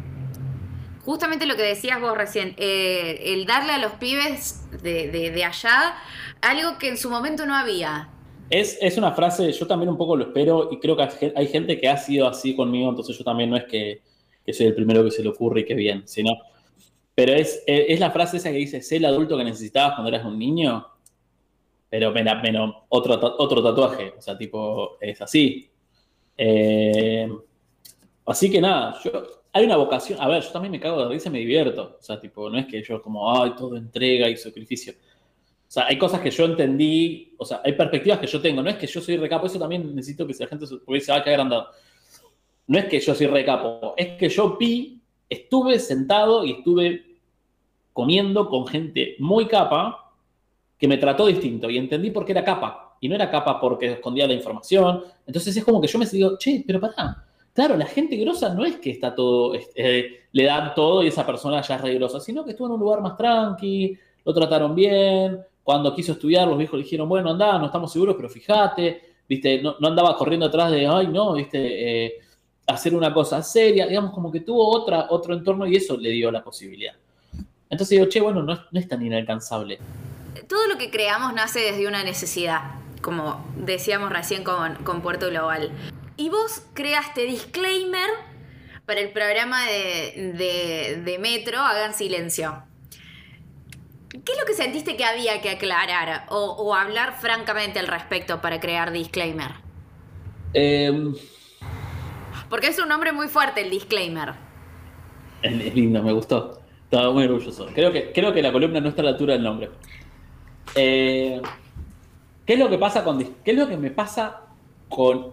justamente 1.04 1.46
lo 1.46 1.56
que 1.56 1.62
decías 1.62 2.00
vos 2.00 2.16
recién, 2.16 2.54
eh, 2.58 3.32
el 3.32 3.46
darle 3.46 3.72
a 3.72 3.78
los 3.78 3.92
pibes 3.92 4.62
de, 4.82 5.44
allá 5.44 5.94
algo 6.42 6.78
que 6.78 6.88
en 6.88 6.96
su 6.96 7.10
momento 7.10 7.46
no 7.46 7.54
había. 7.54 8.08
Es, 8.50 8.78
es, 8.80 8.96
una 8.98 9.12
frase, 9.12 9.50
yo 9.52 9.66
también 9.66 9.88
un 9.88 9.96
poco 9.96 10.14
lo 10.16 10.24
espero 10.24 10.68
y 10.70 10.78
creo 10.78 10.96
que 10.96 11.32
hay 11.34 11.48
gente 11.48 11.80
que 11.80 11.88
ha 11.88 11.96
sido 11.96 12.28
así 12.28 12.54
conmigo, 12.54 12.88
entonces 12.88 13.18
yo 13.18 13.24
también 13.24 13.50
no 13.50 13.56
es 13.56 13.64
que, 13.64 14.02
que 14.44 14.52
soy 14.52 14.66
el 14.66 14.74
primero 14.74 15.02
que 15.02 15.10
se 15.10 15.22
le 15.22 15.28
ocurre 15.28 15.62
y 15.62 15.64
que 15.64 15.74
bien, 15.74 16.02
sino 16.06 16.32
pero 17.16 17.32
es, 17.32 17.64
es 17.66 17.98
la 17.98 18.10
frase 18.10 18.36
esa 18.36 18.52
que 18.52 18.58
dice, 18.58 18.82
sé 18.82 18.96
el 18.96 19.06
adulto 19.06 19.38
que 19.38 19.44
necesitabas 19.44 19.94
cuando 19.94 20.10
eras 20.10 20.26
un 20.26 20.38
niño, 20.38 20.86
pero 21.88 22.12
menos, 22.12 22.74
otro, 22.90 23.18
otro 23.38 23.62
tatuaje, 23.62 24.12
o 24.18 24.20
sea, 24.20 24.36
tipo, 24.36 24.98
es 25.00 25.22
así. 25.22 25.66
Eh, 26.36 27.26
así 28.26 28.50
que 28.50 28.60
nada, 28.60 29.00
yo, 29.02 29.10
hay 29.50 29.64
una 29.64 29.76
vocación, 29.76 30.20
a 30.20 30.28
ver, 30.28 30.42
yo 30.42 30.50
también 30.50 30.72
me 30.72 30.78
cago 30.78 31.02
de 31.02 31.08
risa 31.08 31.30
y 31.30 31.32
me 31.32 31.38
divierto, 31.38 31.96
o 31.98 32.02
sea, 32.02 32.20
tipo, 32.20 32.50
no 32.50 32.58
es 32.58 32.66
que 32.66 32.82
yo 32.82 33.00
como, 33.00 33.40
ay, 33.40 33.54
todo 33.56 33.78
entrega 33.78 34.28
y 34.28 34.36
sacrificio. 34.36 34.92
O 34.92 35.70
sea, 35.70 35.86
hay 35.86 35.96
cosas 35.96 36.20
que 36.20 36.30
yo 36.30 36.44
entendí, 36.44 37.34
o 37.38 37.46
sea, 37.46 37.62
hay 37.64 37.72
perspectivas 37.72 38.18
que 38.18 38.26
yo 38.26 38.42
tengo, 38.42 38.62
no 38.62 38.68
es 38.68 38.76
que 38.76 38.86
yo 38.86 39.00
soy 39.00 39.16
recapo, 39.16 39.46
eso 39.46 39.58
también 39.58 39.94
necesito 39.96 40.26
que 40.26 40.34
la 40.38 40.48
gente 40.48 40.66
se 40.66 41.12
va 41.12 41.16
a 41.16 41.24
caer 41.24 41.40
andando. 41.40 41.68
No 42.66 42.78
es 42.78 42.84
que 42.84 43.00
yo 43.00 43.14
soy 43.14 43.26
recapo, 43.26 43.94
es 43.96 44.18
que 44.18 44.28
yo 44.28 44.58
vi, 44.58 45.00
estuve 45.30 45.78
sentado 45.78 46.44
y 46.44 46.52
estuve 46.52 47.05
comiendo 47.96 48.50
con 48.50 48.66
gente 48.66 49.16
muy 49.20 49.46
capa 49.46 50.12
que 50.76 50.86
me 50.86 50.98
trató 50.98 51.28
distinto 51.28 51.70
y 51.70 51.78
entendí 51.78 52.10
por 52.10 52.26
qué 52.26 52.32
era 52.32 52.44
capa. 52.44 52.94
Y 53.00 53.08
no 53.08 53.14
era 53.14 53.30
capa 53.30 53.58
porque 53.58 53.92
escondía 53.92 54.26
la 54.26 54.34
información. 54.34 55.02
Entonces 55.26 55.56
es 55.56 55.64
como 55.64 55.80
que 55.80 55.86
yo 55.86 55.98
me 55.98 56.04
digo, 56.04 56.36
che, 56.36 56.62
pero 56.66 56.78
pará. 56.78 57.24
Claro, 57.54 57.74
la 57.74 57.86
gente 57.86 58.16
grosa 58.16 58.52
no 58.52 58.66
es 58.66 58.76
que 58.76 58.90
está 58.90 59.14
todo, 59.14 59.54
eh, 59.74 60.24
le 60.30 60.44
dan 60.44 60.74
todo 60.74 61.02
y 61.02 61.06
esa 61.06 61.24
persona 61.24 61.62
ya 61.62 61.76
es 61.76 61.80
re 61.80 61.94
grosa, 61.94 62.20
sino 62.20 62.44
que 62.44 62.50
estuvo 62.50 62.66
en 62.66 62.74
un 62.74 62.80
lugar 62.80 63.00
más 63.00 63.16
tranqui, 63.16 63.96
lo 64.26 64.34
trataron 64.34 64.74
bien. 64.74 65.40
Cuando 65.62 65.94
quiso 65.94 66.12
estudiar, 66.12 66.46
los 66.46 66.58
viejos 66.58 66.78
le 66.78 66.84
dijeron, 66.84 67.08
bueno, 67.08 67.30
anda, 67.30 67.58
no 67.58 67.64
estamos 67.64 67.90
seguros, 67.90 68.14
pero 68.14 68.28
fíjate, 68.28 69.00
viste, 69.26 69.62
no, 69.62 69.74
andaba 69.80 70.14
corriendo 70.18 70.44
atrás 70.44 70.70
de, 70.70 70.86
ay, 70.86 71.08
no, 71.08 71.32
viste, 71.32 72.04
eh, 72.04 72.12
hacer 72.66 72.94
una 72.94 73.14
cosa 73.14 73.42
seria, 73.42 73.86
digamos, 73.86 74.12
como 74.12 74.30
que 74.30 74.40
tuvo 74.40 74.68
otra, 74.68 75.06
otro 75.08 75.32
entorno 75.32 75.66
y 75.66 75.76
eso 75.76 75.96
le 75.96 76.10
dio 76.10 76.30
la 76.30 76.44
posibilidad. 76.44 76.94
Entonces 77.70 77.98
digo, 77.98 78.08
che, 78.08 78.20
bueno, 78.20 78.42
no 78.42 78.52
es, 78.72 78.88
tan 78.88 79.04
inalcanzable. 79.04 79.78
Todo 80.48 80.66
lo 80.68 80.78
que 80.78 80.90
creamos 80.90 81.32
nace 81.34 81.60
desde 81.60 81.88
una 81.88 82.04
necesidad, 82.04 82.60
como 83.00 83.44
decíamos 83.56 84.10
recién 84.10 84.44
con, 84.44 85.02
Puerto 85.02 85.28
Global. 85.28 85.70
Y 86.16 86.28
vos 86.30 86.62
creaste 86.74 87.24
disclaimer 87.24 88.08
para 88.86 89.00
el 89.00 89.10
programa 89.10 89.66
de, 89.66 91.18
Metro, 91.20 91.58
Hagan 91.58 91.94
Silencio. 91.94 92.62
¿Qué 94.10 94.32
es 94.32 94.38
lo 94.38 94.46
que 94.46 94.54
sentiste 94.54 94.96
que 94.96 95.04
había 95.04 95.42
que 95.42 95.50
aclarar 95.50 96.26
o, 96.28 96.74
hablar 96.74 97.18
francamente 97.20 97.80
al 97.80 97.88
respecto 97.88 98.40
para 98.40 98.60
crear 98.60 98.92
disclaimer? 98.92 99.50
Em, 100.54 101.14
Porque 102.48 102.68
es 102.68 102.78
un 102.78 102.88
nombre 102.88 103.12
muy 103.12 103.28
fuerte 103.28 103.60
el 103.60 103.70
disclaimer. 103.70 104.34
Es 105.42 105.74
lindo, 105.74 106.02
me 106.02 106.12
gustó. 106.12 106.65
Estaba 106.90 107.12
muy 107.12 107.24
orgulloso. 107.24 107.66
Creo 107.74 107.92
que, 107.92 108.12
creo 108.12 108.32
que 108.32 108.40
la 108.40 108.52
columna 108.52 108.80
no 108.80 108.88
está 108.88 109.02
a 109.02 109.06
la 109.06 109.10
altura 109.10 109.34
del 109.34 109.42
nombre. 109.42 109.70
Eh, 110.76 111.42
¿Qué 112.46 112.52
es 112.52 112.58
lo 112.60 112.68
que 112.68 112.78
pasa 112.78 113.02
con 113.02 113.18
qué 113.18 113.50
es 113.50 113.56
lo 113.56 113.66
que 113.66 113.76
me 113.76 113.90
pasa 113.90 114.42
con 114.88 115.32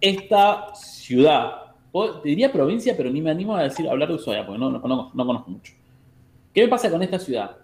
esta 0.00 0.74
ciudad? 0.74 1.66
Te 2.22 2.28
diría 2.28 2.52
provincia, 2.52 2.94
pero 2.96 3.10
ni 3.10 3.22
me 3.22 3.30
animo 3.30 3.54
a 3.54 3.62
decir 3.62 3.88
hablar 3.88 4.08
de 4.08 4.16
Ushuaia, 4.16 4.44
porque 4.44 4.58
no, 4.58 4.70
no, 4.70 4.80
conozco 5.14 5.50
mucho. 5.50 5.72
¿Qué 6.52 6.62
me 6.62 6.68
pasa 6.68 6.90
con 6.90 7.00
esta 7.02 7.20
ciudad? 7.20 7.58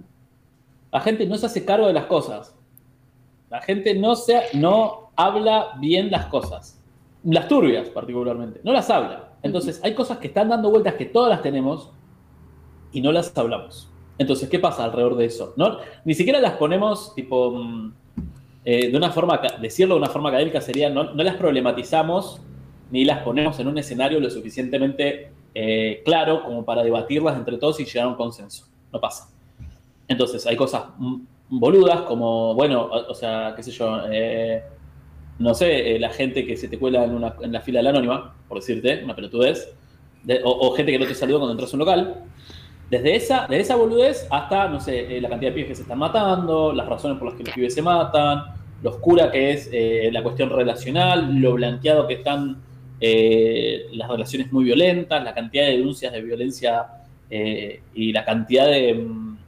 La 0.92 1.00
gente 1.00 1.26
no 1.26 1.36
se 1.36 1.46
hace 1.46 1.64
cargo 1.64 1.88
de 1.88 1.92
las 1.92 2.06
cosas. 2.06 2.54
La 3.50 3.60
gente 3.62 3.94
no, 3.94 4.14
se, 4.14 4.40
no 4.54 5.10
habla 5.16 5.72
bien 5.80 6.10
las 6.10 6.26
cosas. 6.26 6.80
Las 7.24 7.48
turbias, 7.48 7.88
particularmente. 7.90 8.60
No 8.62 8.72
las 8.72 8.88
habla. 8.90 9.32
Entonces, 9.42 9.80
hay 9.82 9.94
cosas 9.94 10.18
que 10.18 10.28
están 10.28 10.48
dando 10.48 10.70
vueltas 10.70 10.94
que 10.94 11.06
todas 11.06 11.30
las 11.30 11.42
tenemos, 11.42 11.90
y 12.92 13.00
no 13.00 13.12
las 13.12 13.36
hablamos. 13.36 13.88
Entonces, 14.18 14.48
¿qué 14.48 14.58
pasa 14.58 14.84
alrededor 14.84 15.16
de 15.16 15.24
eso? 15.24 15.54
¿No? 15.56 15.78
Ni 16.04 16.14
siquiera 16.14 16.40
las 16.40 16.52
ponemos, 16.52 17.14
tipo, 17.14 17.50
mm, 17.50 17.92
eh, 18.64 18.90
de 18.90 18.96
una 18.96 19.10
forma, 19.10 19.40
decirlo 19.60 19.94
de 19.94 20.00
una 20.00 20.10
forma 20.10 20.28
académica 20.28 20.60
sería, 20.60 20.88
no, 20.90 21.12
las 21.14 21.36
problematizamos 21.36 22.40
ni 22.90 23.04
las 23.04 23.22
ponemos 23.22 23.58
en 23.58 23.66
un 23.68 23.78
escenario 23.78 24.20
lo 24.20 24.30
suficientemente 24.30 25.32
eh, 25.54 26.02
claro 26.04 26.44
como 26.44 26.64
para 26.64 26.82
debatirlas 26.82 27.36
entre 27.36 27.56
todos 27.58 27.80
y 27.80 27.84
llegar 27.84 28.04
a 28.04 28.08
un 28.08 28.14
consenso. 28.14 28.66
No 28.92 29.00
pasa. 29.00 29.30
Entonces, 30.06 30.46
hay 30.46 30.56
cosas 30.56 30.84
boludas 31.48 32.02
como, 32.02 32.54
bueno, 32.54 32.84
o, 32.84 33.14
sea, 33.14 33.54
qué 33.56 33.62
sé 33.62 33.70
yo, 33.70 33.98
eh, 34.10 34.62
no 35.38 35.54
sé, 35.54 35.98
la 35.98 36.10
gente 36.10 36.46
que 36.46 36.56
se 36.56 36.68
te 36.68 36.78
cuela 36.78 37.04
en, 37.04 37.12
una, 37.12 37.34
en 37.40 37.52
la 37.52 37.60
fila 37.60 37.80
del 37.80 37.88
anónima, 37.88 38.34
por 38.46 38.58
decirte, 38.58 39.02
una 39.02 39.16
pelotudez, 39.16 39.74
o, 40.44 40.50
o, 40.50 40.70
gente 40.72 40.92
que 40.92 40.98
no 40.98 41.06
te 41.06 41.14
saluda 41.14 41.38
cuando 41.38 41.52
entras 41.52 41.72
a 41.72 41.76
un 41.76 41.80
local, 41.80 42.24
desde 42.92 43.16
esa, 43.16 43.46
de 43.46 43.58
esa 43.58 43.74
boludez 43.74 44.26
hasta, 44.28 44.68
no 44.68 44.78
sé, 44.78 45.16
eh, 45.16 45.20
la 45.22 45.30
cantidad 45.30 45.50
de 45.50 45.54
pibes 45.54 45.68
que 45.70 45.76
se 45.76 45.82
están 45.82 45.98
matando, 45.98 46.74
las 46.74 46.86
razones 46.86 47.16
por 47.16 47.28
las 47.28 47.38
que 47.38 47.44
los 47.44 47.54
pibes 47.54 47.72
se 47.72 47.80
matan, 47.80 48.42
lo 48.82 48.90
oscura 48.90 49.30
que 49.30 49.52
es 49.52 49.70
eh, 49.72 50.10
la 50.12 50.22
cuestión 50.22 50.50
relacional, 50.50 51.36
lo 51.36 51.54
blanqueado 51.54 52.06
que 52.06 52.14
están 52.14 52.60
eh, 53.00 53.86
las 53.94 54.10
relaciones 54.10 54.52
muy 54.52 54.64
violentas, 54.64 55.24
la 55.24 55.32
cantidad 55.32 55.64
de 55.64 55.78
denuncias 55.78 56.12
de 56.12 56.20
violencia 56.20 56.86
y 57.30 58.12
la 58.12 58.26
cantidad 58.26 58.66
de... 58.66 58.92
Mm, 58.92 59.38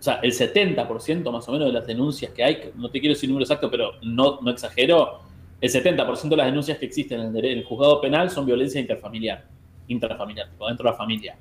o 0.00 0.02
sea, 0.02 0.20
el 0.22 0.32
70% 0.32 1.30
más 1.30 1.46
o 1.46 1.52
menos 1.52 1.66
de 1.66 1.74
las 1.74 1.86
denuncias 1.86 2.32
que 2.32 2.42
hay, 2.42 2.70
no 2.74 2.88
te 2.88 3.00
quiero 3.00 3.12
decir 3.12 3.28
el 3.28 3.32
número 3.32 3.44
exacto, 3.44 3.70
pero 3.70 3.92
no, 4.02 4.38
no 4.40 4.50
exagero, 4.50 5.20
el 5.60 5.70
70% 5.70 6.30
de 6.30 6.36
las 6.36 6.46
denuncias 6.46 6.78
que 6.78 6.86
existen 6.86 7.20
en 7.20 7.36
el, 7.36 7.44
en 7.44 7.58
el 7.58 7.64
juzgado 7.64 8.00
penal 8.00 8.30
son 8.30 8.46
violencia 8.46 8.80
interfamiliar, 8.80 9.44
intrafamiliar, 9.88 10.48
tipo 10.48 10.66
dentro 10.66 10.84
de 10.84 10.90
la 10.90 10.96
familia. 10.96 11.36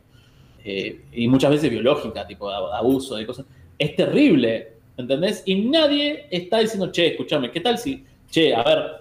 Eh, 0.63 1.01
y 1.11 1.27
muchas 1.27 1.51
veces 1.51 1.69
biológica, 1.69 2.25
tipo 2.25 2.49
abuso, 2.49 3.15
de 3.15 3.25
cosas. 3.25 3.45
Es 3.77 3.95
terrible, 3.95 4.73
¿entendés? 4.97 5.43
Y 5.45 5.55
nadie 5.55 6.27
está 6.31 6.59
diciendo, 6.59 6.91
che, 6.91 7.07
escúchame, 7.07 7.51
¿qué 7.51 7.59
tal 7.59 7.77
si, 7.77 8.05
che, 8.29 8.53
a 8.53 8.63
ver, 8.63 8.91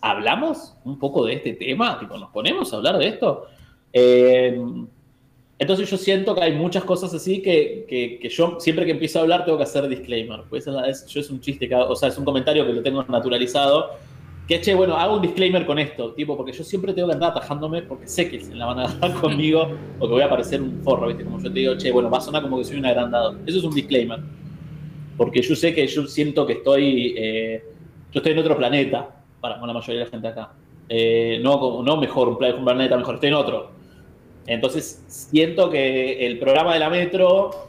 ¿hablamos 0.00 0.74
un 0.84 0.98
poco 0.98 1.24
de 1.24 1.34
este 1.34 1.52
tema? 1.52 1.98
Tipo, 1.98 2.18
¿nos 2.18 2.30
ponemos 2.30 2.72
a 2.72 2.76
hablar 2.76 2.98
de 2.98 3.08
esto? 3.08 3.46
Eh, 3.92 4.60
entonces 5.60 5.90
yo 5.90 5.98
siento 5.98 6.34
que 6.34 6.40
hay 6.40 6.52
muchas 6.54 6.84
cosas 6.84 7.12
así 7.12 7.42
que, 7.42 7.84
que, 7.86 8.28
yo 8.30 8.58
siempre 8.58 8.86
que 8.86 8.92
empiezo 8.92 9.18
a 9.18 9.22
hablar 9.22 9.44
tengo 9.44 9.58
que 9.58 9.64
hacer 9.64 9.86
disclaimer. 9.88 10.40
Pues 10.48 10.66
es, 10.66 11.06
yo 11.06 11.20
es 11.20 11.30
un 11.30 11.40
chiste, 11.40 11.68
o 11.72 11.94
sea, 11.94 12.08
es 12.08 12.16
un 12.16 12.24
comentario 12.24 12.66
que 12.66 12.72
lo 12.72 12.82
tengo 12.82 13.04
naturalizado 13.04 13.90
que 14.50 14.60
che, 14.60 14.74
bueno, 14.74 14.96
hago 14.96 15.14
un 15.14 15.22
disclaimer 15.22 15.64
con 15.64 15.78
esto, 15.78 16.12
tipo, 16.12 16.36
porque 16.36 16.50
yo 16.50 16.64
siempre 16.64 16.92
tengo 16.92 17.06
que 17.06 17.14
andar 17.14 17.30
atajándome 17.30 17.82
porque 17.82 18.08
sé 18.08 18.28
que 18.28 18.40
se 18.40 18.52
la 18.52 18.66
van 18.66 18.80
a 18.80 18.84
agarrar 18.86 19.12
conmigo 19.20 19.70
o 20.00 20.08
que 20.08 20.12
voy 20.12 20.22
a 20.22 20.28
parecer 20.28 20.60
un 20.60 20.82
forro, 20.82 21.06
¿viste? 21.06 21.22
Como 21.22 21.38
yo 21.38 21.52
te 21.52 21.60
digo, 21.60 21.76
che, 21.76 21.92
bueno, 21.92 22.10
va 22.10 22.18
a 22.18 22.20
sonar 22.20 22.42
como 22.42 22.58
que 22.58 22.64
soy 22.64 22.78
un 22.78 22.84
agrandado. 22.84 23.36
Eso 23.46 23.58
es 23.58 23.64
un 23.64 23.72
disclaimer. 23.72 24.18
Porque 25.16 25.40
yo 25.40 25.54
sé 25.54 25.72
que 25.72 25.86
yo 25.86 26.04
siento 26.08 26.44
que 26.48 26.54
estoy, 26.54 27.14
eh, 27.16 27.62
yo 28.10 28.18
estoy 28.18 28.32
en 28.32 28.38
otro 28.40 28.56
planeta, 28.56 29.22
para 29.40 29.56
la 29.56 29.72
mayoría 29.72 30.00
de 30.00 30.04
la 30.06 30.10
gente 30.10 30.26
acá. 30.26 30.50
Eh, 30.88 31.38
no, 31.40 31.84
no 31.84 31.96
mejor, 31.98 32.30
un 32.30 32.36
planeta 32.36 32.96
mejor, 32.96 33.14
estoy 33.14 33.28
en 33.28 33.34
otro. 33.36 33.70
Entonces 34.48 35.04
siento 35.06 35.70
que 35.70 36.26
el 36.26 36.40
programa 36.40 36.74
de 36.74 36.80
la 36.80 36.90
Metro 36.90 37.68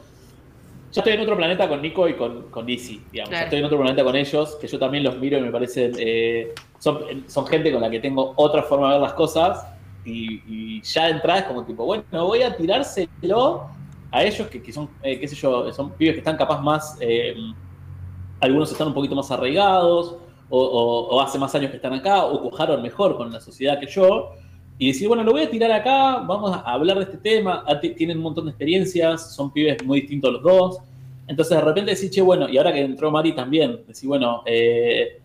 yo 0.92 1.00
estoy 1.00 1.12
en 1.14 1.20
otro 1.20 1.36
planeta 1.36 1.68
con 1.68 1.80
Nico 1.80 2.08
y 2.08 2.14
con, 2.14 2.50
con 2.50 2.66
digamos. 2.66 3.32
Estoy 3.32 3.60
en 3.60 3.64
otro 3.64 3.78
planeta 3.78 4.02
con 4.02 4.16
ellos, 4.16 4.58
que 4.60 4.66
yo 4.66 4.78
también 4.80 5.04
los 5.04 5.16
miro 5.16 5.38
y 5.38 5.40
me 5.40 5.52
parece. 5.52 5.92
Eh, 5.96 6.52
son, 6.82 7.46
gente 7.46 7.70
con 7.70 7.80
la 7.80 7.88
que 7.88 8.00
tengo 8.00 8.32
otra 8.34 8.64
forma 8.64 8.88
de 8.88 8.94
ver 8.94 9.02
las 9.02 9.12
cosas. 9.12 9.66
Y, 10.04 10.82
ya 10.82 11.06
de 11.06 11.12
entrada 11.12 11.40
es 11.40 11.44
como 11.46 11.64
tipo, 11.64 11.84
bueno, 11.84 12.04
voy 12.12 12.42
a 12.42 12.56
tirárselo 12.56 13.68
a 14.10 14.24
ellos 14.24 14.48
que, 14.48 14.60
que 14.60 14.72
son, 14.72 14.90
eh, 15.02 15.18
qué 15.20 15.28
sé 15.28 15.36
yo, 15.36 15.72
son 15.72 15.92
pibes 15.92 16.14
que 16.14 16.18
están 16.18 16.36
capaz 16.36 16.60
más. 16.60 16.96
Eh, 17.00 17.36
algunos 18.40 18.72
están 18.72 18.88
un 18.88 18.94
poquito 18.94 19.14
más 19.14 19.30
arraigados, 19.30 20.16
o, 20.48 20.58
o, 20.58 21.20
hace 21.20 21.38
más 21.38 21.54
años 21.54 21.70
que 21.70 21.76
están 21.76 21.92
acá, 21.92 22.24
o 22.24 22.50
cojaron 22.50 22.82
mejor 22.82 23.16
con 23.16 23.32
la 23.32 23.40
sociedad 23.40 23.78
que 23.78 23.86
yo. 23.86 24.32
y 24.76 24.88
decir, 24.88 25.06
bueno, 25.06 25.22
lo 25.22 25.30
voy 25.30 25.42
a 25.42 25.50
tirar 25.50 25.70
acá, 25.70 26.18
vamos 26.26 26.52
a 26.52 26.60
hablar 26.62 26.98
de 26.98 27.04
este 27.04 27.18
tema, 27.18 27.62
ah, 27.68 27.78
tienen 27.78 28.16
un 28.16 28.24
montón 28.24 28.46
de 28.46 28.50
experiencias, 28.50 29.36
son 29.36 29.52
pibes 29.52 29.84
muy 29.84 30.00
distintos 30.00 30.32
los 30.32 30.42
dos. 30.42 30.78
Entonces 31.28 31.56
de 31.56 31.62
repente 31.62 31.94
decís, 31.94 32.10
che, 32.10 32.20
bueno, 32.20 32.48
y 32.48 32.58
ahora 32.58 32.72
que 32.72 32.80
entró 32.80 33.12
Mari 33.12 33.32
también, 33.34 33.84
decís, 33.86 34.04
bueno, 34.04 34.42
eh, 34.44 35.21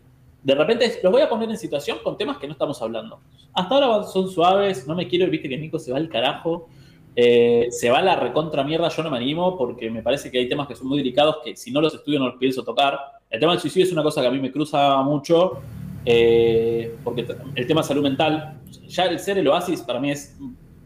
de 0.47 0.55
repente 0.55 0.99
los 1.03 1.11
voy 1.11 1.21
a 1.21 1.27
poner 1.27 1.49
en 1.49 1.57
situación 1.57 1.97
con 2.01 2.15
temas 2.15 2.37
que 2.37 2.47
no 2.47 2.53
estamos 2.53 2.81
hablando. 2.81 3.19
Hasta 3.53 3.75
ahora 3.75 4.03
son 4.03 4.29
suaves, 4.29 4.87
no 4.87 4.95
me 4.95 5.05
quiero, 5.05 5.29
viste 5.29 5.49
que 5.49 5.57
Nico 5.57 5.77
se 5.77 5.91
va 5.91 5.97
al 5.97 6.07
carajo, 6.07 6.69
eh, 7.17 7.67
se 7.69 7.89
va 7.89 7.97
a 7.97 8.01
la 8.01 8.15
recontra 8.15 8.63
mierda, 8.63 8.87
yo 8.87 9.03
no 9.03 9.09
me 9.09 9.17
animo 9.17 9.57
porque 9.57 9.91
me 9.91 10.01
parece 10.01 10.31
que 10.31 10.37
hay 10.39 10.47
temas 10.47 10.69
que 10.69 10.75
son 10.75 10.87
muy 10.87 10.99
delicados 10.99 11.39
que 11.43 11.53
si 11.57 11.69
no 11.69 11.81
los 11.81 11.93
estudio 11.93 12.19
no 12.19 12.27
los 12.29 12.37
pienso 12.37 12.63
tocar. 12.63 12.97
El 13.29 13.41
tema 13.41 13.51
del 13.51 13.59
suicidio 13.59 13.87
es 13.87 13.91
una 13.91 14.03
cosa 14.03 14.21
que 14.21 14.27
a 14.27 14.31
mí 14.31 14.39
me 14.39 14.49
cruza 14.49 15.01
mucho, 15.01 15.59
eh, 16.05 16.95
porque 17.03 17.27
el 17.55 17.67
tema 17.67 17.83
salud 17.83 18.03
mental, 18.03 18.61
ya 18.87 19.03
el 19.03 19.19
ser 19.19 19.37
el 19.37 19.49
oasis 19.49 19.81
para 19.81 19.99
mí 19.99 20.11
es 20.11 20.37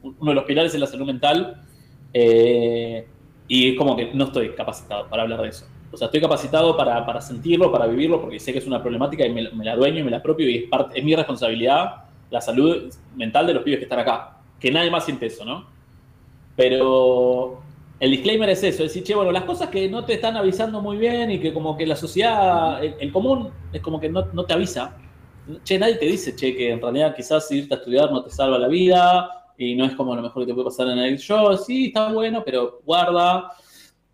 uno 0.01 0.31
de 0.31 0.33
los 0.33 0.45
pilares 0.45 0.73
de 0.73 0.79
la 0.79 0.87
salud 0.87 1.05
mental. 1.05 1.61
Eh, 2.15 3.05
y 3.47 3.69
es 3.69 3.77
como 3.77 3.95
que 3.95 4.11
no 4.11 4.25
estoy 4.25 4.55
capacitado 4.55 5.07
para 5.07 5.21
hablar 5.21 5.43
de 5.43 5.49
eso. 5.49 5.67
O 5.91 5.97
sea, 5.97 6.05
estoy 6.05 6.21
capacitado 6.21 6.75
para, 6.77 7.05
para 7.05 7.21
sentirlo, 7.21 7.71
para 7.71 7.87
vivirlo, 7.87 8.21
porque 8.21 8.39
sé 8.39 8.53
que 8.53 8.59
es 8.59 8.67
una 8.67 8.81
problemática 8.81 9.25
y 9.25 9.31
me, 9.31 9.43
la 9.43 9.75
dueño 9.75 9.99
y 9.99 10.03
me 10.03 10.11
la 10.11 10.17
apropio 10.17 10.49
y 10.49 10.57
es, 10.57 10.69
parte, 10.69 10.97
es 10.97 11.03
mi 11.03 11.15
responsabilidad 11.15 12.03
la 12.29 12.39
salud 12.39 12.93
mental 13.15 13.45
de 13.47 13.53
los 13.53 13.63
pibes 13.63 13.79
que 13.79 13.85
están 13.85 13.99
acá. 13.99 14.37
Que 14.59 14.71
nadie 14.71 14.89
más 14.89 15.03
siente 15.03 15.25
eso, 15.25 15.43
¿no? 15.43 15.65
Pero 16.55 17.61
el 17.99 18.11
disclaimer 18.11 18.49
es 18.49 18.63
eso, 18.63 18.83
es 18.83 18.89
decir, 18.89 19.03
che, 19.03 19.15
bueno, 19.15 19.31
las 19.31 19.43
cosas 19.43 19.69
que 19.69 19.89
no 19.89 20.05
te 20.05 20.13
están 20.13 20.37
avisando 20.37 20.81
muy 20.81 20.97
bien 20.97 21.29
y 21.31 21.39
que 21.39 21.53
como 21.53 21.75
que 21.75 21.85
la 21.85 21.95
sociedad, 21.95 22.83
el, 22.83 23.11
común, 23.11 23.49
es 23.73 23.81
como 23.81 23.99
que 23.99 24.09
no, 24.09 24.25
no, 24.33 24.45
te 24.45 24.53
avisa. 24.53 24.97
Che, 25.63 25.77
nadie 25.77 25.95
te 25.95 26.05
dice, 26.05 26.35
che, 26.35 26.55
que 26.55 26.71
en 26.71 26.81
realidad 26.81 27.15
quizás 27.15 27.51
irte 27.51 27.73
a 27.73 27.77
estudiar 27.77 28.11
no 28.11 28.23
te 28.23 28.29
salva 28.29 28.57
la 28.57 28.67
vida, 28.67 29.41
y 29.61 29.75
no 29.75 29.85
es 29.85 29.93
como 29.93 30.15
lo 30.15 30.21
mejor 30.21 30.43
que 30.43 30.47
te 30.47 30.53
puede 30.53 30.65
pasar 30.65 30.87
en 30.87 30.97
el 30.97 31.17
show. 31.19 31.55
Sí, 31.57 31.87
está 31.87 32.11
bueno, 32.11 32.41
pero 32.43 32.81
guarda. 32.83 33.51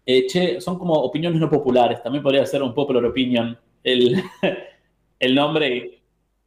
Eh, 0.09 0.25
che, 0.25 0.61
son 0.61 0.79
como 0.79 0.93
opiniones 0.93 1.37
no 1.37 1.49
populares. 1.49 2.01
También 2.01 2.23
podría 2.23 2.45
ser 2.45 2.63
un 2.63 2.73
popular 2.73 3.03
opinion 3.03 3.57
el, 3.83 4.23
el 5.19 5.35
nombre. 5.35 6.01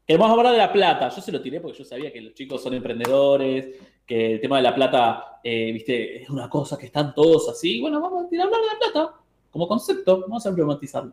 Queremos 0.07 0.31
hablar 0.31 0.53
de 0.53 0.59
la 0.59 0.73
plata. 0.73 1.11
Yo 1.11 1.21
se 1.21 1.31
lo 1.31 1.43
tiré 1.43 1.61
porque 1.61 1.77
yo 1.77 1.85
sabía 1.85 2.11
que 2.11 2.23
los 2.23 2.33
chicos 2.33 2.63
son 2.63 2.73
emprendedores, 2.73 3.69
que 4.07 4.33
el 4.33 4.41
tema 4.41 4.57
de 4.57 4.63
la 4.63 4.75
plata, 4.75 5.41
eh, 5.45 5.73
viste, 5.73 6.23
es 6.23 6.31
una 6.31 6.49
cosa 6.49 6.79
que 6.79 6.87
están 6.87 7.15
todos 7.15 7.51
así. 7.51 7.83
Bueno, 7.83 8.01
vamos 8.01 8.23
a 8.23 8.27
hablar 8.27 8.49
de 8.49 8.67
la 8.67 8.79
plata 8.79 9.15
como 9.51 9.69
concepto. 9.69 10.23
Vamos 10.23 10.47
a 10.47 10.49
emblematizarlo. 10.49 11.13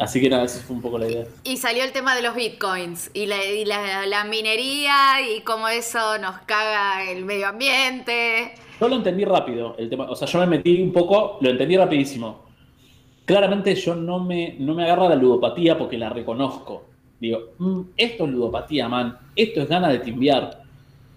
Así 0.00 0.18
que 0.18 0.30
nada, 0.30 0.44
esa 0.44 0.60
fue 0.60 0.76
un 0.76 0.80
poco 0.80 0.98
la 0.98 1.06
idea. 1.06 1.26
Y 1.44 1.58
salió 1.58 1.84
el 1.84 1.92
tema 1.92 2.16
de 2.16 2.22
los 2.22 2.34
bitcoins 2.34 3.10
y 3.12 3.26
la, 3.26 4.24
minería 4.24 5.20
y 5.20 5.42
cómo 5.42 5.68
eso 5.68 6.16
nos 6.16 6.38
caga 6.46 7.10
el 7.10 7.26
medio 7.26 7.48
ambiente. 7.48 8.54
Yo 8.80 8.88
lo 8.88 8.96
entendí 8.96 9.26
rápido, 9.26 9.74
el 9.76 9.90
tema, 9.90 10.10
o 10.10 10.16
sea, 10.16 10.26
yo 10.26 10.38
me 10.38 10.46
metí 10.46 10.80
un 10.80 10.90
poco, 10.90 11.36
lo 11.42 11.50
entendí 11.50 11.76
rapidísimo. 11.76 12.46
Claramente 13.26 13.74
yo 13.74 13.94
no 13.94 14.20
me, 14.20 14.56
no 14.58 14.72
me 14.74 14.84
agarra 14.84 15.10
la 15.10 15.16
ludopatía 15.16 15.76
porque 15.76 15.98
la 15.98 16.08
reconozco. 16.08 16.86
Digo, 17.20 17.50
mm, 17.58 17.80
esto 17.94 18.24
es 18.24 18.30
ludopatía, 18.30 18.88
man, 18.88 19.18
esto 19.36 19.60
es 19.60 19.68
ganas 19.68 19.92
de 19.92 19.98
timbiar. 19.98 20.62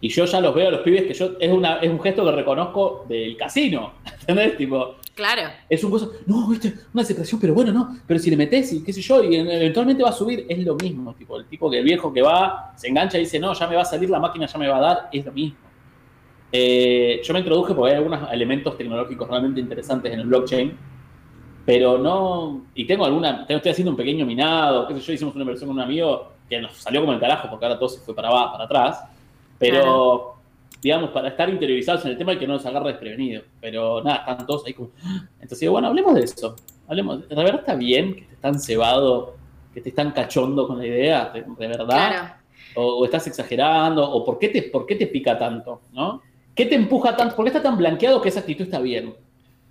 Y 0.02 0.10
yo 0.10 0.26
ya 0.26 0.42
los 0.42 0.54
veo 0.54 0.68
a 0.68 0.72
los 0.72 0.82
pibes 0.82 1.04
que 1.04 1.14
yo, 1.14 1.38
es, 1.40 1.50
una, 1.50 1.78
es 1.78 1.90
un 1.90 2.02
gesto 2.02 2.26
que 2.26 2.32
reconozco 2.34 3.06
del 3.08 3.38
casino, 3.38 3.94
¿entendés? 4.20 4.58
Tipo, 4.58 4.96
Claro. 5.16 5.44
Es 5.70 5.84
un 5.84 5.92
cosa, 5.92 6.08
no, 6.26 6.48
viste, 6.48 6.74
una 6.92 7.04
separación, 7.04 7.40
pero 7.40 7.54
bueno, 7.54 7.72
no, 7.72 7.98
pero 8.08 8.20
si 8.20 8.32
le 8.32 8.38
metes 8.38 8.74
y 8.74 8.84
qué 8.84 8.92
sé 8.92 9.02
yo, 9.02 9.24
y 9.24 9.36
eventualmente 9.36 10.02
va 10.02 10.10
a 10.10 10.14
subir, 10.14 10.46
es 10.50 10.66
lo 10.66 10.76
mismo, 10.76 11.14
tipo, 11.14 11.38
el 11.38 11.46
tipo 11.46 11.70
que 11.70 11.78
el 11.78 11.84
viejo 11.84 12.12
que 12.12 12.24
va, 12.24 12.74
se 12.76 12.88
engancha 12.88 13.18
y 13.18 13.22
dice, 13.22 13.40
no, 13.40 13.54
ya 13.54 13.68
me 13.68 13.76
va 13.76 13.84
a 13.84 13.86
salir 13.86 14.10
la 14.10 14.20
máquina, 14.20 14.48
ya 14.48 14.58
me 14.58 14.68
va 14.68 14.78
a 14.78 14.82
dar, 14.82 15.10
es 15.12 15.24
lo 15.24 15.32
mismo. 15.32 15.58
Eh, 16.52 17.22
yo 17.24 17.34
me 17.34 17.40
introduje 17.40 17.76
porque 17.76 17.92
hay 17.92 17.98
algunos 17.98 18.32
elementos 18.32 18.76
tecnológicos 18.76 19.28
realmente 19.28 19.60
interesantes 19.60 20.12
en 20.12 20.20
el 20.20 20.26
blockchain, 20.26 20.76
pero 21.64 22.00
no, 22.00 22.66
y 22.74 22.86
tengo 22.86 23.06
alguna, 23.06 23.46
estoy 23.48 23.72
haciendo 23.72 23.92
un 23.92 23.98
pequeño 23.98 24.26
minado, 24.26 24.88
qué 24.88 24.96
sé 24.96 25.02
yo, 25.02 25.14
hicimos 25.14 25.36
una 25.36 25.44
inversión 25.44 25.70
con 25.70 25.78
un 25.78 25.84
amigo 25.84 26.34
que 26.50 26.60
nos 26.60 26.74
salió 26.74 27.02
como 27.02 27.14
el 27.14 27.20
carajo, 27.20 27.50
porque 27.52 27.66
ahora 27.66 27.78
todo 27.78 27.90
se 27.90 28.00
fue 28.00 28.16
para, 28.16 28.30
para 28.30 28.64
atrás, 28.64 29.04
pero 29.60 30.33
digamos, 30.84 31.12
para 31.12 31.30
estar 31.30 31.50
interiorizados 31.50 32.04
en 32.04 32.12
el 32.12 32.18
tema 32.18 32.34
y 32.34 32.38
que 32.38 32.46
no 32.46 32.54
nos 32.54 32.66
agarre 32.66 32.90
desprevenido. 32.90 33.44
Pero 33.62 34.04
nada, 34.04 34.18
están 34.18 34.46
todos 34.46 34.66
ahí 34.66 34.74
como. 34.74 34.92
Entonces, 35.40 35.70
bueno, 35.70 35.88
hablemos 35.88 36.14
de 36.14 36.22
eso. 36.22 36.56
Hablemos. 36.88 37.28
¿De 37.28 37.36
verdad 37.36 37.60
está 37.60 37.76
bien 37.76 38.16
que 38.16 38.22
te 38.24 38.34
están 38.34 38.60
cebado, 38.60 39.38
que 39.74 39.80
te 39.80 39.90
están 39.90 40.12
cachondo 40.12 40.68
con 40.68 40.78
la 40.78 40.86
idea? 40.86 41.32
¿De, 41.34 41.68
verdad? 41.68 41.86
Claro. 41.88 42.36
O, 42.76 43.06
estás 43.06 43.26
exagerando? 43.28 44.04
¿O 44.04 44.26
por 44.26 44.38
qué, 44.38 44.50
te, 44.50 44.64
por 44.64 44.86
qué 44.86 44.96
te 44.96 45.08
pica 45.08 45.40
tanto? 45.40 45.82
¿No? 45.94 46.22
¿Qué 46.54 46.66
te 46.66 46.76
empuja 46.76 47.16
tanto? 47.16 47.36
¿Por 47.36 47.46
qué 47.46 47.50
está 47.50 47.64
tan 47.64 47.78
blanqueado 47.78 48.22
que 48.22 48.30
esa 48.30 48.42
actitud 48.42 48.66
está 48.66 48.80
bien 48.80 49.16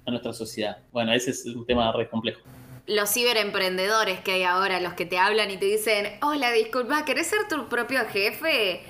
en 0.06 0.10
nuestra 0.10 0.32
sociedad? 0.32 0.78
Bueno, 0.92 1.12
ese 1.12 1.32
es 1.32 1.44
un 1.44 1.66
tema 1.66 1.92
re 1.92 2.08
complejo 2.08 2.40
los 2.86 3.10
ciberemprendedores 3.10 4.20
que 4.20 4.32
hay 4.32 4.42
ahora, 4.42 4.80
los 4.80 4.94
que 4.94 5.06
te 5.06 5.16
hablan 5.16 5.52
y 5.52 5.56
te 5.56 5.66
dicen, 5.66 6.18
hola, 6.20 6.50
disculpa, 6.50 7.04
¿querés 7.04 7.28
ser 7.28 7.46
tu 7.48 7.68
propio 7.68 8.00
jefe? 8.06 8.82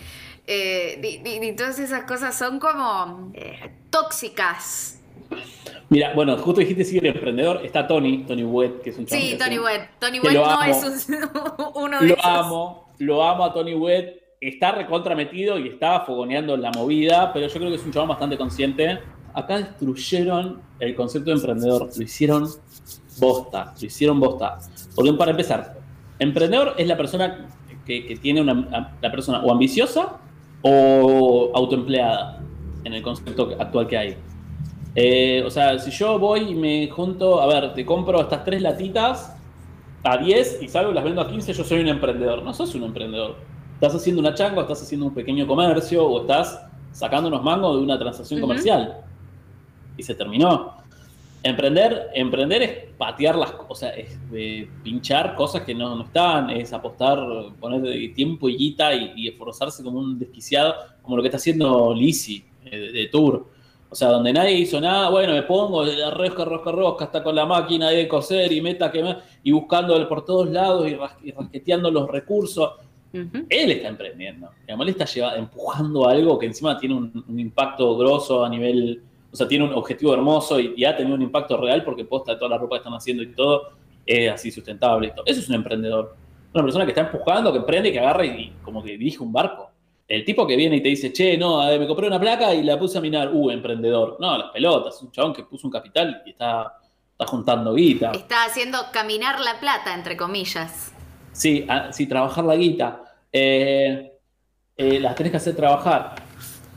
Eh, 0.46 1.20
y, 1.24 1.52
todas 1.52 1.78
esas 1.78 2.04
cosas 2.04 2.36
son 2.36 2.58
como 2.58 3.30
eh, 3.34 3.70
tóxicas. 3.90 5.00
Mira, 5.88 6.12
bueno, 6.14 6.36
justo 6.38 6.60
dijiste 6.60 6.84
si 6.84 6.98
emprendedor, 6.98 7.64
está 7.64 7.86
Tony, 7.86 8.24
Tony 8.24 8.44
Wett, 8.44 8.82
que 8.82 8.90
es 8.90 8.98
un 8.98 9.06
chaval. 9.06 9.22
Sí, 9.22 9.38
Tony 9.38 9.58
Wett. 9.58 9.90
Tony 9.98 10.20
Wett 10.20 10.34
no 10.34 10.62
es 10.62 11.08
uno 11.74 12.00
de 12.00 12.08
lo 12.08 12.24
amo, 12.24 12.88
lo 12.98 13.22
amo 13.22 13.44
a 13.44 13.52
Tony 13.52 13.74
Wett. 13.74 14.20
Está 14.40 14.72
recontrametido 14.72 15.58
y 15.58 15.68
está 15.68 16.00
fogoneando 16.00 16.56
la 16.56 16.72
movida, 16.72 17.32
pero 17.32 17.46
yo 17.46 17.54
creo 17.54 17.68
que 17.68 17.76
es 17.76 17.84
un 17.84 17.92
chaval 17.92 18.08
bastante 18.08 18.36
consciente. 18.36 18.98
Acá 19.34 19.58
destruyeron 19.58 20.60
el 20.80 20.94
concepto 20.96 21.30
de 21.30 21.36
emprendedor, 21.36 21.88
lo 21.96 22.02
hicieron 22.02 22.48
bosta, 23.18 23.72
lo 23.80 23.86
hicieron 23.86 24.18
bosta. 24.18 24.58
Porque 24.96 25.12
para 25.12 25.30
empezar, 25.30 25.78
emprendedor 26.18 26.74
es 26.76 26.88
la 26.88 26.96
persona 26.96 27.46
que, 27.86 28.04
que 28.04 28.16
tiene 28.16 28.40
una, 28.40 28.96
la 29.00 29.10
persona 29.12 29.40
o 29.44 29.52
ambiciosa 29.52 30.21
o 30.62 31.50
autoempleada 31.54 32.40
en 32.84 32.94
el 32.94 33.02
concepto 33.02 33.54
actual 33.58 33.86
que 33.86 33.96
hay. 33.98 34.16
Eh, 34.94 35.42
o 35.46 35.50
sea, 35.50 35.78
si 35.78 35.90
yo 35.90 36.18
voy 36.18 36.50
y 36.50 36.54
me 36.54 36.88
junto, 36.88 37.40
a 37.40 37.46
ver, 37.46 37.74
te 37.74 37.84
compro 37.86 38.20
estas 38.20 38.44
tres 38.44 38.60
latitas 38.60 39.34
a 40.04 40.18
10 40.18 40.62
y 40.62 40.68
salgo 40.68 40.90
y 40.90 40.94
las 40.94 41.04
vendo 41.04 41.20
a 41.20 41.28
15, 41.28 41.52
yo 41.52 41.64
soy 41.64 41.80
un 41.80 41.88
emprendedor. 41.88 42.42
No 42.42 42.52
sos 42.52 42.74
un 42.74 42.84
emprendedor. 42.84 43.36
Estás 43.74 43.94
haciendo 43.94 44.20
una 44.20 44.34
changa, 44.34 44.62
estás 44.62 44.82
haciendo 44.82 45.06
un 45.06 45.14
pequeño 45.14 45.46
comercio, 45.46 46.06
o 46.06 46.20
estás 46.22 46.64
sacando 46.92 47.28
unos 47.28 47.42
mangos 47.42 47.76
de 47.76 47.82
una 47.82 47.98
transacción 47.98 48.40
comercial. 48.40 49.00
Y 49.96 50.02
se 50.02 50.14
terminó. 50.14 50.71
Emprender, 51.44 52.10
emprender 52.14 52.62
es 52.62 52.70
patear 52.96 53.34
las 53.34 53.50
cosas, 53.52 53.94
es 53.96 54.16
pinchar 54.84 55.34
cosas 55.34 55.62
que 55.62 55.74
no, 55.74 56.00
están, 56.02 56.50
es 56.50 56.72
apostar, 56.72 57.18
poner 57.58 58.14
tiempo 58.14 58.48
y 58.48 58.56
guita 58.56 58.94
y, 58.94 59.26
esforzarse 59.26 59.82
como 59.82 59.98
un 59.98 60.20
desquiciado, 60.20 60.74
como 61.02 61.16
lo 61.16 61.22
que 61.22 61.28
está 61.28 61.38
haciendo 61.38 61.92
Lisi 61.94 62.44
eh, 62.64 62.92
de, 62.92 63.08
Tour. 63.08 63.48
O 63.90 63.94
sea, 63.94 64.08
donde 64.08 64.32
nadie 64.32 64.52
hizo 64.52 64.80
nada, 64.80 65.10
bueno, 65.10 65.32
me 65.32 65.42
pongo 65.42 65.84
la 65.84 66.10
rosca, 66.12 66.44
rosca, 66.44 66.70
rosca, 66.70 67.04
hasta 67.06 67.24
con 67.24 67.34
la 67.34 67.44
máquina 67.44 67.90
de 67.90 68.06
coser 68.06 68.52
y 68.52 68.60
meta 68.60 68.92
que 68.92 69.04
y 69.42 69.50
buscando 69.50 70.08
por 70.08 70.24
todos 70.24 70.48
lados 70.48 70.88
y, 70.88 71.30
rasqueteando 71.32 71.90
los 71.90 72.08
recursos. 72.08 72.70
Él 73.12 73.70
está 73.72 73.88
emprendiendo. 73.88 74.48
Él 74.66 74.88
está 74.88 75.36
empujando 75.36 76.08
algo 76.08 76.38
que 76.38 76.46
encima 76.46 76.78
tiene 76.78 76.94
un, 76.94 77.24
un 77.28 77.38
impacto 77.38 77.98
grosso 77.98 78.42
a 78.42 78.48
nivel 78.48 79.02
o 79.32 79.36
sea, 79.36 79.48
tiene 79.48 79.64
un 79.64 79.72
objetivo 79.72 80.12
hermoso 80.12 80.60
y, 80.60 80.84
ha 80.84 80.94
tenido 80.94 81.16
un 81.16 81.22
impacto 81.22 81.56
real 81.56 81.82
porque 81.84 82.04
posta 82.04 82.32
de 82.32 82.38
toda 82.38 82.50
la 82.50 82.58
ropa 82.58 82.76
que 82.76 82.80
están 82.80 82.94
haciendo 82.94 83.22
y 83.22 83.34
todo 83.34 83.72
es 84.04 84.30
así 84.30 84.50
sustentable. 84.50 85.08
Y 85.08 85.10
todo. 85.12 85.24
Eso 85.26 85.40
es 85.40 85.48
un 85.48 85.54
emprendedor. 85.54 86.16
Una 86.52 86.64
persona 86.64 86.84
que 86.84 86.90
está 86.90 87.02
empujando, 87.02 87.50
que 87.50 87.58
emprende, 87.58 87.90
que 87.90 87.98
agarra 87.98 88.26
y, 88.26 88.52
como 88.62 88.82
que 88.82 88.92
dirige 88.92 89.22
un 89.22 89.32
barco. 89.32 89.70
El 90.06 90.24
tipo 90.26 90.46
que 90.46 90.56
viene 90.56 90.76
y 90.76 90.82
te 90.82 90.90
dice, 90.90 91.12
che, 91.12 91.38
no, 91.38 91.64
me 91.78 91.86
compré 91.86 92.06
una 92.06 92.20
placa 92.20 92.54
y 92.54 92.62
la 92.62 92.78
puse 92.78 92.98
a 92.98 93.00
minar, 93.00 93.30
uh, 93.32 93.50
emprendedor. 93.50 94.18
No, 94.20 94.36
las 94.36 94.50
pelotas, 94.50 95.00
un 95.00 95.10
chabón 95.10 95.32
que 95.32 95.44
puso 95.44 95.66
un 95.66 95.72
capital 95.72 96.22
y 96.26 96.30
está, 96.30 96.78
está 97.12 97.26
juntando 97.26 97.72
guita. 97.72 98.10
Está 98.10 98.44
haciendo 98.44 98.78
caminar 98.92 99.40
la 99.40 99.58
plata, 99.58 99.94
entre 99.94 100.18
comillas. 100.18 100.92
Sí, 101.32 101.66
sí, 101.92 102.06
trabajar 102.06 102.44
la 102.44 102.56
guita. 102.56 103.02
Eh, 103.32 104.12
eh, 104.76 105.00
las 105.00 105.14
tenés 105.14 105.30
que 105.30 105.36
hacer 105.38 105.56
trabajar. 105.56 106.16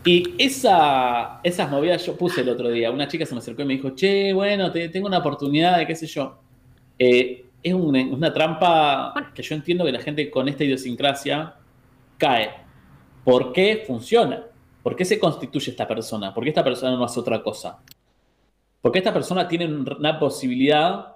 Y 0.06 0.36
esa, 0.38 1.40
esas 1.44 1.70
movidas 1.72 2.06
yo 2.06 2.16
puse 2.16 2.42
el 2.42 2.50
otro 2.50 2.70
día. 2.70 2.92
Una 2.92 3.08
chica 3.08 3.26
se 3.26 3.34
me 3.34 3.40
acercó 3.40 3.64
y 3.64 3.66
me 3.66 3.74
dijo, 3.74 3.90
che, 3.96 4.34
bueno, 4.34 4.72
tengo 4.72 5.08
una 5.08 5.18
oportunidad 5.18 5.80
de 5.80 5.88
qué 5.88 5.96
sé 5.96 6.06
yo. 6.06 6.38
Eh, 7.00 7.44
es 7.64 7.74
una, 7.74 8.32
trampa 8.32 9.32
que 9.34 9.42
yo 9.42 9.56
entiendo 9.56 9.84
que 9.84 9.92
la 9.92 10.00
gente 10.00 10.30
con 10.30 10.48
esta 10.48 10.64
idiosincrasia 10.64 11.56
cae. 12.20 12.52
¿Por 13.24 13.52
qué 13.52 13.84
funciona? 13.88 14.46
¿Por 14.84 14.96
qué 14.96 15.04
se 15.04 15.18
constituye 15.18 15.72
esta 15.72 15.88
persona? 15.88 16.32
¿Por 16.32 16.44
qué 16.44 16.50
esta 16.50 16.64
persona 16.64 16.96
no 16.96 17.04
hace 17.04 17.20
otra 17.20 17.42
cosa? 17.42 17.82
Porque 18.84 19.00
esta 19.00 19.12
persona 19.12 19.48
tiene 19.48 19.66
una 19.66 20.20
posibilidad 20.20 21.16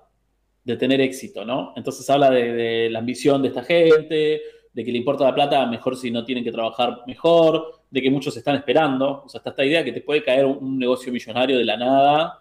de 0.63 0.75
tener 0.77 0.99
éxito, 1.01 1.45
¿no? 1.45 1.73
Entonces 1.75 2.09
habla 2.09 2.31
de, 2.31 2.53
de 2.53 2.89
la 2.89 2.97
ambición 2.97 3.43
de 3.43 3.49
esta 3.49 3.61
gente, 3.61 4.41
de 4.73 4.83
que 4.83 4.91
le 4.91 4.97
importa 4.97 5.25
la 5.25 5.35
plata, 5.35 5.67
mejor 5.67 5.95
si 5.95 6.09
no 6.09 6.25
tienen 6.25 6.43
que 6.43 6.51
trabajar 6.51 7.03
mejor, 7.05 7.78
de 7.89 8.01
que 8.01 8.09
muchos 8.09 8.35
están 8.37 8.55
esperando. 8.55 9.23
O 9.25 9.29
sea, 9.29 9.39
está 9.39 9.51
esta 9.51 9.65
idea 9.65 9.83
que 9.83 9.91
te 9.91 10.01
puede 10.01 10.23
caer 10.23 10.45
un, 10.45 10.77
negocio 10.77 11.11
millonario 11.11 11.57
de 11.57 11.65
la 11.65 11.77
nada. 11.77 12.39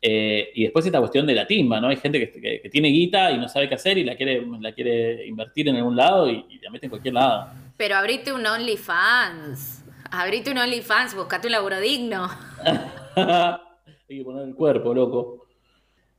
Eh, 0.00 0.50
y 0.54 0.62
después 0.64 0.86
esta 0.86 1.00
cuestión 1.00 1.26
de 1.26 1.34
la 1.34 1.46
timba, 1.46 1.80
¿no? 1.80 1.88
Hay 1.88 1.96
gente 1.96 2.30
que, 2.30 2.68
tiene 2.70 2.88
guita 2.88 3.32
y 3.32 3.38
no 3.38 3.48
sabe 3.48 3.68
qué 3.68 3.74
hacer 3.74 3.98
y 3.98 4.04
la 4.04 4.16
quiere, 4.16 4.46
la 4.60 4.72
quiere 4.72 5.26
invertir 5.26 5.68
en 5.68 5.76
algún 5.76 5.96
lado 5.96 6.30
y, 6.30 6.46
y 6.48 6.58
la 6.60 6.70
mete 6.70 6.86
en 6.86 6.90
cualquier 6.90 7.14
lado. 7.14 7.50
Pero 7.76 7.96
abrite 7.96 8.32
un 8.32 8.46
OnlyFans. 8.46 9.84
Abrite 10.10 10.50
un 10.50 10.58
OnlyFans, 10.58 11.14
buscate 11.14 11.48
un 11.48 11.52
laburo 11.52 11.78
digno. 11.80 12.28
Hay 14.10 14.18
que 14.18 14.24
poner 14.24 14.48
el 14.48 14.54
cuerpo, 14.54 14.94
loco. 14.94 15.46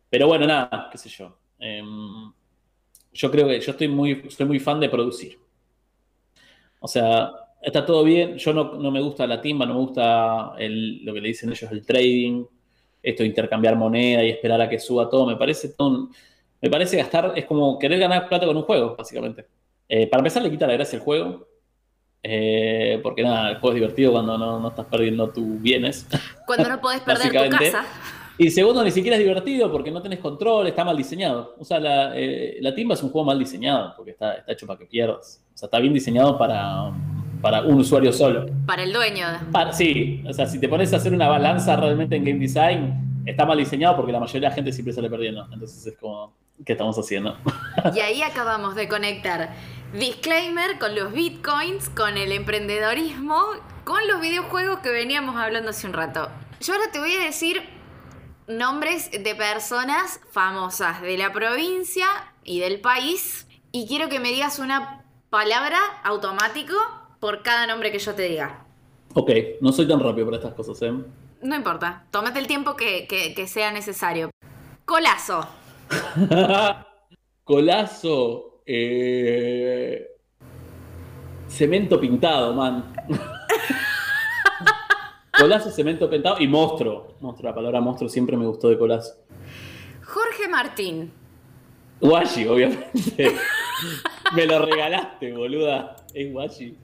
Pero 0.09 0.27
bueno, 0.27 0.45
nada, 0.45 0.89
qué 0.91 0.97
sé 0.97 1.09
yo. 1.09 1.37
Em, 1.59 2.31
yo 3.11 3.31
creo 3.31 3.47
que 3.47 3.59
yo 3.59 3.71
estoy 3.71 3.87
muy, 3.87 4.29
soy 4.29 4.45
muy 4.45 4.59
fan 4.59 4.79
de 4.79 4.89
producir. 4.89 5.39
O 6.79 6.87
sea, 6.87 7.31
está 7.61 7.85
todo 7.85 8.03
bien. 8.03 8.37
Yo 8.37 8.53
no, 8.53 8.91
me 8.91 9.01
gusta 9.01 9.27
la 9.27 9.41
timba, 9.41 9.65
no 9.65 9.73
me 9.73 9.79
gusta 9.79 10.53
lo 10.57 11.13
que 11.13 11.21
le 11.21 11.27
dicen 11.27 11.49
ellos, 11.51 11.71
el 11.71 11.85
trading, 11.85 12.45
esto 13.01 13.23
de 13.23 13.29
intercambiar 13.29 13.75
moneda 13.75 14.23
y 14.23 14.29
esperar 14.29 14.61
a 14.61 14.69
que 14.69 14.79
suba 14.79 15.09
todo. 15.09 15.25
Me 15.25 15.35
parece 15.35 15.69
todo 15.69 16.09
me 16.61 16.69
parece 16.69 16.97
gastar, 16.97 17.33
es 17.35 17.45
como 17.45 17.79
querer 17.79 17.99
ganar 17.99 18.27
plata 18.27 18.45
con 18.45 18.57
un 18.57 18.63
juego, 18.63 18.95
básicamente. 18.97 19.47
Eh, 19.87 20.07
para 20.07 20.19
empezar, 20.19 20.43
le 20.43 20.51
quita 20.51 20.67
la 20.67 20.73
gracia 20.73 20.97
al 20.99 21.05
juego. 21.05 21.47
Eh, 22.21 22.99
porque 23.01 23.23
nada, 23.23 23.51
el 23.51 23.59
juego 23.59 23.69
es 23.69 23.75
divertido 23.75 24.11
cuando 24.11 24.37
no, 24.37 24.67
estás 24.67 24.85
perdiendo 24.87 25.29
tus 25.29 25.61
bienes. 25.61 26.05
Cuando 26.45 26.67
no 26.67 26.81
podés 26.81 26.99
perder 27.01 27.31
tu 27.31 27.49
casa. 27.57 27.85
Y 28.37 28.51
segundo, 28.51 28.83
ni 28.83 28.91
siquiera 28.91 29.17
es 29.17 29.23
divertido 29.23 29.71
porque 29.71 29.91
no 29.91 30.01
tenés 30.01 30.19
control, 30.19 30.67
está 30.67 30.83
mal 30.83 30.97
diseñado. 30.97 31.55
O 31.59 31.65
sea, 31.65 31.79
la, 31.79 32.17
eh, 32.17 32.57
la 32.61 32.73
timba 32.73 32.93
es 32.93 33.03
un 33.03 33.09
juego 33.09 33.25
mal 33.25 33.39
diseñado 33.39 33.93
porque 33.95 34.11
está, 34.11 34.35
está, 34.35 34.51
hecho 34.51 34.67
para 34.67 34.79
que 34.79 34.85
pierdas. 34.85 35.45
O 35.53 35.57
sea, 35.57 35.67
está 35.67 35.79
bien 35.79 35.93
diseñado 35.93 36.37
para, 36.37 36.91
para 37.41 37.61
un 37.61 37.79
usuario 37.79 38.11
solo. 38.11 38.47
Para 38.65 38.83
el 38.83 38.93
dueño. 38.93 39.25
sí, 39.71 40.23
o 40.27 40.33
sea, 40.33 40.45
si 40.45 40.59
te 40.59 40.67
pones 40.67 40.93
a 40.93 40.97
hacer 40.97 41.13
una 41.13 41.27
balanza 41.27 41.75
realmente 41.75 42.15
en 42.15 42.25
game 42.25 42.39
design, 42.39 43.23
está 43.25 43.45
mal 43.45 43.57
diseñado 43.57 43.95
porque 43.95 44.11
la 44.11 44.19
mayoría 44.19 44.41
de 44.41 44.49
la 44.49 44.55
gente 44.55 44.71
siempre 44.71 44.93
sale 44.93 45.09
perdiendo. 45.09 45.47
Entonces 45.51 45.85
es 45.87 45.97
como, 45.97 46.33
¿qué 46.65 46.73
estamos 46.73 46.97
haciendo? 46.97 47.37
Y 47.95 47.99
ahí 47.99 48.21
acabamos 48.21 48.75
de 48.75 48.87
conectar 48.87 49.53
Disclaimer 49.93 50.77
con 50.77 50.95
los 50.95 51.13
bitcoins, 51.13 51.89
con 51.89 52.17
el 52.17 52.31
emprendedorismo, 52.31 53.41
con 53.85 54.07
los 54.07 54.21
videojuegos 54.21 54.79
que 54.79 54.89
veníamos 54.89 55.35
hablando 55.35 55.71
hace 55.71 55.87
un 55.87 55.93
rato. 55.93 56.29
Yo 56.61 56.73
ahora 56.73 56.91
te 56.91 56.99
voy 56.99 57.15
a 57.15 57.23
decir 57.23 57.63
nombres 58.47 59.11
de 59.11 59.35
personas 59.35 60.19
famosas 60.31 61.01
de 61.01 61.17
la 61.17 61.31
provincia 61.31 62.07
y 62.43 62.59
del 62.59 62.81
país 62.81 63.47
y 63.71 63.87
quiero 63.87 64.09
que 64.09 64.19
me 64.19 64.29
digas 64.29 64.59
una 64.59 65.05
palabra 65.29 65.79
automático 66.03 66.75
por 67.19 67.41
cada 67.41 67.67
nombre 67.67 67.91
que 67.91 67.99
yo 67.99 68.15
te 68.15 68.23
diga. 68.23 68.65
Ok, 69.13 69.31
no 69.61 69.71
soy 69.71 69.87
tan 69.87 69.99
rápido 69.99 70.27
para 70.27 70.37
estas 70.37 70.53
cosas, 70.53 70.81
¿eh? 70.81 70.93
No 71.41 71.55
importa, 71.55 72.05
tómate 72.11 72.39
el 72.39 72.47
tiempo 72.47 72.75
que, 72.75 73.07
que 73.07 73.47
sea 73.47 73.71
necesario. 73.71 74.29
Colazo. 74.85 75.47
Colazo. 77.43 78.49
Eh, 78.71 80.07
cemento 81.47 81.99
pintado, 81.99 82.53
man. 82.53 82.93
colazo, 85.39 85.71
cemento 85.71 86.07
pintado 86.07 86.39
y 86.39 86.47
monstruo. 86.47 87.15
Monstruo, 87.19 87.49
la 87.49 87.55
palabra 87.55 87.81
monstruo 87.81 88.07
siempre 88.07 88.37
me 88.37 88.45
gustó 88.45 88.69
de 88.69 88.77
colazo. 88.77 89.15
Jorge 90.03 90.47
Martín. 90.47 91.11
Washi, 91.99 92.47
obviamente. 92.47 93.35
me 94.35 94.45
lo 94.45 94.63
regalaste, 94.63 95.33
boluda. 95.33 95.95
Es 96.13 96.31
Washi. 96.31 96.77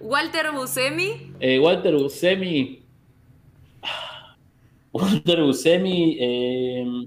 Walter 0.00 0.52
Busemi. 0.52 1.32
Eh, 1.40 1.58
Walter 1.58 1.94
Busemi. 1.94 2.82
Walter 4.92 5.42
Busemi. 5.42 6.16
Eh, 6.20 7.06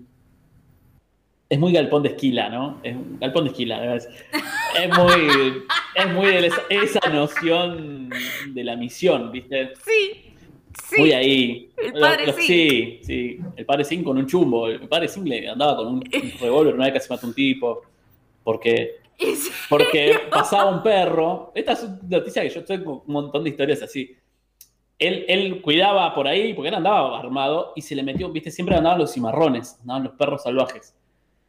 es 1.50 1.58
muy 1.58 1.74
galpón 1.74 2.04
de 2.04 2.10
esquila, 2.10 2.48
¿no? 2.50 2.80
Es 2.84 2.96
galpón 3.20 3.46
de 3.46 3.50
esquila, 3.50 3.96
es, 3.96 4.08
es 4.80 4.98
muy, 4.98 5.64
es 5.96 6.14
muy 6.14 6.28
de 6.28 6.52
esa, 6.70 7.10
noción 7.10 8.10
de 8.50 8.64
la 8.64 8.76
misión, 8.76 9.32
¿viste? 9.32 9.74
Sí, 9.84 10.36
sí. 10.90 11.00
Muy 11.00 11.12
ahí. 11.12 11.70
El 11.76 11.94
padre 11.94 12.34
Sí, 12.34 13.00
sí. 13.02 13.40
El 13.56 13.66
padre 13.66 13.84
Sin 13.84 14.04
con 14.04 14.18
un 14.20 14.28
chumbo. 14.28 14.68
El 14.68 14.88
padre 14.88 15.08
Sin 15.08 15.28
le 15.28 15.50
andaba 15.50 15.78
con 15.78 15.88
un, 15.88 16.04
revólver 16.40 16.76
una 16.76 16.92
vez 16.92 17.04
se 17.04 17.12
mató 17.12 17.26
un 17.26 17.34
tipo. 17.34 17.82
Porque, 18.44 18.98
porque 19.70 20.20
pasaba 20.32 20.70
un 20.70 20.82
perro. 20.82 21.52
Esta 21.56 21.74
es 21.74 21.84
una 21.84 22.00
noticia 22.04 22.42
que 22.42 22.50
yo 22.50 22.64
tengo 22.64 23.04
un 23.06 23.14
montón 23.14 23.44
de 23.44 23.52
historias 23.52 23.82
así. 23.82 24.16
Él, 24.98 25.26
él, 25.28 25.62
cuidaba 25.62 26.14
por 26.14 26.28
ahí, 26.28 26.54
porque 26.54 26.70
él 26.70 26.76
andaba 26.76 27.18
armado, 27.18 27.72
y 27.76 27.82
se 27.82 27.96
le 27.96 28.04
metió, 28.04 28.30
viste, 28.32 28.52
siempre 28.52 28.76
andaban 28.76 29.00
los 29.00 29.14
cimarrones, 29.14 29.78
andaban 29.82 30.04
los 30.04 30.14
perros 30.14 30.44
salvajes. 30.44 30.94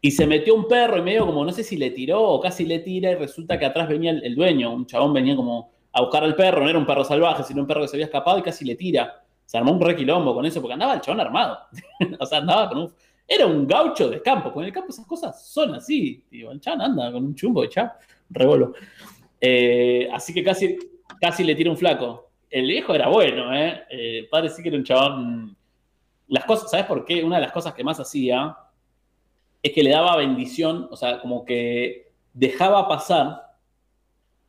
Y 0.01 0.13
se 0.13 0.27
metió 0.27 0.55
un 0.55 0.67
perro 0.67 0.99
y 0.99 1.03
medio 1.03 1.27
como, 1.27 1.45
no 1.45 1.53
sé 1.53 1.63
si 1.63 1.77
le 1.77 1.91
tiró 1.91 2.23
o 2.23 2.41
casi 2.41 2.65
le 2.65 2.79
tira 2.79 3.11
y 3.11 3.17
resulta 3.17 3.59
que 3.59 3.67
atrás 3.67 3.89
venía 3.89 4.13
el, 4.13 4.35
dueño, 4.35 4.73
un 4.73 4.87
chabón 4.87 5.13
venía 5.13 5.37
como 5.37 5.73
a 5.93 6.01
buscar 6.01 6.25
al 6.25 6.35
perro, 6.37 6.63
no 6.63 6.71
era 6.71 6.79
un 6.79 6.87
perro 6.87 7.05
salvaje, 7.05 7.43
sino 7.45 7.61
un 7.61 7.67
perro 7.67 7.83
que 7.83 7.89
se 7.89 7.97
había 7.97 8.07
escapado 8.07 8.39
y 8.39 8.43
casi 8.43 8.65
le 8.65 8.77
tira. 8.77 9.23
Se 9.45 9.59
armó 9.59 9.73
un 9.73 9.81
requilombo 9.81 10.33
con 10.33 10.47
eso 10.47 10.61
porque 10.61 10.75
andaba 10.75 10.95
el 10.95 11.01
chabón 11.01 11.21
armado. 11.21 11.59
o 12.19 12.27
sea, 12.27 12.39
andaba 12.39 12.69
con 12.69 12.79
un... 12.79 12.95
Era 13.33 13.47
un 13.47 13.65
gaucho 13.65 14.11
de 14.11 14.21
campo, 14.21 14.53
porque 14.53 14.59
en 14.59 14.67
el 14.67 14.73
campo 14.73 14.91
esas 14.91 15.07
cosas 15.07 15.49
son 15.49 15.73
así. 15.77 16.25
el 16.33 16.61
chabón 16.61 16.81
anda 16.81 17.13
con 17.13 17.25
un 17.27 17.35
chumbo 17.37 17.63
de 17.63 17.69
chap, 17.69 18.01
regolo. 18.29 18.75
Eh, 19.41 20.09
así 20.13 20.35
que 20.35 20.43
casi, 20.43 20.77
casi 21.21 21.45
le 21.45 21.55
tira 21.55 21.71
un 21.71 21.77
flaco. 21.77 22.33
El 22.51 22.67
viejo 22.67 22.93
era 22.93 23.07
bueno, 23.07 23.55
¿eh? 23.55 23.85
eh 23.89 24.29
parece 24.29 24.61
que 24.61 24.69
era 24.71 24.79
un 24.79 24.83
chabón... 24.83 25.57
Las 26.27 26.45
cosas, 26.45 26.73
¿sabes 26.73 26.87
por 26.87 27.05
qué? 27.05 27.23
Una 27.23 27.37
de 27.37 27.43
las 27.43 27.53
cosas 27.53 27.73
que 27.73 27.85
más 27.85 28.01
hacía 28.01 28.57
es 29.63 29.73
que 29.73 29.85
le 29.85 29.91
daba 29.91 30.17
bendición, 30.17 30.89
o 30.91 30.97
sea, 30.97 31.21
como 31.21 31.45
que 31.45 32.13
dejaba 32.33 32.89
pasar 32.89 33.43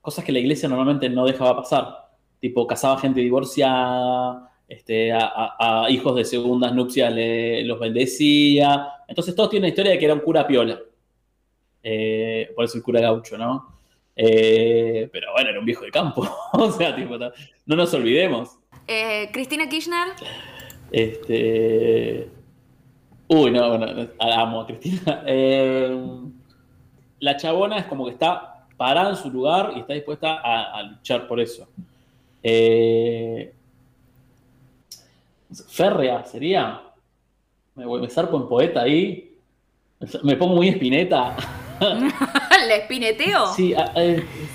cosas 0.02 0.26
que 0.26 0.32
la 0.32 0.40
iglesia 0.40 0.68
normalmente 0.68 1.08
no 1.08 1.26
dejaba 1.26 1.56
pasar. 1.56 2.10
Tipo, 2.40 2.66
casaba 2.66 2.98
gente 2.98 3.20
divorciada, 3.20 4.51
este, 4.72 5.12
a, 5.12 5.86
hijos 5.90 6.16
de 6.16 6.24
segundas 6.24 6.74
nupcias 6.74 7.14
le, 7.14 7.62
los 7.66 7.78
bendecía. 7.78 8.88
Entonces 9.06 9.36
todos 9.36 9.50
tienen 9.50 9.64
la 9.64 9.70
historia 9.70 9.92
de 9.92 10.00
que 10.00 10.06
era 10.06 10.14
un 10.14 10.22
cura 10.22 10.48
piola. 10.48 10.80
Eh, 11.84 12.50
por 12.56 12.64
eso 12.64 12.78
el 12.78 12.84
cura 12.84 13.02
gaucho, 13.02 13.38
¿no? 13.38 13.80
Eh, 14.16 15.10
pero 15.12 15.34
bueno, 15.34 15.50
era 15.50 15.60
un 15.60 15.66
viejo 15.66 15.84
de 15.84 15.92
campo. 15.92 16.26
o 16.54 16.72
sea, 16.72 16.96
tipo, 16.96 17.18
no 17.18 17.76
nos 17.76 17.94
olvidemos. 17.94 18.58
Eh, 18.88 19.30
Cristina 19.34 19.68
Kirchner. 19.68 20.08
Este. 20.90 22.30
Uy, 23.28 23.52
no, 23.52 23.78
no, 23.78 24.08
amo 24.20 24.62
a 24.62 24.68
Cristina. 24.68 25.24
La 27.20 27.36
chabona 27.36 27.78
es 27.78 27.86
como 27.88 28.06
que 28.06 28.12
está 28.12 28.68
parada 28.78 29.10
en 29.10 29.18
su 29.18 29.30
lugar 29.30 29.74
y 29.76 29.82
está 29.82 29.94
dispuesta 29.94 30.40
a, 30.42 30.82
luchar 30.84 31.28
por 31.28 31.42
eso. 31.42 31.68
Eh, 32.42 33.54
férrea 35.70 36.24
sería. 36.26 36.82
Me, 37.76 38.06
a 38.06 38.10
zarpo 38.10 38.38
en 38.38 38.48
poeta 38.48 38.82
ahí. 38.82 39.38
Me 40.24 40.36
pongo 40.36 40.56
muy 40.56 40.70
espineta. 40.70 41.36
¿Le 42.68 42.76
espineteo? 42.78 43.54
Sí, 43.54 43.74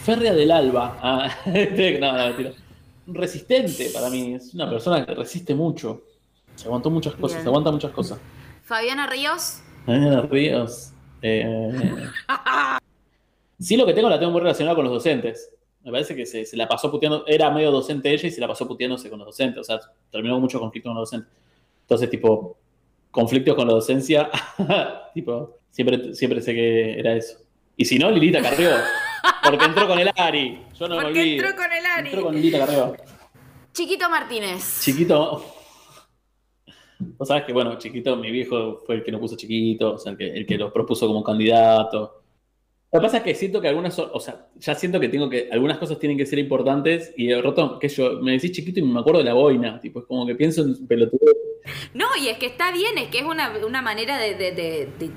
férrea 0.04 0.32
del 0.32 0.50
alba. 0.50 0.98
Ah, 1.00 1.30
no, 1.46 2.12
no, 2.12 2.24
mentira. 2.26 2.52
Resistente 3.06 3.90
para 3.90 4.10
mí. 4.10 4.34
Es 4.34 4.54
una 4.54 4.68
persona 4.68 5.04
que 5.04 5.14
resiste 5.14 5.54
mucho. 5.54 6.02
Se 6.54 6.66
aguantó 6.66 6.90
muchas 6.90 7.14
cosas, 7.14 7.42
se 7.42 7.48
aguanta 7.48 7.70
muchas 7.70 7.92
cosas. 7.92 8.18
Fabiana 8.64 9.06
Ríos. 9.06 9.60
Fabiana 9.84 10.22
Ríos. 10.22 10.92
Eh, 11.22 12.08
sí, 13.58 13.76
lo 13.76 13.86
que 13.86 13.92
tengo 13.92 14.08
la 14.08 14.18
tengo 14.18 14.32
muy 14.32 14.40
relacionada 14.40 14.74
con 14.74 14.84
los 14.84 14.94
docentes. 14.94 15.50
Me 15.86 15.92
parece 15.92 16.16
que 16.16 16.26
se, 16.26 16.56
la 16.56 16.66
pasó 16.66 16.90
puteando, 16.90 17.24
era 17.28 17.48
medio 17.48 17.70
docente 17.70 18.12
ella 18.12 18.26
y 18.26 18.32
se 18.32 18.40
la 18.40 18.48
pasó 18.48 18.66
puteándose 18.66 19.08
con 19.08 19.20
los 19.20 19.26
docentes. 19.26 19.60
O 19.60 19.62
sea, 19.62 19.78
terminó 20.10 20.34
con 20.34 20.42
mucho 20.42 20.58
conflicto 20.58 20.88
con 20.88 20.96
los 20.98 21.08
docentes. 21.08 21.32
Entonces, 21.82 22.10
tipo, 22.10 22.58
conflictos 23.12 23.54
con 23.54 23.68
la 23.68 23.74
docencia, 23.74 24.28
tipo, 25.14 25.60
siempre, 25.70 26.12
siempre 26.12 26.42
sé 26.42 26.54
que 26.54 26.98
era 26.98 27.14
eso. 27.14 27.38
Y 27.76 27.84
si 27.84 28.00
no, 28.00 28.10
Lilita 28.10 28.42
Carrió. 28.42 28.70
Porque 29.44 29.64
entró 29.64 29.86
con 29.86 30.00
el 30.00 30.10
Ari. 30.16 30.60
Yo 30.76 30.88
no 30.88 30.96
porque 30.96 31.12
me 31.12 31.20
olvido. 31.20 31.46
entró 31.46 31.62
con 31.62 31.72
el 31.72 31.86
Ari. 31.86 32.08
Entró 32.08 32.22
con 32.24 32.34
Lilita 32.34 32.58
Carrió. 32.58 32.96
Chiquito 33.72 34.10
Martínez. 34.10 34.80
Chiquito. 34.80 35.44
Vos 36.98 37.28
sabés 37.28 37.44
que, 37.44 37.52
bueno, 37.52 37.78
chiquito, 37.78 38.16
mi 38.16 38.32
viejo 38.32 38.78
fue 38.84 38.96
el 38.96 39.04
que 39.04 39.12
nos 39.12 39.20
puso 39.20 39.36
chiquito, 39.36 39.94
o 39.94 39.98
sea, 39.98 40.10
el 40.10 40.18
que, 40.18 40.36
el 40.36 40.46
que 40.46 40.58
lo 40.58 40.72
propuso 40.72 41.06
como 41.06 41.22
candidato. 41.22 42.24
Lo 42.92 43.00
que 43.00 43.04
pasa 43.04 43.16
es 43.18 43.22
que 43.24 43.34
siento 43.34 43.60
que 43.60 43.68
algunas, 43.68 43.98
o 43.98 44.20
sea, 44.20 44.46
ya 44.56 44.74
siento 44.74 45.00
que 45.00 45.08
tengo 45.08 45.28
que, 45.28 45.48
algunas 45.50 45.76
cosas 45.78 45.98
tienen 45.98 46.16
que 46.16 46.24
ser 46.24 46.38
importantes 46.38 47.12
y 47.16 47.26
de 47.26 47.42
rato, 47.42 47.78
que 47.80 47.88
yo, 47.88 48.20
me 48.22 48.32
decís 48.32 48.52
chiquito 48.52 48.78
y 48.78 48.84
me 48.84 49.00
acuerdo 49.00 49.18
de 49.18 49.24
la 49.24 49.34
boina, 49.34 49.80
tipo, 49.80 50.00
es 50.00 50.06
como 50.06 50.24
que 50.24 50.36
pienso 50.36 50.62
en 50.62 50.86
pelotudo. 50.86 51.32
No, 51.94 52.06
y 52.20 52.28
es 52.28 52.38
que 52.38 52.46
está 52.46 52.70
bien, 52.70 52.96
es 52.96 53.08
que 53.08 53.18
es 53.18 53.24
una, 53.24 53.82
manera 53.82 54.18
de, 54.18 54.34
de, 54.34 55.10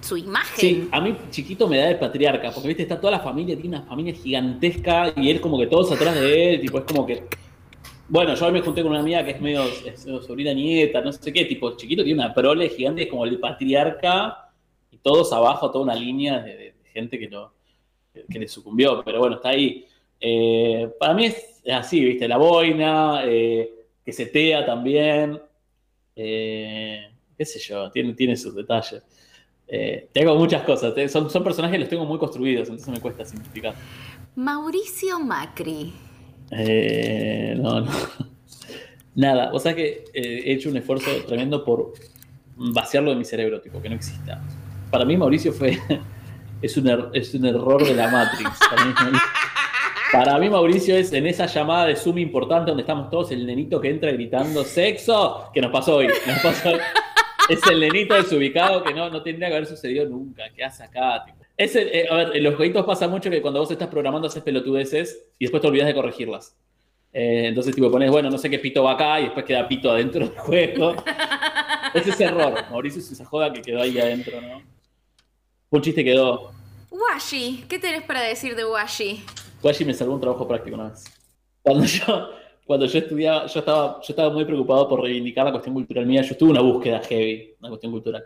su 0.00 0.16
imagen. 0.16 0.56
Sí, 0.56 0.88
a 0.90 1.00
mí 1.00 1.16
chiquito 1.30 1.68
me 1.68 1.78
da 1.78 1.86
de 1.86 1.94
patriarca, 1.94 2.50
porque 2.50 2.68
viste, 2.68 2.82
está 2.82 3.00
toda 3.00 3.12
la 3.12 3.20
familia, 3.20 3.54
tiene 3.56 3.76
una 3.76 3.86
familia 3.86 4.12
gigantesca 4.12 5.12
y 5.16 5.30
él 5.30 5.40
como 5.40 5.58
que 5.60 5.68
todos 5.68 5.92
atrás 5.92 6.16
de 6.16 6.54
él, 6.54 6.60
tipo, 6.60 6.78
es 6.78 6.84
como 6.84 7.06
que 7.06 7.22
Bueno, 8.08 8.34
yo 8.34 8.46
hoy 8.46 8.52
me 8.52 8.60
junté 8.62 8.82
con 8.82 8.90
una 8.90 9.00
amiga 9.00 9.24
que 9.24 9.30
es 9.30 9.40
medio, 9.40 9.62
es 9.64 10.06
sobrina 10.26 10.52
nieta, 10.52 11.00
no 11.00 11.12
sé 11.12 11.32
qué, 11.32 11.44
tipo 11.44 11.76
chiquito, 11.76 12.02
tiene 12.02 12.20
una 12.20 12.34
prole 12.34 12.68
gigante, 12.68 13.04
es 13.04 13.08
como 13.08 13.24
el 13.24 13.38
patriarca, 13.38 14.50
y 14.90 14.98
todos 14.98 15.32
abajo, 15.32 15.70
toda 15.70 15.84
una 15.84 15.94
línea 15.94 16.40
de, 16.40 16.75
gente 16.96 17.18
que, 17.18 17.28
no, 17.28 17.52
que 18.28 18.38
le 18.38 18.48
sucumbió, 18.48 19.02
pero 19.04 19.18
bueno, 19.18 19.36
está 19.36 19.50
ahí. 19.50 19.86
Eh, 20.20 20.90
para 20.98 21.14
mí 21.14 21.26
es 21.26 21.62
así, 21.70 22.02
¿viste? 22.04 22.26
La 22.26 22.38
boina, 22.38 23.22
eh, 23.24 23.70
que 24.04 24.12
setea 24.12 24.64
también. 24.64 25.40
Eh, 26.14 27.10
qué 27.36 27.44
sé 27.44 27.58
yo, 27.58 27.90
tiene, 27.90 28.14
tiene 28.14 28.36
sus 28.36 28.54
detalles. 28.54 29.02
tengo 30.12 30.36
muchas 30.36 30.62
cosas, 30.62 30.94
son, 31.10 31.28
son 31.28 31.44
personajes 31.44 31.74
que 31.74 31.80
los 31.80 31.88
tengo 31.88 32.06
muy 32.06 32.18
construidos, 32.18 32.68
entonces 32.68 32.88
me 32.88 33.00
cuesta 33.00 33.24
simplificar. 33.24 33.74
Mauricio 34.34 35.18
Macri. 35.20 35.92
no, 37.56 37.80
no. 37.80 37.90
Nada, 39.14 39.50
o 39.52 39.58
sea 39.58 39.74
que 39.74 40.04
he 40.12 40.52
hecho 40.52 40.68
un 40.68 40.76
esfuerzo 40.76 41.10
tremendo 41.26 41.64
por 41.64 41.94
vaciarlo 42.56 43.10
de 43.10 43.16
mi 43.16 43.24
cerebro, 43.24 43.60
tipo, 43.60 43.80
que 43.80 43.88
no 43.88 43.94
exista. 43.94 44.42
Para 44.90 45.04
mí 45.04 45.16
Mauricio 45.16 45.52
fue 45.52 45.78
es 46.62 46.76
un, 46.76 46.88
er, 46.88 47.08
es 47.12 47.34
un 47.34 47.46
error 47.46 47.84
de 47.84 47.94
la 47.94 48.08
Matrix. 48.08 48.50
Para 50.12 50.38
mí, 50.38 50.48
Mauricio 50.48 50.96
es 50.96 51.12
en 51.12 51.26
esa 51.26 51.46
llamada 51.46 51.86
de 51.86 51.96
Zoom 51.96 52.18
importante 52.18 52.70
donde 52.70 52.82
estamos 52.82 53.10
todos, 53.10 53.32
el 53.32 53.44
nenito 53.44 53.80
que 53.80 53.90
entra 53.90 54.12
gritando 54.12 54.64
sexo, 54.64 55.50
que 55.52 55.60
nos 55.60 55.72
pasó 55.72 55.96
hoy. 55.96 56.08
Es 57.48 57.66
el 57.70 57.80
nenito 57.80 58.14
desubicado 58.14 58.82
que 58.82 58.94
no, 58.94 59.10
no 59.10 59.22
tendría 59.22 59.48
que 59.48 59.54
haber 59.56 59.66
sucedido 59.66 60.06
nunca. 60.06 60.44
¿Qué 60.54 60.64
hace 60.64 60.84
acá? 60.84 61.24
Eh, 61.58 62.06
a 62.10 62.14
ver, 62.16 62.36
en 62.36 62.44
los 62.44 62.54
jueguitos 62.54 62.84
pasa 62.84 63.08
mucho 63.08 63.30
que 63.30 63.40
cuando 63.40 63.60
vos 63.60 63.70
estás 63.70 63.88
programando 63.88 64.28
haces 64.28 64.42
pelotudeces 64.42 65.30
y 65.38 65.44
después 65.44 65.60
te 65.60 65.68
olvidas 65.68 65.86
de 65.86 65.94
corregirlas. 65.94 66.56
Eh, 67.12 67.46
entonces, 67.46 67.74
tipo, 67.74 67.90
pones, 67.90 68.10
bueno, 68.10 68.30
no 68.30 68.38
sé 68.38 68.50
qué 68.50 68.58
pito 68.58 68.84
va 68.84 68.92
acá 68.92 69.20
y 69.20 69.24
después 69.24 69.44
queda 69.44 69.66
pito 69.66 69.90
adentro 69.90 70.26
del 70.26 70.38
juego. 70.38 70.94
es 71.94 72.06
ese 72.06 72.24
error. 72.24 72.54
Mauricio 72.70 73.00
es 73.00 73.10
esa 73.10 73.24
joda 73.24 73.52
que 73.52 73.62
quedó 73.62 73.80
ahí 73.80 73.98
adentro, 73.98 74.40
¿no? 74.40 74.75
Un 75.68 75.82
chiste 75.82 76.04
quedó. 76.04 76.52
Washi, 76.90 77.64
¿qué 77.68 77.78
tenés 77.78 78.02
para 78.02 78.20
decir 78.20 78.54
de 78.54 78.64
Washi? 78.64 79.24
Washi 79.62 79.84
me 79.84 79.92
salvó 79.94 80.14
un 80.14 80.20
trabajo 80.20 80.46
práctico 80.46 80.76
una 80.76 80.90
vez. 80.90 81.04
Cuando 81.60 81.84
yo, 81.84 82.30
cuando 82.64 82.86
yo 82.86 82.98
estudiaba, 82.98 83.46
yo 83.46 83.58
estaba, 83.58 84.00
yo 84.00 84.06
estaba 84.08 84.30
muy 84.32 84.44
preocupado 84.44 84.88
por 84.88 85.02
reivindicar 85.02 85.44
la 85.44 85.50
cuestión 85.50 85.74
cultural 85.74 86.06
mía. 86.06 86.22
Yo 86.22 86.32
estuve 86.32 86.50
una 86.50 86.60
búsqueda 86.60 87.00
heavy, 87.00 87.54
una 87.58 87.68
cuestión 87.70 87.90
cultural. 87.92 88.24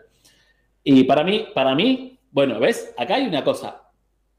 Y 0.83 1.03
para 1.03 1.23
mí, 1.23 1.47
para 1.53 1.73
mí, 1.73 2.19
bueno, 2.29 2.59
¿ves? 2.59 2.93
Acá 2.95 3.15
hay 3.15 3.25
una 3.25 3.43
cosa. 3.43 3.89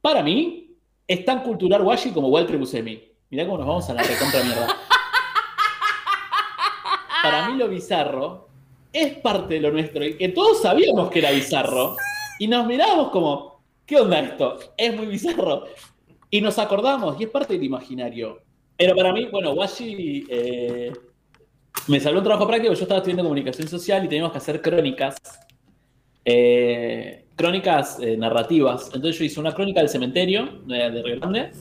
Para 0.00 0.22
mí, 0.22 0.76
es 1.07 1.24
tan 1.24 1.42
cultural 1.42 1.82
Washi 1.82 2.11
como 2.11 2.28
Walter 2.28 2.57
Buscemi. 2.57 3.03
Mirá 3.30 3.44
cómo 3.46 3.59
nos 3.59 3.66
vamos 3.66 3.90
a 3.90 3.94
la 3.94 4.03
recontra 4.03 4.44
mierda. 4.44 4.76
Para 7.22 7.48
mí 7.48 7.59
lo 7.59 7.68
bizarro 7.68 8.48
es 8.92 9.14
parte 9.18 9.55
de 9.55 9.61
lo 9.61 9.72
nuestro 9.72 10.05
y 10.05 10.16
que 10.16 10.28
todos 10.28 10.62
sabíamos 10.62 11.11
que 11.11 11.18
era 11.18 11.30
bizarro 11.30 11.96
y 12.43 12.49
nos 12.49 12.66
mirábamos 12.66 13.11
como, 13.11 13.62
¿qué 13.86 14.01
onda 14.01 14.18
esto? 14.18 14.59
Es 14.76 14.97
muy 14.97 15.07
bizarro. 15.07 15.62
Y 16.28 16.40
nos 16.40 16.59
acordamos, 16.59 17.20
y 17.20 17.22
es 17.22 17.30
parte 17.30 17.55
del 17.55 17.62
imaginario. 17.62 18.40
Pero 18.76 18.97
para 18.97 19.12
mí, 19.12 19.28
bueno, 19.30 19.53
Washi 19.53 20.26
eh, 20.28 20.93
me 21.86 22.01
salió 22.01 22.18
un 22.18 22.24
trabajo 22.24 22.49
práctico. 22.49 22.74
Yo 22.74 22.82
estaba 22.82 22.99
estudiando 22.99 23.22
comunicación 23.22 23.68
social 23.68 24.05
y 24.05 24.09
teníamos 24.09 24.32
que 24.32 24.38
hacer 24.38 24.61
crónicas. 24.61 25.18
Eh, 26.24 27.26
crónicas 27.36 28.01
eh, 28.01 28.16
narrativas. 28.16 28.86
Entonces 28.86 29.20
yo 29.20 29.24
hice 29.24 29.38
una 29.38 29.55
crónica 29.55 29.78
del 29.78 29.88
cementerio 29.88 30.62
de, 30.66 31.01
Río 31.01 31.20
Grande. 31.20 31.53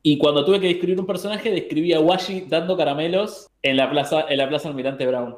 Y 0.00 0.16
cuando 0.16 0.44
tuve 0.44 0.60
que 0.60 0.68
describir 0.68 1.00
un 1.00 1.06
personaje, 1.06 1.50
describí 1.50 1.92
a 1.92 1.98
Washi 1.98 2.42
dando 2.42 2.76
caramelos 2.76 3.48
en 3.62 3.76
la 3.76 3.90
plaza, 3.90 4.26
en 4.28 4.38
la 4.38 4.48
plaza 4.48 4.68
Almirante 4.68 5.08
Brown. 5.08 5.34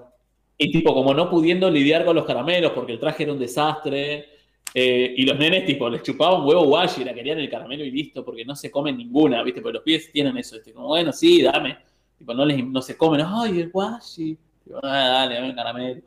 Y 0.59 0.70
tipo, 0.70 0.93
como 0.93 1.14
no 1.14 1.30
pudiendo 1.30 1.70
lidiar 1.70 2.05
con 2.05 2.14
los 2.14 2.26
caramelos 2.26 2.72
porque 2.72 2.93
el 2.93 3.01
traje 3.01 3.22
era 3.22 3.32
un 3.32 3.38
desastre, 3.38 4.32
eh, 4.74 5.14
y 5.16 5.26
los 5.26 5.38
nenes, 5.38 5.66
tipo, 5.66 5.88
les 5.88 6.02
chupaban 6.02 6.46
huevo 6.46 6.62
washi, 6.62 7.04
la 7.04 7.12
querían 7.12 7.38
el 7.38 7.50
caramelo 7.50 7.84
y 7.84 7.90
listo, 7.90 8.24
porque 8.24 8.44
no 8.44 8.56
se 8.56 8.70
comen 8.70 8.96
ninguna, 8.96 9.42
¿viste? 9.42 9.60
Porque 9.60 9.74
los 9.74 9.82
pies 9.82 10.10
tienen 10.10 10.36
eso, 10.38 10.56
este, 10.56 10.72
como, 10.72 10.88
bueno, 10.88 11.12
sí, 11.12 11.42
dame. 11.42 11.78
Tipo, 12.16 12.32
no, 12.32 12.44
les, 12.46 12.64
no 12.64 12.80
se 12.80 12.96
comen, 12.96 13.20
ay, 13.26 13.60
el 13.60 13.70
washi. 13.72 14.38
Tipo, 14.64 14.78
ah, 14.82 15.08
dale, 15.08 15.34
dame 15.34 15.50
un 15.50 15.54
caramelo. 15.54 16.02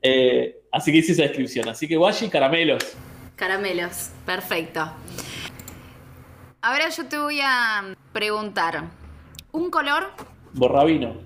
Eh, 0.00 0.60
así 0.70 0.92
que 0.92 0.98
hice 0.98 1.12
esa 1.12 1.22
descripción. 1.22 1.68
Así 1.68 1.88
que 1.88 1.98
washi, 1.98 2.28
caramelos. 2.28 2.96
Caramelos, 3.34 4.10
perfecto. 4.24 4.88
Ahora 6.62 6.88
yo 6.88 7.06
te 7.06 7.18
voy 7.18 7.40
a 7.42 7.94
preguntar, 8.12 8.84
¿un 9.52 9.70
color? 9.70 10.12
Borrabino. 10.52 11.16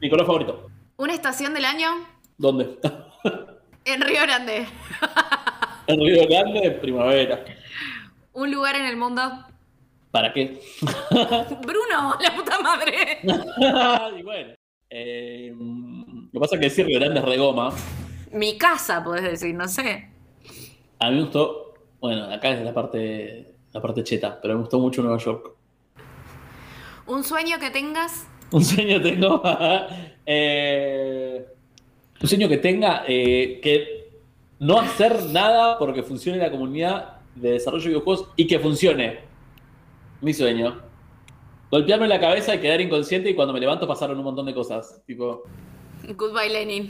Mi 0.00 0.08
color 0.08 0.26
favorito. 0.26 0.70
¿Una 0.96 1.14
estación 1.14 1.54
del 1.54 1.64
año? 1.64 1.88
¿Dónde? 2.36 2.78
en 3.84 4.00
Río 4.00 4.22
Grande. 4.22 4.66
En 5.92 6.00
Río 6.00 6.28
Grande, 6.28 6.70
primavera. 6.72 7.42
¿Un 8.34 8.50
lugar 8.52 8.76
en 8.76 8.84
el 8.84 8.96
mundo? 8.98 9.22
¿Para 10.10 10.32
qué? 10.34 10.60
Bruno, 11.62 12.14
la 12.20 12.36
puta 12.36 12.58
madre. 12.60 13.20
y 14.18 14.22
bueno. 14.22 14.52
Eh, 14.90 15.54
lo 15.56 16.30
que 16.30 16.38
pasa 16.40 16.54
es 16.56 16.60
que 16.60 16.66
decir 16.68 16.86
Río 16.86 17.00
Grande 17.00 17.20
es 17.20 17.24
regoma. 17.24 17.72
Mi 18.32 18.58
casa, 18.58 19.02
podés 19.02 19.22
decir, 19.22 19.54
no 19.54 19.66
sé. 19.66 20.10
A 20.98 21.08
mí 21.08 21.16
me 21.16 21.22
gustó, 21.22 21.74
bueno, 22.00 22.24
acá 22.30 22.50
es 22.50 22.62
la 22.62 22.74
parte, 22.74 23.54
la 23.72 23.80
parte 23.80 24.04
cheta, 24.04 24.38
pero 24.42 24.54
me 24.54 24.60
gustó 24.60 24.78
mucho 24.78 25.02
Nueva 25.02 25.16
York. 25.18 25.52
¿Un 27.06 27.24
sueño 27.24 27.58
que 27.58 27.70
tengas? 27.70 28.26
Un 28.50 28.62
sueño 28.62 29.00
tengo. 29.00 29.42
eh, 30.26 31.46
un 32.20 32.28
sueño 32.28 32.46
que 32.46 32.58
tenga 32.58 33.04
eh, 33.08 33.58
que 33.62 33.97
no 34.58 34.80
hacer 34.80 35.24
nada 35.26 35.78
porque 35.78 36.02
funcione 36.02 36.38
la 36.38 36.50
comunidad 36.50 37.18
de 37.34 37.52
desarrollo 37.52 37.84
de 37.84 37.88
videojuegos 37.90 38.28
y 38.36 38.46
que 38.46 38.58
funcione. 38.58 39.20
Mi 40.20 40.34
sueño. 40.34 40.80
Golpearme 41.70 42.04
en 42.04 42.10
la 42.10 42.20
cabeza 42.20 42.54
y 42.54 42.58
quedar 42.58 42.80
inconsciente 42.80 43.30
y 43.30 43.34
cuando 43.34 43.52
me 43.52 43.60
levanto 43.60 43.86
pasaron 43.86 44.18
un 44.18 44.24
montón 44.24 44.46
de 44.46 44.54
cosas. 44.54 45.02
Tipo. 45.06 45.44
Goodbye 46.16 46.48
Lenin. 46.50 46.88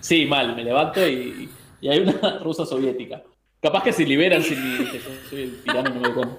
Sí, 0.00 0.24
mal, 0.26 0.54
me 0.54 0.64
levanto 0.64 1.06
y, 1.06 1.50
hay 1.82 1.98
una 2.00 2.38
rusa 2.42 2.64
soviética. 2.64 3.22
Capaz 3.60 3.82
que 3.82 3.92
se 3.92 4.04
liberan 4.04 4.42
sin 4.42 4.56
yo 4.58 5.00
soy 5.28 5.42
el 5.42 5.62
tirano 5.62 5.90
no 5.90 6.00
me 6.00 6.36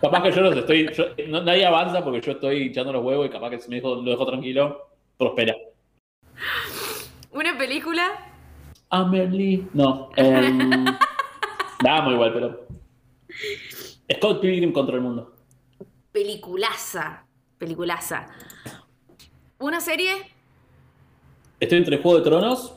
Capaz 0.00 0.22
que 0.22 0.32
yo 0.32 0.40
los 0.40 0.56
estoy. 0.56 0.90
nadie 1.28 1.64
avanza 1.64 2.02
porque 2.02 2.20
yo 2.20 2.32
estoy 2.32 2.62
echando 2.68 2.92
los 2.92 3.04
huevos 3.04 3.26
y 3.26 3.30
capaz 3.30 3.50
que 3.50 3.60
si 3.60 3.68
me 3.68 3.76
dejo, 3.76 3.96
lo 3.96 4.10
dejo 4.10 4.26
tranquilo, 4.26 4.88
prospera. 5.16 5.54
¿Una 7.32 7.56
película? 7.56 8.29
Amelie. 8.90 9.68
No. 9.72 10.10
Eh, 11.82 12.02
muy 12.02 12.12
igual, 12.12 12.32
pero. 12.34 12.66
Scott 14.14 14.42
Pilgrim 14.42 14.70
contra 14.70 14.96
el 14.96 15.00
mundo. 15.00 15.34
Peliculaza. 16.12 17.24
Peliculaza. 17.56 18.26
¿Una 19.58 19.80
serie? 19.80 20.12
Estoy 21.58 21.78
entre 21.78 21.98
Juego 21.98 22.18
de 22.18 22.24
Tronos. 22.24 22.74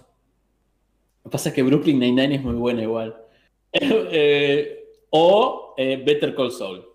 Lo 1.24 1.30
que 1.30 1.32
pasa 1.32 1.50
es 1.50 1.56
que 1.56 1.64
Brooklyn 1.64 2.00
Nine-Nine 2.00 2.36
es 2.36 2.44
muy 2.44 2.56
buena 2.56 2.82
igual. 2.82 3.18
Eh, 3.76 4.86
o 5.10 5.74
eh, 5.78 6.02
Better 6.06 6.36
Call 6.36 6.52
Saul. 6.52 6.86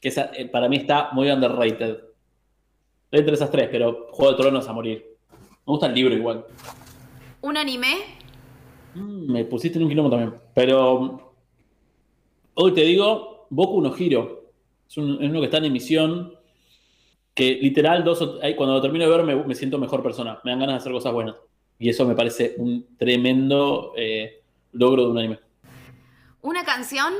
Que 0.00 0.08
eh, 0.08 0.48
para 0.48 0.68
mí 0.68 0.76
está 0.76 1.10
muy 1.12 1.30
underrated. 1.30 1.98
Estoy 3.04 3.20
entre 3.20 3.34
esas 3.34 3.50
tres, 3.50 3.68
pero 3.70 4.08
Juego 4.10 4.32
de 4.32 4.38
Tronos 4.38 4.68
a 4.68 4.72
morir. 4.72 5.16
Me 5.30 5.38
gusta 5.64 5.86
el 5.86 5.94
libro 5.94 6.14
igual. 6.14 6.44
¿Un 7.40 7.56
anime? 7.56 8.21
Mm, 8.94 9.32
me 9.32 9.44
pusiste 9.44 9.78
en 9.78 9.84
un 9.84 9.90
kilómetro 9.90 10.18
también. 10.18 10.40
Pero 10.54 11.34
hoy 12.54 12.72
te 12.72 12.82
digo, 12.82 13.46
Boku 13.50 13.80
no 13.80 13.96
Hiro. 13.96 14.50
Es, 14.88 14.96
uno 14.96 15.40
que 15.40 15.44
está 15.44 15.58
en 15.58 15.66
emisión. 15.66 16.34
Que 17.34 17.54
literal, 17.54 18.04
dos 18.04 18.18
cuando 18.56 18.74
lo 18.74 18.82
termino 18.82 19.08
de 19.08 19.16
ver, 19.16 19.46
me, 19.46 19.54
siento 19.54 19.78
mejor 19.78 20.02
persona. 20.02 20.38
Me 20.44 20.50
dan 20.50 20.60
ganas 20.60 20.74
de 20.74 20.78
hacer 20.78 20.92
cosas 20.92 21.12
buenas. 21.12 21.36
Y 21.78 21.88
eso 21.88 22.06
me 22.06 22.14
parece 22.14 22.54
un 22.58 22.96
tremendo 22.96 23.92
eh, 23.96 24.42
logro 24.72 25.04
de 25.04 25.10
un 25.10 25.18
anime. 25.18 25.38
¿Una 26.42 26.64
canción? 26.64 27.12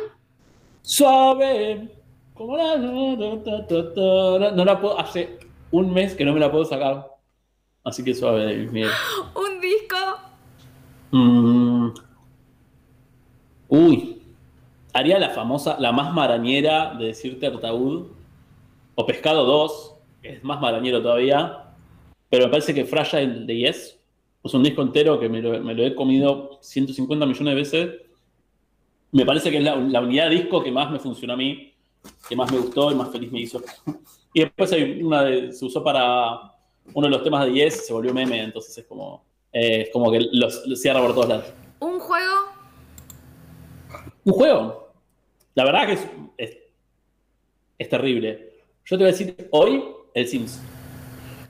Suave. 0.82 1.88
Como 2.34 2.56
la, 2.56 2.76
no 2.76 4.64
la 4.64 4.80
puedo. 4.80 4.98
Hace 4.98 5.38
un 5.70 5.92
mes 5.92 6.14
que 6.14 6.24
no 6.24 6.34
me 6.34 6.40
la 6.40 6.50
puedo 6.50 6.64
sacar. 6.64 7.12
Así 7.84 8.04
que 8.04 8.14
suave, 8.14 8.68
¿Un 9.34 9.60
disco? 9.60 9.96
Mm. 11.10 11.61
Uy. 13.72 14.20
Haría 14.92 15.18
la 15.18 15.30
famosa, 15.30 15.78
la 15.80 15.92
más 15.92 16.12
marañera 16.12 16.94
de 16.94 17.06
decirte 17.06 17.46
Artaud. 17.46 18.08
O 18.94 19.06
Pescado 19.06 19.46
2, 19.46 19.94
que 20.20 20.28
es 20.34 20.44
más 20.44 20.60
marañero 20.60 21.00
todavía. 21.00 21.72
Pero 22.28 22.44
me 22.44 22.50
parece 22.50 22.74
que 22.74 22.84
Fragile 22.84 23.46
de 23.46 23.56
Yes 23.56 23.98
es 24.44 24.52
un 24.52 24.62
disco 24.62 24.82
entero 24.82 25.18
que 25.18 25.30
me 25.30 25.40
lo, 25.40 25.86
he 25.86 25.94
comido 25.94 26.58
150 26.60 27.24
millones 27.24 27.54
de 27.54 27.54
veces. 27.54 28.00
Me 29.10 29.24
parece 29.24 29.50
que 29.50 29.56
es 29.56 29.64
la, 29.64 29.74
unidad 29.74 30.28
de 30.28 30.36
disco 30.36 30.62
que 30.62 30.70
más 30.70 30.90
me 30.90 30.98
funcionó 30.98 31.32
a 31.32 31.36
mí, 31.36 31.72
que 32.28 32.36
más 32.36 32.52
me 32.52 32.58
gustó 32.58 32.92
y 32.92 32.94
más 32.94 33.10
feliz 33.10 33.32
me 33.32 33.40
hizo. 33.40 33.62
Y 34.34 34.40
después 34.40 34.70
hay 34.72 35.02
una 35.02 35.24
de, 35.24 35.52
se 35.52 35.64
usó 35.64 35.82
para 35.82 36.52
uno 36.92 37.06
de 37.06 37.10
los 37.10 37.22
temas 37.22 37.46
de 37.46 37.52
Yes, 37.54 37.86
se 37.86 37.92
volvió 37.94 38.12
meme, 38.12 38.42
entonces 38.42 38.76
es 38.76 38.84
como, 38.84 39.24
eh, 39.50 39.88
como 39.94 40.10
que 40.10 40.20
los, 40.32 40.66
los 40.66 40.78
cierra 40.78 41.00
por 41.00 41.14
todos 41.14 41.28
lados. 41.28 41.52
¿Un 41.80 41.98
juego? 41.98 42.51
¿Un 44.24 44.32
juego? 44.32 44.92
La 45.54 45.64
verdad 45.64 45.86
que 45.86 45.92
es, 45.94 46.06
es, 46.38 46.56
es 47.78 47.88
terrible. 47.88 48.52
Yo 48.84 48.96
te 48.96 49.04
voy 49.04 49.08
a 49.08 49.12
decir 49.12 49.48
hoy 49.50 49.84
el 50.14 50.26
Sims. 50.26 50.60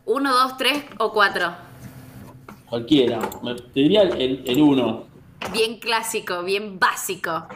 ¿Uno, 0.05 0.33
dos, 0.33 0.57
tres 0.57 0.85
o 0.99 1.13
cuatro? 1.13 1.53
Cualquiera. 2.69 3.21
Te 3.73 3.81
diría 3.81 4.03
el, 4.03 4.43
el 4.47 4.61
uno. 4.61 5.05
Bien 5.53 5.79
clásico, 5.79 6.43
bien 6.43 6.79
básico. 6.79 7.47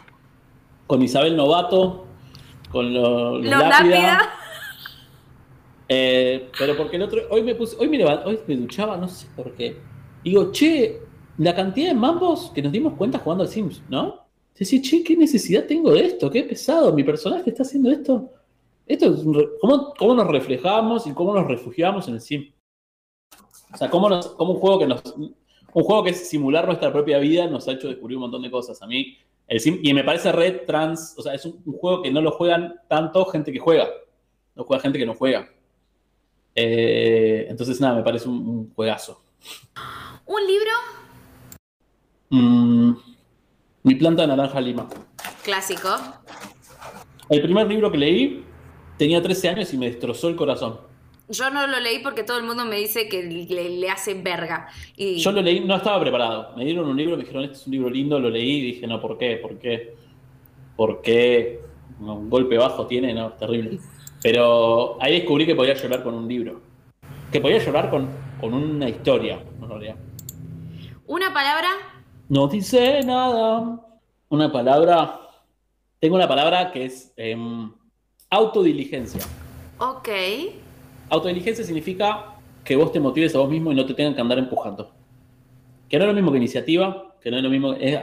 Con 0.87 1.03
Isabel 1.03 1.37
Novato. 1.37 2.07
Con 2.71 2.93
lo, 2.93 3.39
Lo 3.39 3.43
Lápida. 3.43 3.69
lápida. 3.69 4.33
Eh, 5.89 6.51
pero 6.59 6.77
porque 6.77 6.97
el 6.97 7.03
otro. 7.03 7.21
Hoy 7.31 7.45
me 7.45 7.55
puse. 7.55 7.77
Hoy 7.79 7.89
me 7.89 7.97
levanté, 7.97 8.29
hoy 8.29 8.41
me 8.49 8.57
duchaba, 8.57 8.97
no 8.97 9.07
sé 9.07 9.29
por 9.37 9.55
qué. 9.55 9.77
Digo, 10.25 10.51
che, 10.51 11.01
la 11.39 11.55
cantidad 11.55 11.87
de 11.91 11.95
mambos 11.95 12.51
que 12.53 12.61
nos 12.61 12.73
dimos 12.73 12.95
cuenta 12.95 13.21
jugando 13.21 13.45
al 13.45 13.49
Sims, 13.51 13.81
¿no? 13.89 14.26
Decís, 14.59 14.83
che, 14.83 15.03
¿qué 15.05 15.17
necesidad 15.17 15.67
tengo 15.67 15.93
de 15.93 16.07
esto? 16.07 16.31
Qué 16.31 16.43
pesado, 16.45 16.93
mi 16.93 17.05
personaje 17.05 17.51
está 17.51 17.63
haciendo 17.63 17.91
esto. 17.91 18.33
Esto 18.87 19.07
es 19.13 19.21
¿cómo, 19.61 19.93
cómo 19.99 20.15
nos 20.15 20.29
reflejamos 20.29 21.07
y 21.07 21.13
cómo 21.13 21.35
nos 21.35 21.47
refugiamos 21.47 22.09
en 22.09 22.15
el 22.15 22.21
Sim? 22.21 22.53
O 23.73 23.77
sea, 23.77 23.91
cómo, 23.91 24.09
nos- 24.09 24.29
cómo 24.29 24.53
un 24.55 24.61
juego 24.61 24.79
que 24.79 24.87
nos. 24.87 25.03
Un 25.15 25.85
juego 25.85 26.05
que 26.05 26.11
es 26.11 26.29
simular 26.29 26.65
nuestra 26.67 26.91
propia 26.91 27.19
vida 27.19 27.47
nos 27.49 27.69
ha 27.69 27.73
hecho 27.73 27.89
descubrir 27.89 28.17
un 28.17 28.23
montón 28.23 28.41
de 28.43 28.51
cosas. 28.51 28.81
A 28.81 28.87
mí, 28.87 29.19
el 29.47 29.61
Sim, 29.61 29.79
y 29.83 29.93
me 29.93 30.05
parece 30.05 30.33
red 30.33 30.63
trans, 30.67 31.15
o 31.19 31.23
sea, 31.23 31.35
es 31.35 31.45
un, 31.45 31.61
un 31.67 31.75
juego 31.75 32.03
que 32.03 32.11
no 32.11 32.23
lo 32.23 32.31
juegan 32.33 32.77
tanto 32.89 33.27
gente 33.27 33.53
que 33.53 33.59
juega. 33.59 33.87
No 34.55 34.65
juega 34.65 34.83
gente 34.83 34.99
que 34.99 35.05
no 35.05 35.15
juega. 35.15 35.51
Eh, 36.55 37.47
entonces, 37.51 37.79
nada, 37.81 37.97
me 37.97 38.03
parece 38.03 38.27
un, 38.29 38.37
un 38.49 38.75
juegazo. 38.75 39.21
¿Un 40.25 40.47
libro? 40.47 40.71
Mm, 42.31 42.93
mi 43.87 43.95
planta 43.95 44.23
de 44.23 44.29
naranja 44.29 44.61
lima. 44.61 44.89
Clásico. 45.45 45.89
El 47.31 47.41
primer 47.41 47.69
libro 47.69 47.93
que 47.93 47.99
leí 47.99 48.45
tenía 48.99 49.23
13 49.23 49.49
años 49.49 49.73
y 49.73 49.79
me 49.79 49.87
destrozó 49.87 50.29
el 50.29 50.35
corazón. 50.35 50.81
Yo 51.29 51.51
no 51.51 51.69
lo 51.69 51.79
leí 51.79 52.01
porque 52.01 52.25
todo 52.25 52.37
el 52.37 52.43
mundo 52.43 52.65
me 52.65 52.77
dice 52.77 53.09
que 53.09 53.23
le, 53.23 53.71
le 53.71 53.89
hace 53.89 54.15
verga. 54.15 54.67
Y 54.97 55.19
Yo 55.19 55.31
lo 55.31 55.41
leí, 55.41 55.61
no 55.61 55.77
estaba 55.77 56.01
preparado. 56.01 56.53
Me 56.57 56.65
dieron 56.65 56.89
un 56.89 56.97
libro, 56.97 57.17
me 57.17 57.23
dijeron, 57.23 57.45
este 57.45 57.59
es 57.59 57.67
un 57.67 57.73
libro 57.75 57.89
lindo, 57.89 58.19
lo 58.19 58.29
leí 58.29 58.57
y 58.57 58.63
dije, 58.73 58.89
no, 58.89 59.01
¿por 59.01 59.19
qué? 59.19 59.37
¿Por 59.37 59.57
qué? 59.57 59.95
¿Por 60.75 61.01
qué? 61.01 61.61
Un 62.01 62.29
golpe 62.29 62.59
bajo 62.59 62.89
tiene, 62.89 63.15
no, 63.15 63.29
es 63.29 63.37
terrible. 63.37 63.79
Pero 64.21 65.01
ahí 65.01 65.21
descubrí 65.21 65.47
que 65.47 65.55
podía 65.55 65.75
llorar 65.75 66.03
con 66.03 66.15
un 66.15 66.27
libro. 66.27 66.61
Que 67.31 67.41
podía 67.41 67.65
llorar 67.65 67.89
con, 67.89 68.09
con 68.41 68.53
una 68.53 68.89
historia, 68.89 69.39
en 69.63 69.69
realidad. 69.69 69.95
¿Una 71.07 71.33
palabra? 71.33 71.96
No 72.29 72.49
dice 72.49 73.03
nada. 73.05 73.81
Una 74.29 74.51
palabra. 74.53 75.21
Tengo 76.01 76.17
una 76.17 76.29
palabra 76.29 76.73
que 76.73 76.85
es 76.87 77.13
em, 77.17 77.73
autodiligencia. 78.31 79.21
Ok. 79.79 80.09
Autodiligencia 81.09 81.65
significa 81.65 82.35
que 82.65 82.77
vos 82.77 82.91
te 82.93 82.99
motives 83.01 83.35
a 83.35 83.39
vos 83.39 83.49
mismo 83.49 83.71
y 83.73 83.75
no 83.75 83.87
te 83.87 83.95
tengan 83.95 84.15
que 84.15 84.21
andar 84.21 84.39
empujando. 84.39 84.93
Que 85.89 85.99
no 85.99 86.05
es 86.05 86.09
lo 86.09 86.15
mismo 86.15 86.33
que 86.33 86.39
iniciativa, 86.39 87.15
que 87.21 87.31
no 87.31 87.37
es 87.37 87.43
lo 87.43 87.51
mismo. 87.51 87.73
es- 87.75 87.99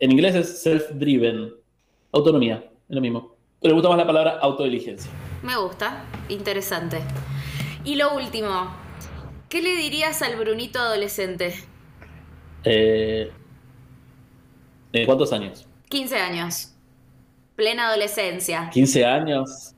en 0.00 0.12
inglés 0.12 0.34
es 0.36 0.64
self-driven. 0.64 1.52
Autonomía, 2.12 2.64
es 2.88 2.94
lo 2.94 3.00
mismo. 3.00 3.34
Pero 3.60 3.74
me 3.74 3.80
gusta 3.80 3.88
más 3.88 3.98
la 3.98 4.06
palabra 4.06 4.38
autodiligencia. 4.40 5.10
Me 5.42 5.56
gusta. 5.56 6.04
Interesante. 6.28 7.00
Y 7.84 7.96
lo 7.96 8.14
último. 8.14 8.70
¿Qué 9.48 9.60
le 9.62 9.74
dirías 9.76 10.22
al 10.22 10.36
Brunito 10.36 10.78
adolescente? 10.78 11.54
Eh, 12.64 13.32
¿De 14.92 15.04
cuántos 15.06 15.32
años? 15.32 15.66
15 15.88 16.16
años. 16.16 16.74
Plena 17.56 17.88
adolescencia. 17.88 18.70
15 18.72 19.04
años. 19.04 19.74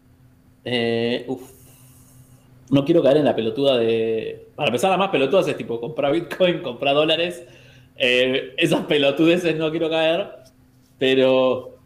Eh, 0.65 1.25
uf. 1.29 1.51
No 2.71 2.85
quiero 2.85 3.03
caer 3.03 3.17
en 3.17 3.25
la 3.25 3.35
pelotuda 3.35 3.79
de. 3.79 4.47
Para 4.55 4.69
empezar, 4.69 4.91
la 4.91 4.97
más 4.97 5.11
pelotudas 5.11 5.49
es 5.49 5.57
tipo 5.57 5.81
comprar 5.81 6.13
Bitcoin, 6.13 6.59
comprar 6.63 6.95
dólares. 6.95 7.43
Eh, 7.97 8.55
esas 8.57 8.85
pelotudeces 8.87 9.57
no 9.57 9.71
quiero 9.71 9.91
caer. 9.91 10.29
Pero 10.99 11.79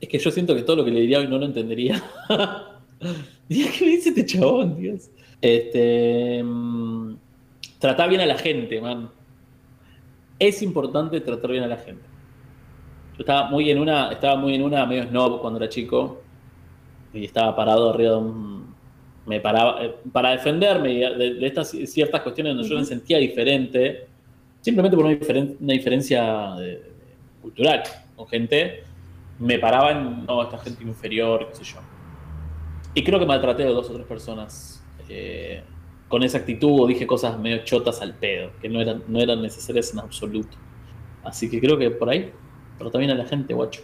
es 0.00 0.08
que 0.08 0.18
yo 0.18 0.30
siento 0.30 0.54
que 0.54 0.62
todo 0.62 0.76
lo 0.76 0.84
que 0.84 0.90
le 0.90 1.00
diría 1.00 1.18
hoy 1.18 1.26
no 1.28 1.38
lo 1.38 1.46
entendería. 1.46 2.02
Diría, 3.48 3.70
¿qué 3.76 3.84
me 3.84 3.90
dice 3.90 4.08
este 4.10 4.24
chabón, 4.24 4.76
Dios? 4.76 5.10
Este. 5.40 6.42
mm, 6.42 7.16
Tratar 7.78 8.08
bien 8.08 8.22
a 8.22 8.26
la 8.26 8.38
gente, 8.38 8.80
man. 8.80 9.10
Es 10.38 10.62
importante 10.62 11.20
tratar 11.20 11.50
bien 11.50 11.64
a 11.64 11.66
la 11.66 11.76
gente. 11.76 12.13
Yo 13.14 13.20
estaba 13.20 13.48
muy 13.48 13.70
en 13.70 13.78
una, 13.78 14.10
estaba 14.12 14.36
muy 14.36 14.54
en 14.54 14.62
una 14.62 14.84
medio 14.86 15.04
snob 15.04 15.40
cuando 15.40 15.58
era 15.60 15.68
chico 15.68 16.20
y 17.12 17.24
estaba 17.24 17.54
parado 17.54 17.90
arriba 17.90 18.12
de 18.12 18.18
un 18.18 18.74
me 19.26 19.40
paraba 19.40 19.82
eh, 19.82 19.94
para 20.12 20.32
defenderme 20.32 20.88
de, 20.90 21.34
de 21.34 21.46
estas 21.46 21.70
ciertas 21.70 22.20
cuestiones 22.20 22.54
donde 22.54 22.68
yo 22.68 22.76
me 22.78 22.84
sentía 22.84 23.16
diferente, 23.16 24.06
simplemente 24.60 24.96
por 24.96 25.06
una, 25.06 25.14
diferen- 25.14 25.56
una 25.60 25.72
diferencia 25.72 26.54
de- 26.56 26.92
cultural 27.40 27.82
con 28.16 28.26
gente, 28.28 28.82
me 29.38 29.58
paraba 29.58 29.92
en 29.92 30.26
no, 30.26 30.42
esta 30.42 30.58
gente 30.58 30.82
inferior, 30.84 31.48
qué 31.50 31.56
sé 31.56 31.64
yo. 31.64 31.78
Y 32.94 33.02
creo 33.02 33.18
que 33.18 33.24
maltraté 33.26 33.64
a 33.64 33.70
dos 33.70 33.88
o 33.90 33.94
tres 33.94 34.06
personas 34.06 34.82
eh, 35.08 35.62
con 36.08 36.22
esa 36.22 36.38
actitud 36.38 36.82
o 36.82 36.86
dije 36.86 37.06
cosas 37.06 37.38
medio 37.38 37.64
chotas 37.64 38.02
al 38.02 38.14
pedo, 38.14 38.50
que 38.60 38.68
no 38.68 38.80
eran, 38.80 39.02
no 39.08 39.20
eran 39.20 39.40
necesarias 39.40 39.92
en 39.94 40.00
absoluto. 40.00 40.56
Así 41.24 41.48
que 41.50 41.60
creo 41.60 41.78
que 41.78 41.90
por 41.90 42.10
ahí, 42.10 42.30
pero 42.78 42.90
también 42.90 43.10
a 43.10 43.14
la 43.14 43.26
gente, 43.26 43.54
guacho. 43.54 43.82